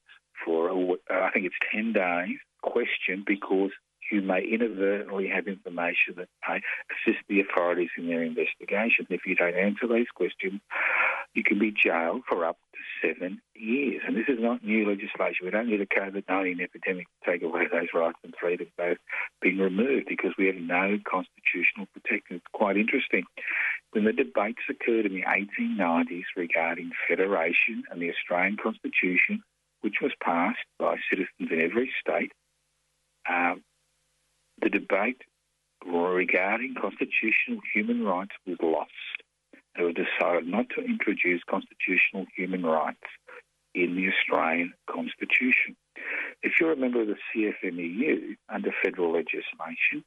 for, 0.44 0.68
a, 0.68 0.92
uh, 0.92 0.94
I 1.10 1.30
think 1.32 1.46
it's 1.46 1.54
10 1.72 1.92
days, 1.92 2.36
questioned 2.62 3.24
because 3.24 3.70
you 4.10 4.22
may 4.22 4.42
inadvertently 4.42 5.28
have 5.28 5.46
information 5.46 6.14
that 6.16 6.28
may 6.48 6.60
assist 6.90 7.24
the 7.28 7.40
authorities 7.40 7.90
in 7.96 8.08
their 8.08 8.22
investigation. 8.22 9.06
If 9.10 9.26
you 9.26 9.34
don't 9.34 9.56
answer 9.56 9.86
these 9.88 10.08
questions, 10.14 10.60
you 11.34 11.42
can 11.42 11.58
be 11.58 11.72
jailed 11.72 12.22
for 12.28 12.44
up 12.44 12.56
to 12.72 13.08
seven 13.08 13.40
years. 13.54 14.02
And 14.06 14.16
this 14.16 14.28
is 14.28 14.38
not 14.40 14.64
new 14.64 14.88
legislation. 14.88 15.44
We 15.44 15.50
don't 15.50 15.68
need 15.68 15.80
a 15.80 15.86
COVID 15.86 16.24
19 16.28 16.60
epidemic 16.60 17.06
to 17.06 17.30
take 17.30 17.42
away 17.42 17.66
those 17.70 17.88
rights 17.94 18.18
and 18.24 18.34
freedoms. 18.40 18.70
They've 18.78 18.98
been 19.40 19.58
removed 19.58 20.06
because 20.08 20.32
we 20.38 20.46
have 20.46 20.56
no 20.56 20.98
constitutional 21.04 21.86
protection. 21.92 22.36
It's 22.36 22.46
quite 22.52 22.76
interesting. 22.76 23.24
When 23.92 24.04
the 24.04 24.12
debates 24.12 24.62
occurred 24.68 25.06
in 25.06 25.14
the 25.14 25.24
1890s 25.24 26.24
regarding 26.36 26.90
federation 27.08 27.84
and 27.90 28.00
the 28.00 28.10
Australian 28.10 28.56
Constitution, 28.56 29.42
which 29.82 29.96
was 30.02 30.12
passed 30.22 30.64
by 30.78 30.96
citizens 31.10 31.50
in 31.50 31.60
every 31.60 31.90
state, 32.00 32.32
um, 33.28 33.62
the 34.60 34.70
debate 34.70 35.22
regarding 35.84 36.74
constitutional 36.74 37.60
human 37.72 38.04
rights 38.04 38.32
was 38.46 38.56
lost. 38.62 38.90
It 39.78 39.82
was 39.82 39.94
decided 39.94 40.46
not 40.46 40.70
to 40.70 40.82
introduce 40.82 41.42
constitutional 41.48 42.26
human 42.34 42.64
rights 42.64 43.04
in 43.74 43.94
the 43.94 44.08
Australian 44.08 44.72
Constitution. 44.90 45.76
If 46.42 46.54
you're 46.60 46.72
a 46.72 46.76
member 46.76 47.02
of 47.02 47.08
the 47.08 47.16
CFMEU 47.34 48.36
under 48.48 48.70
federal 48.82 49.12
legislation, 49.12 50.02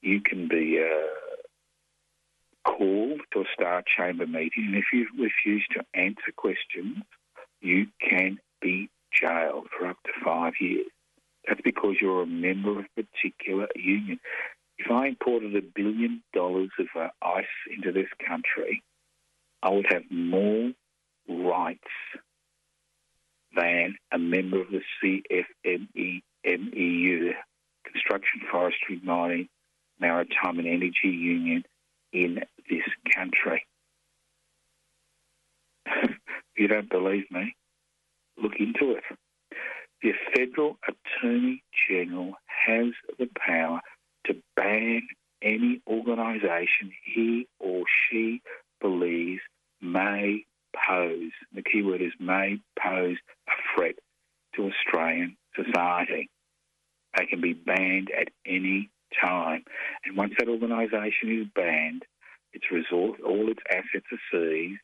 you 0.00 0.20
can 0.20 0.48
be 0.48 0.80
uh, 0.80 2.68
called 2.70 3.20
to 3.32 3.40
a 3.40 3.44
Star 3.52 3.82
Chamber 3.96 4.26
meeting, 4.26 4.66
and 4.66 4.76
if 4.76 4.86
you 4.92 5.08
refuse 5.18 5.66
to 5.72 5.84
answer 5.94 6.32
questions, 6.36 6.98
you 7.60 7.86
can 8.00 8.38
be 8.60 8.90
jailed 9.12 9.68
for 9.76 9.86
up 9.86 9.96
to 10.04 10.10
five 10.24 10.54
years. 10.60 10.86
That's 11.46 11.60
because 11.62 11.96
you're 12.00 12.22
a 12.22 12.26
member 12.26 12.78
of 12.78 12.86
union. 13.84 14.18
If 14.78 14.90
I 14.90 15.06
imported 15.06 15.54
a 15.54 15.62
billion 15.62 16.22
dollars 16.32 16.70
of 16.78 16.86
uh, 16.96 17.08
ice 17.22 17.44
into 17.70 17.92
this 17.92 18.08
country, 18.26 18.82
I 19.62 19.70
would 19.70 19.86
have 19.90 20.02
more 20.10 20.72
rights 21.28 21.80
than 23.56 23.96
a 24.12 24.18
member 24.18 24.60
of 24.60 24.68
the 24.70 24.82
CFMEU, 25.64 26.22
Construction, 27.84 28.40
Forestry, 28.50 29.00
Mining, 29.02 29.48
Maritime 30.00 30.58
and 30.58 30.66
Energy 30.66 31.08
Union 31.08 31.64
in 32.12 32.40
this 32.68 32.84
country. 33.14 33.64
if 35.86 36.10
you 36.56 36.68
don't 36.68 36.90
believe 36.90 37.30
me, 37.30 37.54
look 38.36 38.54
into 38.58 38.96
it. 38.96 39.04
The 40.02 40.12
federal 40.34 40.76
attorney 40.86 41.62
general 41.88 42.34
has 42.66 42.92
the 43.18 43.28
power 43.36 43.80
to 44.26 44.34
ban 44.56 45.02
any 45.42 45.80
organisation 45.86 46.92
he 47.04 47.46
or 47.58 47.84
she 48.10 48.42
believes 48.80 49.40
may 49.80 50.44
pose, 50.74 51.30
the 51.54 51.62
key 51.62 51.82
word 51.82 52.02
is 52.02 52.12
may 52.18 52.58
pose 52.78 53.16
a 53.48 53.52
threat 53.74 53.94
to 54.56 54.70
Australian 54.70 55.36
society. 55.54 56.28
They 57.16 57.26
can 57.26 57.40
be 57.40 57.52
banned 57.52 58.10
at 58.10 58.28
any 58.46 58.90
time. 59.20 59.64
And 60.04 60.16
once 60.16 60.34
that 60.38 60.48
organisation 60.48 61.40
is 61.40 61.46
banned, 61.54 62.04
its 62.52 62.64
resource, 62.70 63.18
all 63.24 63.48
its 63.50 63.60
assets 63.70 64.06
are 64.12 64.18
seized, 64.30 64.80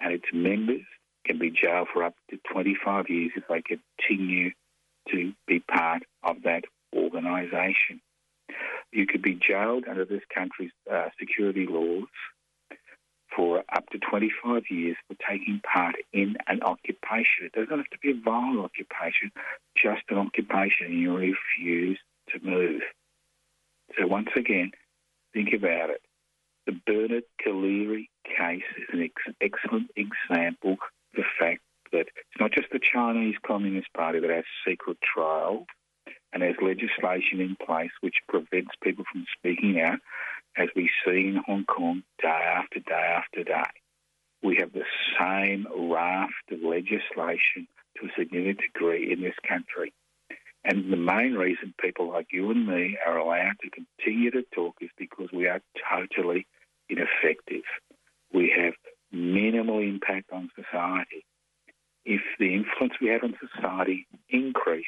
and 0.00 0.12
its 0.12 0.26
members 0.32 0.82
can 1.24 1.38
be 1.38 1.50
jailed 1.50 1.88
for 1.92 2.02
up 2.02 2.14
to 2.30 2.38
25 2.52 3.08
years 3.08 3.32
if 3.36 3.44
they 3.48 3.62
continue 3.62 4.50
to 5.10 5.32
be 5.46 5.60
part 5.60 6.02
of 6.22 6.42
that 6.44 6.64
organisation. 6.94 8.00
You 8.92 9.06
could 9.06 9.22
be 9.22 9.34
jailed 9.34 9.84
under 9.88 10.04
this 10.04 10.22
country's 10.34 10.72
uh, 10.90 11.08
security 11.18 11.66
laws 11.68 12.08
for 13.34 13.62
up 13.72 13.88
to 13.90 13.98
25 13.98 14.64
years 14.70 14.96
for 15.06 15.16
taking 15.28 15.60
part 15.60 15.94
in 16.12 16.36
an 16.48 16.62
occupation. 16.62 17.44
It 17.44 17.52
doesn't 17.52 17.70
have 17.76 17.90
to 17.90 17.98
be 18.02 18.10
a 18.10 18.20
violent 18.24 18.60
occupation, 18.60 19.30
just 19.76 20.02
an 20.08 20.18
occupation, 20.18 20.86
and 20.86 20.98
you 20.98 21.16
refuse 21.16 21.98
to 22.30 22.40
move. 22.42 22.82
So 23.98 24.06
once 24.06 24.30
again, 24.36 24.72
think 25.32 25.52
about 25.52 25.90
it. 25.90 26.00
The 26.66 26.78
Bernard 26.86 27.24
Collaery 27.44 28.08
case 28.24 28.62
is 28.76 28.86
an 28.92 29.02
ex- 29.02 29.36
excellent 29.40 29.90
example 29.96 30.72
of 30.72 30.78
the 31.14 31.24
fact 31.38 31.60
that 31.92 32.06
it's 32.06 32.40
not 32.40 32.52
just 32.52 32.68
the 32.72 32.78
Chinese 32.78 33.34
Communist 33.44 33.92
Party 33.94 34.20
that 34.20 34.30
has 34.30 34.44
secret 34.66 34.98
trials 35.02 35.66
and 36.32 36.42
has 36.42 36.54
legislation 36.62 37.40
in 37.40 37.56
place 37.56 37.90
which 38.00 38.14
prevents 38.28 38.70
people 38.82 39.04
from 39.10 39.26
speaking 39.36 39.80
out, 39.80 39.98
as 40.56 40.68
we 40.76 40.90
see 41.04 41.28
in 41.28 41.40
Hong 41.46 41.64
Kong 41.64 42.02
day 42.20 42.28
after 42.28 42.80
day 42.80 43.14
after 43.16 43.44
day. 43.44 43.70
We 44.42 44.56
have 44.60 44.72
the 44.72 44.84
same 45.60 45.90
raft 45.90 46.50
of 46.50 46.60
legislation 46.62 47.66
to 47.96 48.06
a 48.06 48.10
significant 48.18 48.60
degree 48.72 49.12
in 49.12 49.22
this 49.22 49.34
country. 49.46 49.92
And 50.64 50.92
the 50.92 50.96
main 50.96 51.34
reason 51.34 51.74
people 51.80 52.10
like 52.10 52.28
you 52.32 52.50
and 52.50 52.66
me 52.66 52.98
are 53.06 53.16
allowed 53.16 53.56
to 53.62 53.70
continue 53.70 54.30
to 54.32 54.42
talk 54.54 54.76
is 54.80 54.90
because 54.98 55.28
we 55.32 55.46
are 55.46 55.60
totally 55.90 56.46
ineffective. 56.88 57.64
We 58.32 58.52
have 58.56 58.74
minimal 59.10 59.78
impact 59.78 60.30
on 60.32 60.50
society. 60.54 61.24
If 62.04 62.20
the 62.38 62.54
influence 62.54 62.94
we 63.00 63.08
have 63.08 63.24
on 63.24 63.36
society 63.40 64.06
increased, 64.28 64.86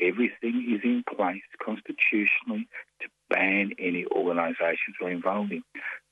everything 0.00 0.76
is 0.76 0.80
in 0.84 1.02
place 1.16 1.42
constitutionally 1.64 2.68
to 3.00 3.08
ban 3.28 3.72
any 3.78 4.06
organisations 4.06 4.96
we're 5.00 5.10
involved 5.10 5.52
in. 5.52 5.62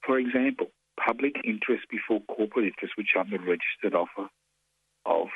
For 0.04 0.18
example, 0.18 0.70
public 1.04 1.36
interest 1.44 1.84
before 1.90 2.20
corporate 2.22 2.66
interest, 2.66 2.94
which 2.96 3.14
I'm 3.16 3.30
the 3.30 3.38
registered 3.38 3.94
offer 3.94 4.28
of, 5.06 5.28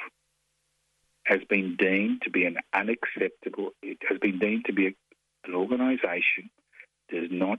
has 1.25 1.41
been 1.49 1.77
deemed 1.77 2.23
to 2.23 2.31
be 2.31 2.45
an 2.45 2.57
unacceptable, 2.75 3.71
it 3.83 3.99
has 4.09 4.19
been 4.19 4.39
deemed 4.39 4.65
to 4.67 4.73
be 4.73 4.97
an 5.45 5.55
organisation 5.55 6.51
does 7.11 7.29
not 7.31 7.59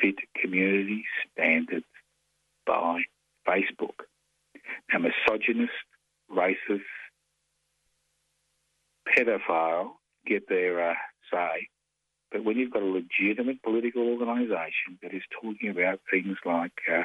fit 0.00 0.16
community 0.40 1.04
standards 1.32 1.86
by 2.66 3.02
Facebook. 3.46 4.04
Now, 4.92 5.00
misogynist, 5.00 5.72
racist, 6.30 6.82
pedophile 9.08 9.92
get 10.26 10.48
their 10.48 10.90
uh, 10.90 10.94
say, 11.32 11.68
but 12.30 12.44
when 12.44 12.56
you've 12.56 12.72
got 12.72 12.82
a 12.82 12.86
legitimate 12.86 13.62
political 13.62 14.02
organisation 14.02 14.98
that 15.02 15.12
is 15.12 15.22
talking 15.42 15.70
about 15.70 16.00
things 16.10 16.36
like 16.44 16.72
uh, 16.90 17.04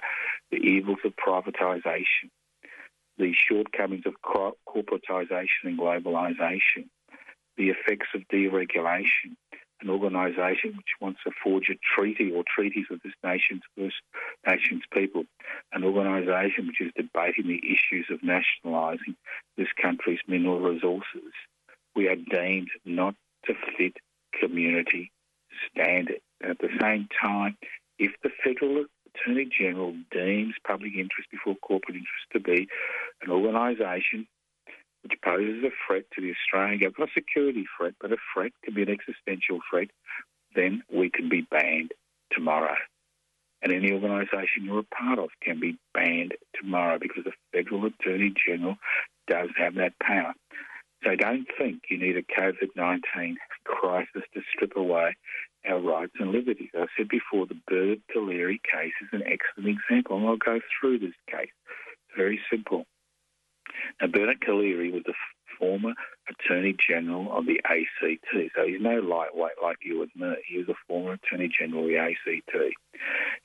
the 0.51 0.57
evils 0.57 0.99
of 1.03 1.13
privatisation, 1.15 2.29
the 3.17 3.33
shortcomings 3.33 4.03
of 4.05 4.13
corporatisation 4.23 5.63
and 5.63 5.79
globalisation, 5.79 6.87
the 7.57 7.69
effects 7.69 8.07
of 8.13 8.21
deregulation, 8.31 9.35
an 9.81 9.89
organisation 9.89 10.75
which 10.77 10.95
wants 11.01 11.19
to 11.23 11.31
forge 11.43 11.69
a 11.69 11.79
treaty 11.95 12.31
or 12.31 12.43
treaties 12.43 12.85
with 12.89 13.01
this 13.03 13.13
nation's 13.23 13.61
First 13.77 13.95
Nations 14.47 14.83
people, 14.91 15.23
an 15.73 15.83
organisation 15.83 16.67
which 16.67 16.81
is 16.81 16.91
debating 16.95 17.47
the 17.47 17.61
issues 17.63 18.07
of 18.11 18.23
nationalising 18.23 19.15
this 19.57 19.67
country's 19.81 20.19
mineral 20.27 20.59
resources. 20.59 21.33
We 21.95 22.07
are 22.07 22.15
deemed 22.15 22.69
not 22.85 23.15
to 23.45 23.53
fit 23.77 23.97
community 24.39 25.11
standard. 25.71 26.21
And 26.41 26.51
at 26.51 26.59
the 26.59 26.69
same 26.81 27.07
time, 27.21 27.57
if 27.97 28.11
the 28.23 28.29
federal 28.43 28.85
Attorney 29.15 29.47
General 29.57 29.95
deems 30.11 30.55
public 30.67 30.93
interest 30.93 31.29
before 31.31 31.55
corporate 31.55 31.95
interest 31.95 32.25
to 32.33 32.39
be 32.39 32.67
an 33.21 33.31
organisation 33.31 34.27
which 35.03 35.13
poses 35.23 35.63
a 35.63 35.69
threat 35.85 36.03
to 36.15 36.21
the 36.21 36.31
Australian 36.31 36.79
government, 36.79 36.99
not 36.99 37.09
a 37.09 37.13
security 37.13 37.65
threat, 37.77 37.93
but 38.01 38.11
a 38.11 38.17
threat, 38.33 38.51
can 38.63 38.73
be 38.73 38.81
an 38.81 38.89
existential 38.89 39.59
threat, 39.69 39.89
then 40.55 40.81
we 40.91 41.11
can 41.11 41.29
be 41.29 41.41
banned 41.41 41.91
tomorrow. 42.31 42.75
And 43.61 43.71
any 43.71 43.91
organisation 43.91 44.63
you're 44.63 44.79
a 44.79 44.83
part 44.83 45.19
of 45.19 45.29
can 45.41 45.59
be 45.59 45.77
banned 45.93 46.33
tomorrow 46.59 46.97
because 46.99 47.23
the 47.23 47.33
Federal 47.53 47.85
Attorney 47.85 48.33
General 48.47 48.77
does 49.27 49.49
have 49.57 49.75
that 49.75 49.93
power. 49.99 50.33
So 51.05 51.15
don't 51.15 51.45
think 51.57 51.83
you 51.89 51.99
need 51.99 52.17
a 52.17 52.23
COVID 52.23 52.75
19 52.75 53.37
crisis 53.63 54.23
to 54.33 54.41
strip 54.51 54.75
away 54.75 55.15
our 55.67 55.79
rights 55.79 56.13
and 56.19 56.31
liberties. 56.31 56.69
I 56.73 56.87
said 56.97 57.09
before, 57.09 57.45
the 57.45 57.59
Bernard 57.67 58.01
Collaery 58.13 58.59
case 58.63 58.93
is 59.01 59.09
an 59.11 59.23
excellent 59.23 59.77
example, 59.77 60.17
and 60.17 60.27
I'll 60.27 60.37
go 60.37 60.59
through 60.79 60.99
this 60.99 61.13
case. 61.29 61.51
Very 62.17 62.39
simple. 62.51 62.85
Now, 64.01 64.07
Bernard 64.07 64.41
Collaery 64.41 64.91
was 64.91 65.03
the 65.05 65.13
former 65.59 65.93
Attorney 66.27 66.75
General 66.89 67.37
of 67.37 67.45
the 67.45 67.61
ACT, 67.65 68.25
so 68.55 68.65
he's 68.65 68.81
no 68.81 68.99
lightweight 68.99 69.61
like 69.61 69.77
you 69.83 70.01
and 70.01 70.11
me. 70.15 70.35
He 70.47 70.57
was 70.57 70.69
a 70.69 70.75
former 70.87 71.13
Attorney 71.13 71.49
General 71.59 71.83
of 71.83 71.89
the 71.89 71.97
ACT. 71.97 72.73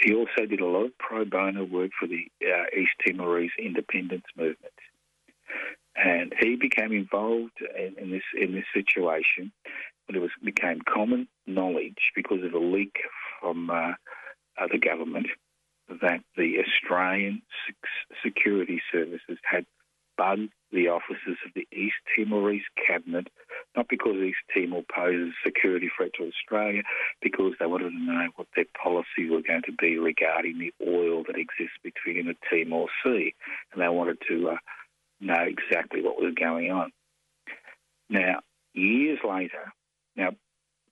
He 0.00 0.14
also 0.14 0.46
did 0.46 0.60
a 0.60 0.66
lot 0.66 0.86
of 0.86 0.98
pro 0.98 1.26
bono 1.26 1.64
work 1.64 1.90
for 1.98 2.06
the 2.06 2.26
uh, 2.42 2.64
East 2.78 2.92
Timorese 3.04 3.52
independence 3.58 4.24
movement 4.34 4.72
and 5.96 6.32
he 6.40 6.56
became 6.56 6.92
involved 6.92 7.58
in, 7.76 7.94
in, 7.98 8.10
this 8.10 8.22
in 8.38 8.54
this 8.54 8.64
situation 8.74 9.52
when 10.06 10.16
it 10.16 10.20
was 10.20 10.30
became 10.42 10.80
common 10.92 11.28
knowledge 11.46 12.12
because 12.14 12.42
of 12.44 12.54
a 12.54 12.58
leak 12.58 12.96
from 13.40 13.70
uh, 13.70 13.92
uh, 14.60 14.66
the 14.70 14.78
government 14.78 15.26
that 15.88 16.20
the 16.36 16.58
Australian 16.58 17.42
security 18.24 18.80
services 18.92 19.38
had 19.42 19.66
bugged 20.16 20.52
the 20.72 20.88
offices 20.88 21.36
of 21.46 21.52
the 21.54 21.66
East 21.72 21.96
Timorese 22.14 22.68
cabinet, 22.86 23.28
not 23.74 23.88
because 23.88 24.16
East 24.16 24.38
Timor 24.54 24.82
poses 24.94 25.32
a 25.32 25.48
security 25.48 25.90
threat 25.96 26.12
to 26.18 26.28
Australia, 26.28 26.82
because 27.22 27.54
they 27.58 27.66
wanted 27.66 27.90
to 27.90 27.98
know 27.98 28.28
what 28.36 28.46
their 28.54 28.66
policies 28.80 29.30
were 29.30 29.42
going 29.42 29.62
to 29.66 29.72
be 29.72 29.98
regarding 29.98 30.58
the 30.58 30.72
oil 30.86 31.24
that 31.26 31.36
exists 31.36 31.78
between 31.82 32.26
the 32.26 32.36
Timor 32.48 32.86
Sea, 33.02 33.34
and 33.72 33.82
they 33.82 33.88
wanted 33.88 34.18
to 34.28 34.50
uh, 34.50 34.56
know 35.20 35.42
exactly 35.42 36.02
what 36.02 36.20
was 36.20 36.34
going 36.34 36.70
on. 36.70 36.90
Now, 38.08 38.40
years 38.74 39.18
later, 39.26 39.72
now 40.16 40.30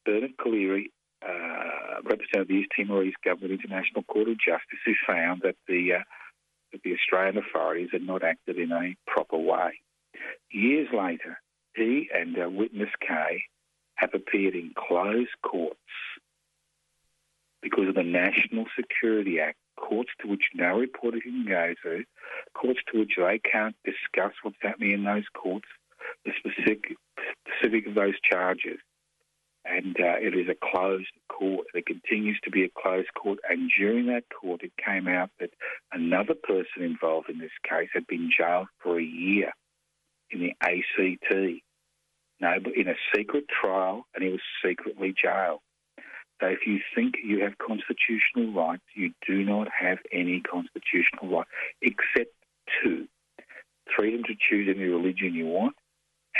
Bernard 0.04 0.36
Collaery, 0.38 0.90
uh, 1.26 2.00
representative 2.04 2.42
of 2.42 2.48
the 2.48 2.54
East 2.54 2.70
Timorese 2.76 3.14
Government 3.24 3.60
International 3.60 4.04
Court 4.04 4.28
of 4.28 4.38
Justice, 4.38 4.78
who 4.84 4.94
found 5.06 5.42
that 5.42 5.56
the 5.66 5.94
uh, 5.94 6.02
that 6.72 6.82
the 6.82 6.94
Australian 6.94 7.38
authorities 7.38 7.88
had 7.92 8.02
not 8.02 8.22
acted 8.22 8.58
in 8.58 8.70
a 8.72 8.94
proper 9.06 9.38
way. 9.38 9.80
Years 10.50 10.88
later, 10.92 11.40
he 11.74 12.10
and 12.14 12.38
uh, 12.38 12.48
Witness 12.48 12.90
K 13.00 13.42
have 13.94 14.10
appeared 14.14 14.54
in 14.54 14.72
closed 14.76 15.30
courts 15.42 15.78
because 17.62 17.88
of 17.88 17.94
the 17.94 18.02
National 18.02 18.66
Security 18.76 19.40
Act 19.40 19.58
courts 19.78 20.10
to 20.20 20.28
which 20.28 20.42
no 20.54 20.78
reporter 20.78 21.20
can 21.20 21.44
go 21.46 21.74
to, 21.82 22.04
courts 22.54 22.80
to 22.92 23.00
which 23.00 23.12
they 23.16 23.38
can't 23.38 23.76
discuss 23.84 24.32
what's 24.42 24.56
happening 24.60 24.92
in 24.92 25.04
those 25.04 25.24
courts, 25.34 25.66
the 26.24 26.32
specific, 26.38 26.96
specific 27.46 27.86
of 27.86 27.94
those 27.94 28.14
charges. 28.28 28.78
And 29.64 29.96
uh, 30.00 30.16
it 30.18 30.34
is 30.34 30.48
a 30.48 30.56
closed 30.72 31.12
court. 31.28 31.66
It 31.74 31.84
continues 31.84 32.38
to 32.44 32.50
be 32.50 32.64
a 32.64 32.70
closed 32.80 33.12
court. 33.14 33.38
And 33.48 33.70
during 33.76 34.06
that 34.06 34.24
court, 34.40 34.62
it 34.62 34.72
came 34.82 35.08
out 35.08 35.30
that 35.40 35.50
another 35.92 36.34
person 36.34 36.82
involved 36.82 37.28
in 37.28 37.38
this 37.38 37.50
case 37.68 37.88
had 37.92 38.06
been 38.06 38.30
jailed 38.36 38.68
for 38.82 38.98
a 38.98 39.04
year 39.04 39.52
in 40.30 40.40
the 40.40 40.52
ACT. 40.62 41.62
No, 42.40 42.54
in 42.74 42.88
a 42.88 42.94
secret 43.14 43.44
trial, 43.48 44.06
and 44.14 44.22
he 44.22 44.30
was 44.30 44.40
secretly 44.64 45.12
jailed. 45.20 45.60
So 46.40 46.46
if 46.46 46.66
you 46.66 46.78
think 46.94 47.16
you 47.24 47.42
have 47.42 47.58
constitutional 47.58 48.52
rights, 48.52 48.84
you 48.94 49.12
do 49.26 49.44
not 49.44 49.68
have 49.76 49.98
any 50.12 50.40
constitutional 50.40 51.28
right 51.28 51.46
except 51.82 52.32
two 52.82 53.08
freedom 53.96 54.22
to 54.24 54.34
choose 54.48 54.68
any 54.68 54.84
religion 54.84 55.34
you 55.34 55.46
want, 55.46 55.74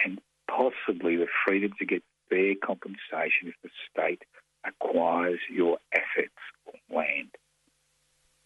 and 0.05 0.20
possibly 0.49 1.16
the 1.16 1.26
freedom 1.46 1.72
to 1.78 1.86
get 1.86 2.03
fair 2.28 2.55
compensation 2.62 3.49
if 3.49 3.55
the 3.62 3.70
state 3.90 4.22
acquires 4.64 5.40
your 5.51 5.78
assets 5.94 6.30
or 6.66 6.74
land. 6.94 7.30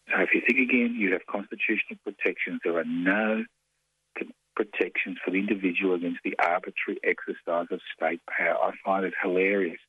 So 0.08 0.20
if 0.22 0.30
you 0.34 0.40
think 0.46 0.70
again, 0.70 0.94
you 0.98 1.12
have 1.12 1.26
constitutional 1.26 1.98
protections. 2.04 2.60
There 2.64 2.78
are 2.78 2.84
no 2.84 3.44
protections 4.54 5.16
for 5.24 5.30
the 5.30 5.38
individual 5.38 5.94
against 5.94 6.20
the 6.24 6.36
arbitrary 6.38 7.00
exercise 7.02 7.66
of 7.70 7.80
state 7.96 8.20
power. 8.26 8.56
I 8.62 8.72
find 8.84 9.04
it 9.04 9.14
hilarious 9.20 9.80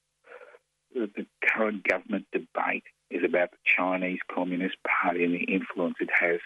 the 0.93 1.25
current 1.45 1.83
government 1.83 2.25
debate 2.31 2.83
is 3.09 3.23
about 3.23 3.51
the 3.51 3.57
Chinese 3.65 4.19
Communist 4.33 4.77
Party 4.83 5.23
and 5.23 5.33
the 5.33 5.43
influence 5.43 5.95
it 5.99 6.09
has 6.11 6.39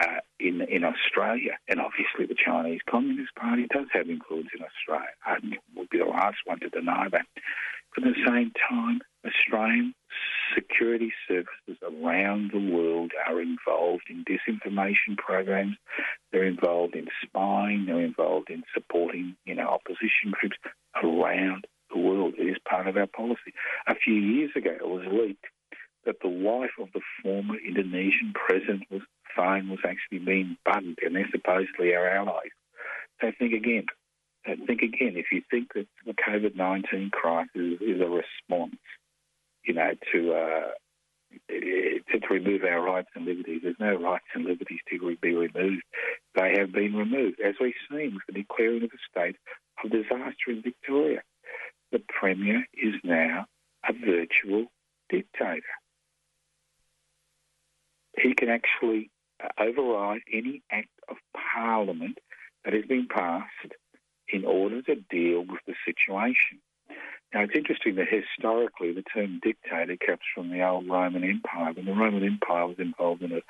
uh, 0.00 0.20
in 0.38 0.62
in 0.62 0.84
Australia. 0.84 1.58
And 1.68 1.80
obviously, 1.80 2.26
the 2.26 2.34
Chinese 2.34 2.80
Communist 2.88 3.34
Party 3.34 3.66
does 3.72 3.86
have 3.92 4.08
influence 4.08 4.48
in 4.56 4.64
Australia. 4.64 5.14
I 5.24 5.38
would 5.76 5.90
be 5.90 5.98
the 5.98 6.04
last 6.04 6.38
one 6.44 6.60
to 6.60 6.68
deny 6.68 7.08
that. 7.10 7.26
But 7.94 8.06
at 8.06 8.14
the 8.14 8.26
same 8.26 8.52
time, 8.68 9.00
Australian 9.26 9.94
security 10.54 11.12
services 11.28 11.82
around 11.82 12.50
the 12.52 12.72
world 12.72 13.12
are 13.26 13.40
involved 13.40 14.04
in 14.08 14.24
disinformation 14.24 15.16
programs. 15.16 15.76
They're 16.32 16.44
involved 16.44 16.94
in 16.94 17.08
spying. 17.22 17.86
They're 17.86 18.00
involved 18.00 18.50
in 18.50 18.62
supporting, 18.74 19.36
you 19.44 19.54
know, 19.54 19.68
opposition 19.68 20.32
groups 20.32 20.56
around 21.02 21.66
the 21.92 22.00
world. 22.00 22.34
It 22.38 22.44
is 22.44 22.56
part 22.68 22.86
of 22.86 22.96
our 22.96 23.06
policy. 23.06 23.52
A 23.86 23.94
few 23.94 24.14
years 24.14 24.50
ago, 24.56 24.70
it 24.70 24.88
was 24.88 25.06
leaked 25.10 25.44
that 26.06 26.16
the 26.22 26.28
wife 26.28 26.76
of 26.80 26.88
the 26.94 27.02
former 27.22 27.56
Indonesian 27.56 28.32
president 28.34 28.84
was 28.90 29.02
phone 29.36 29.68
was 29.68 29.78
actually 29.84 30.18
being 30.18 30.56
bugged, 30.64 30.98
and 31.02 31.14
they're 31.14 31.28
supposedly 31.30 31.94
our 31.94 32.08
allies. 32.08 32.50
So 33.20 33.30
think 33.38 33.52
again. 33.52 33.86
So 34.46 34.54
think 34.66 34.82
again. 34.82 35.14
If 35.16 35.26
you 35.30 35.42
think 35.50 35.74
that 35.74 35.86
the 36.06 36.14
COVID 36.14 36.56
nineteen 36.56 37.10
crisis 37.10 37.78
is 37.80 38.00
a 38.00 38.08
response 38.08 38.76
you 39.64 39.74
know, 39.74 39.90
to, 40.12 40.32
uh, 40.32 40.70
to, 41.48 42.20
to 42.20 42.26
remove 42.30 42.62
our 42.64 42.82
rights 42.82 43.08
and 43.14 43.24
liberties. 43.24 43.60
There's 43.62 43.76
no 43.78 43.94
rights 43.94 44.24
and 44.34 44.44
liberties 44.44 44.80
to 44.90 45.16
be 45.20 45.34
removed. 45.34 45.82
They 46.34 46.54
have 46.58 46.72
been 46.72 46.94
removed, 46.94 47.40
as 47.44 47.54
we've 47.60 47.74
seen 47.90 48.14
with 48.14 48.22
the 48.26 48.32
declaring 48.32 48.84
of 48.84 48.90
a 48.90 49.10
state 49.10 49.36
of 49.84 49.90
disaster 49.90 50.48
in 50.48 50.62
Victoria. 50.62 51.22
The 51.92 52.02
Premier 52.08 52.66
is 52.74 52.94
now 53.02 53.46
a 53.88 53.92
virtual 53.92 54.66
dictator. 55.08 55.62
He 58.16 58.34
can 58.34 58.48
actually 58.48 59.10
uh, 59.42 59.48
override 59.58 60.22
any 60.32 60.62
act 60.70 60.88
of 61.08 61.16
Parliament 61.54 62.18
that 62.64 62.74
has 62.74 62.84
been 62.84 63.08
passed 63.08 63.74
in 64.28 64.44
order 64.44 64.82
to 64.82 64.96
deal 65.10 65.40
with 65.40 65.60
the 65.66 65.74
situation. 65.84 66.60
Now, 67.32 67.42
it's 67.42 67.54
interesting 67.54 67.94
that 67.96 68.08
historically 68.08 68.92
the 68.92 69.02
term 69.02 69.40
dictator 69.42 69.96
comes 69.96 70.20
from 70.34 70.50
the 70.50 70.62
old 70.66 70.88
Roman 70.88 71.24
Empire. 71.24 71.72
When 71.72 71.86
the 71.86 71.94
Roman 71.94 72.24
Empire 72.24 72.66
was 72.66 72.78
involved 72.78 73.22
in 73.22 73.32
a 73.32 73.40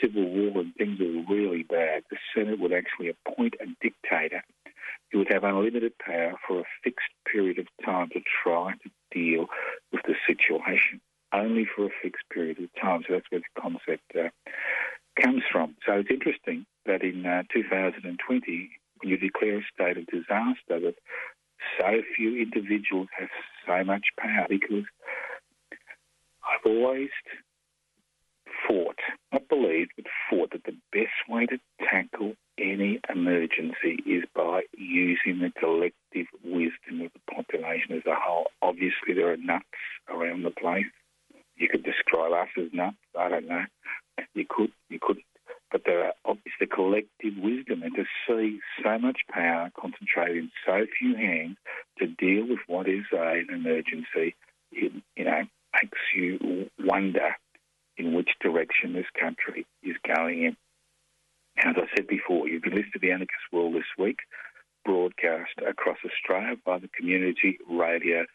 civil 0.00 0.28
war 0.28 0.62
and 0.62 0.74
things 0.74 0.98
were 1.00 1.34
really 1.34 1.62
bad, 1.64 2.04
the 2.10 2.18
Senate 2.34 2.58
would 2.60 2.72
actually 2.72 3.08
appoint 3.08 3.54
a 3.60 3.66
dictator 3.80 4.42
who 5.16 5.20
would 5.20 5.32
have 5.32 5.44
unlimited 5.44 5.96
power 5.98 6.34
for 6.46 6.60
a 6.60 6.64
fixed 6.84 7.08
period 7.32 7.58
of 7.58 7.66
time 7.82 8.10
to 8.10 8.20
try 8.42 8.72
to 8.82 8.90
deal 9.10 9.46
with 9.90 10.02
the 10.04 10.14
situation, 10.26 11.00
only 11.32 11.64
for 11.64 11.86
a 11.86 11.90
fixed 12.02 12.24
period 12.30 12.58
of 12.58 12.68
time. 12.78 13.02
So 13.06 13.14
that's 13.14 13.24
where 13.30 13.40
the 13.40 13.60
concept 13.60 14.04
uh, 14.14 14.28
comes 15.18 15.42
from. 15.50 15.74
So 15.86 15.94
it's 15.94 16.10
interesting 16.10 16.66
that 16.84 17.02
in 17.02 17.24
uh, 17.24 17.44
2020, 17.50 18.70
when 19.00 19.10
you 19.10 19.16
declare 19.16 19.58
a 19.58 19.62
state 19.72 19.96
of 19.96 20.06
disaster, 20.06 20.80
that 20.80 20.96
so 21.80 22.02
few 22.14 22.36
individuals 22.36 23.08
have 23.18 23.30
so 23.66 23.84
much 23.84 24.04
power 24.18 24.46
because 24.50 24.84
I've 26.44 26.66
always 26.66 27.08
fought, 28.68 28.98
not 29.32 29.48
believed, 29.48 29.92
but 29.96 30.04
fought 30.28 30.50
that 30.52 30.64
the 30.64 30.76
best 30.92 31.26
way 31.26 31.46
to 31.46 31.58
tackle 31.80 32.34
any 32.58 33.00
emergency 33.08 34.02
is 34.06 34.24
by 34.34 34.62
using 34.76 35.40
the 35.40 35.52
collective 35.58 36.26
wisdom 36.44 37.02
of 37.02 37.12
the 37.12 37.34
population 37.34 37.92
as 37.92 38.06
a 38.06 38.14
whole. 38.14 38.46
Obviously, 38.62 39.14
there 39.14 39.32
are 39.32 39.36
nuts 39.36 39.64
around 40.08 40.42
the 40.42 40.50
place. 40.50 40.86
You 41.56 41.68
could 41.68 41.84
describe 41.84 42.32
us 42.32 42.48
as 42.58 42.72
nuts. 42.72 42.96
I 43.18 43.28
don't 43.28 43.48
know. 43.48 43.64
You 44.34 44.46
could, 44.48 44.72
you 44.88 44.98
could 45.00 45.18
but 45.72 45.82
there 45.84 46.04
are, 46.04 46.12
it's 46.44 46.54
the 46.60 46.66
collective 46.66 47.34
wisdom 47.38 47.82
and 47.82 47.94
to 47.96 48.04
see 48.26 48.60
so 48.82 48.98
much 48.98 49.20
power 49.30 49.70
concentrated 49.78 50.36
in 50.36 50.50
so 50.64 50.86
few 50.98 51.16
hands 51.16 51.56
to 51.98 52.06
deal 52.06 52.46
with 52.48 52.60
what 52.66 52.88
is 52.88 53.04
an 53.12 53.48
emergency, 53.50 54.34
it, 54.72 54.92
you 55.16 55.24
know, 55.24 55.42
makes 55.74 55.98
you 56.14 56.70
wonder 56.78 57.36
in 57.96 58.14
which 58.14 58.30
direction 58.40 58.92
this 58.92 59.06
country 59.18 59.66
is 59.82 59.96
going 60.06 60.44
in. 60.44 60.56
As 61.58 61.74
I 61.76 61.86
said 61.96 62.06
before, 62.06 62.48
you've 62.48 62.62
been 62.62 62.74
listening 62.74 62.92
to 62.92 62.98
the 62.98 63.12
Anarchist 63.12 63.52
World 63.52 63.74
this 63.74 63.84
week, 63.98 64.18
broadcast 64.84 65.52
across 65.66 65.96
Australia 66.04 66.56
by 66.64 66.78
the 66.78 66.88
Community 66.88 67.58
Radio 67.68 68.26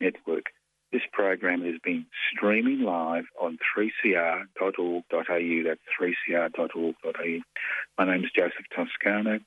Network. 0.00 0.46
This 0.92 1.02
program 1.12 1.62
has 1.64 1.76
been 1.82 2.06
streaming 2.32 2.82
live 2.82 3.24
on 3.40 3.58
3cr.org.au. 3.76 5.02
That's 5.64 5.80
3cr.org.au. 6.00 7.40
My 7.98 8.04
name 8.04 8.24
is 8.24 8.30
Joseph 8.36 8.66
Toscano. 8.74 9.40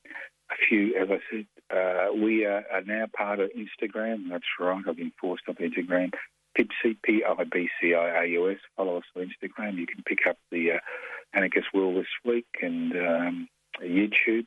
A 0.50 0.54
few, 0.68 0.94
as 0.96 1.08
I 1.10 1.18
said, 1.30 1.46
uh, 1.70 2.12
we 2.14 2.46
are, 2.46 2.64
are, 2.72 2.82
now 2.82 3.06
part 3.14 3.40
of 3.40 3.50
Instagram. 3.50 4.30
That's 4.30 4.44
right. 4.58 4.82
I've 4.88 4.96
been 4.96 5.12
forced 5.20 5.44
off 5.48 5.56
Instagram. 5.56 6.12
Pibci, 6.58 6.96
P-I-B-C-I-A-U-S. 7.02 8.58
Follow 8.76 8.98
us 8.98 9.04
on 9.16 9.22
Instagram. 9.22 9.76
You 9.76 9.86
can 9.86 10.02
pick 10.04 10.26
up 10.26 10.36
the 10.50 10.72
uh, 10.72 10.78
Anarchist 11.32 11.68
World 11.72 11.96
this 11.96 12.06
week 12.24 12.46
and 12.62 12.92
um, 12.92 13.48
YouTube. 13.80 14.46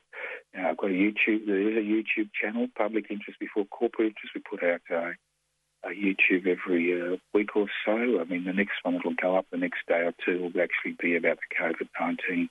I've 0.57 0.78
got 0.78 0.89
a 0.89 0.93
YouTube. 0.93 1.45
There 1.45 1.62
is 1.62 1.78
a 1.78 1.80
YouTube 1.80 2.30
channel, 2.34 2.68
Public 2.78 3.05
Interest 3.09 3.39
Before 3.39 3.66
Corporate 3.66 4.09
Interest. 4.09 4.36
We 4.36 4.41
put 4.41 4.64
out 4.64 4.82
uh, 4.91 5.12
uh, 5.84 5.89
YouTube 5.89 6.47
every 6.47 7.01
uh, 7.01 7.18
week 7.34 7.55
or 7.55 7.68
so. 7.86 8.20
I 8.20 8.24
mean, 8.26 8.43
the 8.45 8.53
next 8.53 8.74
one 8.84 8.95
that'll 8.95 9.14
go 9.14 9.38
up 9.38 9.45
the 9.51 9.57
next 9.57 9.80
day 9.88 10.01
or 10.01 10.14
two 10.26 10.41
will 10.41 10.62
actually 10.62 10.95
be 10.99 11.16
about 11.16 11.38
the 11.38 11.64
COVID 11.64 11.88
19 11.99 12.49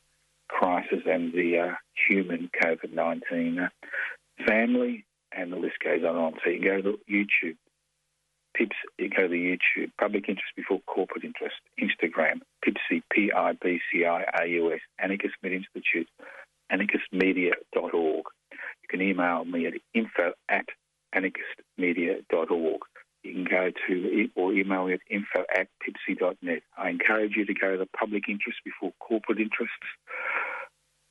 crisis 0.49 1.03
and 1.07 1.33
the 1.33 1.59
uh, 1.59 1.75
human 2.09 2.51
COVID 2.63 2.93
19 2.93 3.59
uh, 3.59 3.69
family, 4.47 5.05
and 5.33 5.53
the 5.53 5.57
list 5.57 5.77
goes 5.85 6.03
on 6.03 6.17
and 6.17 6.19
on. 6.19 6.35
So 6.43 6.51
you 6.51 6.61
can 6.61 6.83
go 6.83 6.93
to 6.93 6.99
YouTube. 7.11 7.57
Pips, 8.55 8.77
you 8.99 9.09
go 9.09 9.29
to 9.29 9.35
YouTube, 9.35 9.91
public 9.99 10.29
interest 10.29 10.53
before 10.57 10.81
corporate 10.87 11.25
interest, 11.25 11.57
Instagram, 11.81 12.41
Pibci, 12.65 13.03
P-I-B-C-I-A-U-S, 13.13 14.81
Anarchist 14.99 15.35
Media 15.43 15.59
Institute, 15.59 16.09
anarchistmedia.org. 16.73 18.25
You 18.53 18.89
can 18.89 19.03
email 19.03 19.45
me 19.45 19.67
at 19.67 19.75
info 19.95 20.33
at 20.49 20.67
anarchistmedia.org 21.15 22.81
you 23.23 23.35
can 23.35 23.45
go 23.45 23.71
to 23.87 24.29
or 24.35 24.53
email 24.53 24.87
me 24.87 24.95
at 24.95 25.01
info 25.11 25.45
at 25.55 25.69
pibci.net. 25.83 26.63
I 26.77 26.89
encourage 26.89 27.37
you 27.37 27.45
to 27.45 27.55
go 27.55 27.73
to 27.73 27.79
the 27.79 27.89
public 27.99 28.25
interest 28.29 28.59
before 28.65 28.93
corporate 28.99 29.39
interests 29.39 29.77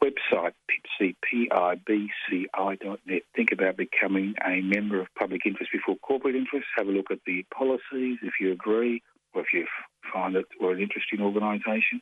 website, 0.04 0.54
pibci, 0.70 1.16
P-I-B-C-I.net. 1.24 3.22
Think 3.36 3.52
about 3.52 3.78
becoming 3.78 4.36
a 4.46 4.62
member 4.62 5.00
of 5.02 5.08
public 5.18 5.46
interest 5.46 5.72
before 5.72 5.96
corporate 5.98 6.36
interests. 6.36 6.70
Have 6.78 6.88
a 6.88 6.92
look 6.92 7.12
at 7.12 7.20
the 7.26 7.46
policies 7.56 8.18
if 8.22 8.34
you 8.40 8.52
agree 8.52 9.02
or 9.34 9.42
if 9.42 9.48
you 9.54 9.66
find 10.14 10.36
it 10.36 10.46
or 10.60 10.72
an 10.72 10.80
interesting 10.80 11.22
organisation. 11.22 12.02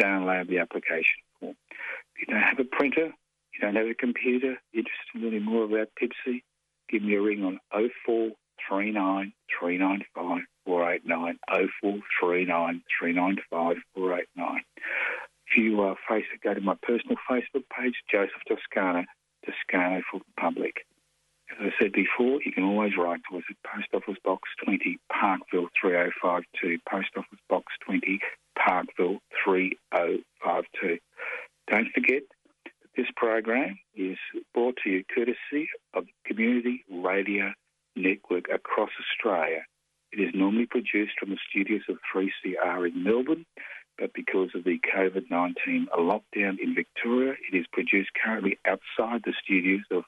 Download 0.00 0.48
the 0.48 0.58
application 0.58 1.20
form. 1.40 1.56
If 1.70 2.28
you 2.28 2.34
don't 2.34 2.42
have 2.42 2.58
a 2.58 2.64
printer, 2.64 3.12
you 3.52 3.60
don't 3.60 3.76
have 3.76 3.86
a 3.86 3.94
computer, 3.94 4.56
interested 4.72 5.14
in 5.14 5.22
learning 5.22 5.44
more 5.44 5.64
about 5.64 5.88
Pibci, 6.00 6.42
give 6.88 7.02
me 7.02 7.14
a 7.14 7.20
ring 7.20 7.44
on 7.44 7.60
04 8.06 8.30
39 8.70 9.32
395 9.58 10.44
489 10.64 11.38
0439 11.48 12.82
395 12.98 13.76
489. 13.94 14.60
If 15.52 15.62
you 15.62 15.82
uh, 15.82 15.94
face 16.08 16.24
it, 16.32 16.40
go 16.42 16.54
to 16.54 16.60
my 16.60 16.76
personal 16.82 17.16
Facebook 17.30 17.64
page, 17.76 17.94
Joseph 18.10 18.42
Toscano, 18.48 19.04
Toscano 19.44 20.00
for 20.10 20.20
the 20.20 20.40
Public. 20.40 20.86
As 21.50 21.56
I 21.60 21.82
said 21.82 21.92
before, 21.92 22.40
you 22.42 22.52
can 22.52 22.64
always 22.64 22.96
write 22.96 23.20
to 23.30 23.36
us 23.36 23.44
at 23.50 23.56
Post 23.70 23.88
Office 23.92 24.20
Box 24.24 24.48
20, 24.64 24.98
Parkville 25.12 25.68
3052, 25.78 26.78
Post 26.88 27.08
Office 27.18 27.38
Box 27.50 27.72
20, 27.84 28.20
Parkville 28.56 29.18
3052. 29.44 30.98
Don't 31.68 31.92
forget 31.92 32.22
that 32.64 32.90
this 32.96 33.08
program 33.14 33.78
is 33.94 34.16
brought 34.54 34.78
to 34.84 34.90
you 34.90 35.04
courtesy 35.14 35.68
of 35.92 36.06
Community 36.24 36.82
Radio 36.90 37.52
network 37.94 38.46
across 38.48 38.90
Australia. 38.98 39.64
It 40.12 40.20
is 40.20 40.30
normally 40.34 40.66
produced 40.66 41.12
from 41.18 41.30
the 41.30 41.38
studios 41.50 41.82
of 41.88 41.96
3CR 42.14 42.88
in 42.88 43.04
Melbourne, 43.04 43.44
but 44.02 44.12
because 44.14 44.48
of 44.56 44.64
the 44.64 44.80
COVID 44.92 45.30
19 45.30 45.86
lockdown 45.96 46.58
in 46.58 46.74
Victoria, 46.74 47.34
it 47.52 47.56
is 47.56 47.66
produced 47.72 48.10
currently 48.20 48.58
outside 48.66 49.22
the 49.24 49.32
studios 49.44 49.84
of 49.92 50.02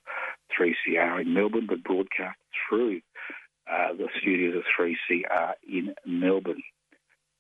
3CR 0.59 1.21
in 1.21 1.33
Melbourne, 1.33 1.69
but 1.69 1.85
broadcast 1.85 2.37
through 2.69 3.03
uh, 3.71 3.93
the 3.93 4.09
studios 4.21 4.57
of 4.57 4.65
3CR 4.77 5.53
in 5.69 5.95
Melbourne. 6.05 6.65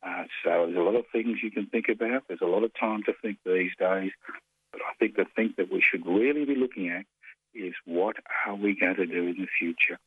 Uh, 0.01 0.25
so 0.45 0.67
there's 0.67 0.79
a 0.79 0.81
lot 0.81 0.95
of 0.95 1.07
things 1.11 1.39
you 1.43 1.51
can 1.51 1.67
think 1.67 1.87
about. 1.89 2.23
There's 2.29 2.41
a 2.41 2.47
lot 2.47 2.63
of 2.63 2.71
time 2.79 3.03
to 3.07 3.15
think 3.21 3.39
these 3.45 3.73
days. 3.77 4.13
But 4.71 4.83
I 4.83 4.95
think 5.01 5.17
the 5.17 5.27
thing 5.35 5.55
that 5.57 5.73
we 5.73 5.81
should 5.81 6.07
really 6.07 6.45
be 6.45 6.55
looking 6.55 6.89
at 6.89 7.05
is 7.53 7.75
what 7.85 8.15
are 8.47 8.55
we 8.55 8.79
going 8.79 8.95
to 8.95 9.07
do 9.07 9.27
in 9.27 9.39
the 9.39 9.49
future? 9.59 9.99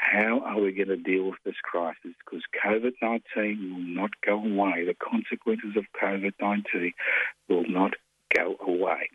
How 0.00 0.40
are 0.40 0.58
we 0.58 0.72
going 0.72 0.88
to 0.88 0.96
deal 0.96 1.24
with 1.24 1.38
this 1.44 1.60
crisis? 1.62 2.14
Because 2.24 2.42
COVID 2.64 2.94
19 3.02 3.74
will 3.74 3.94
not 3.94 4.10
go 4.26 4.42
away. 4.42 4.86
The 4.86 4.94
consequences 4.94 5.76
of 5.76 5.84
COVID 6.02 6.32
19 6.40 6.92
will 7.48 7.68
not 7.68 7.94
go 8.34 8.56
away. 8.66 9.10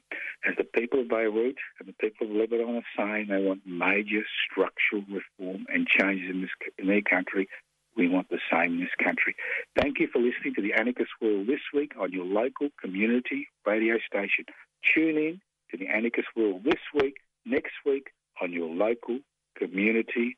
As 0.48 0.56
the 0.58 0.64
people 0.64 1.02
of 1.02 1.10
Beirut 1.10 1.58
and 1.80 1.88
the 1.88 1.94
people 1.94 2.28
of 2.28 2.36
Lebanon 2.36 2.78
are 2.78 2.96
saying 2.96 3.28
they 3.28 3.44
want 3.44 3.66
major 3.66 4.24
structural 4.46 5.04
reform 5.10 5.66
and 5.74 5.88
changes 5.88 6.30
in, 6.30 6.42
this, 6.42 6.52
in 6.78 6.88
their 6.88 7.02
country, 7.02 7.50
we 7.98 8.08
want 8.08 8.30
the 8.30 8.40
same 8.52 8.76
in 8.76 8.80
this 8.82 9.04
country. 9.04 9.36
Thank 9.76 10.00
you 10.00 10.08
for 10.08 10.20
listening 10.20 10.54
to 10.54 10.62
the 10.62 10.74
Anarchist 10.74 11.12
World 11.20 11.48
this 11.48 11.62
week 11.74 11.94
on 12.00 12.12
your 12.12 12.26
local 12.26 12.70
community 12.80 13.48
radio 13.66 13.98
station. 14.06 14.46
Tune 14.94 15.18
in 15.18 15.42
to 15.72 15.78
the 15.78 15.88
Anarchist 15.88 16.28
World 16.36 16.64
this 16.64 16.82
week, 16.94 17.16
next 17.44 17.74
week 17.86 18.12
on 18.40 18.54
your 18.54 18.70
local 18.70 19.20
community 19.58 20.38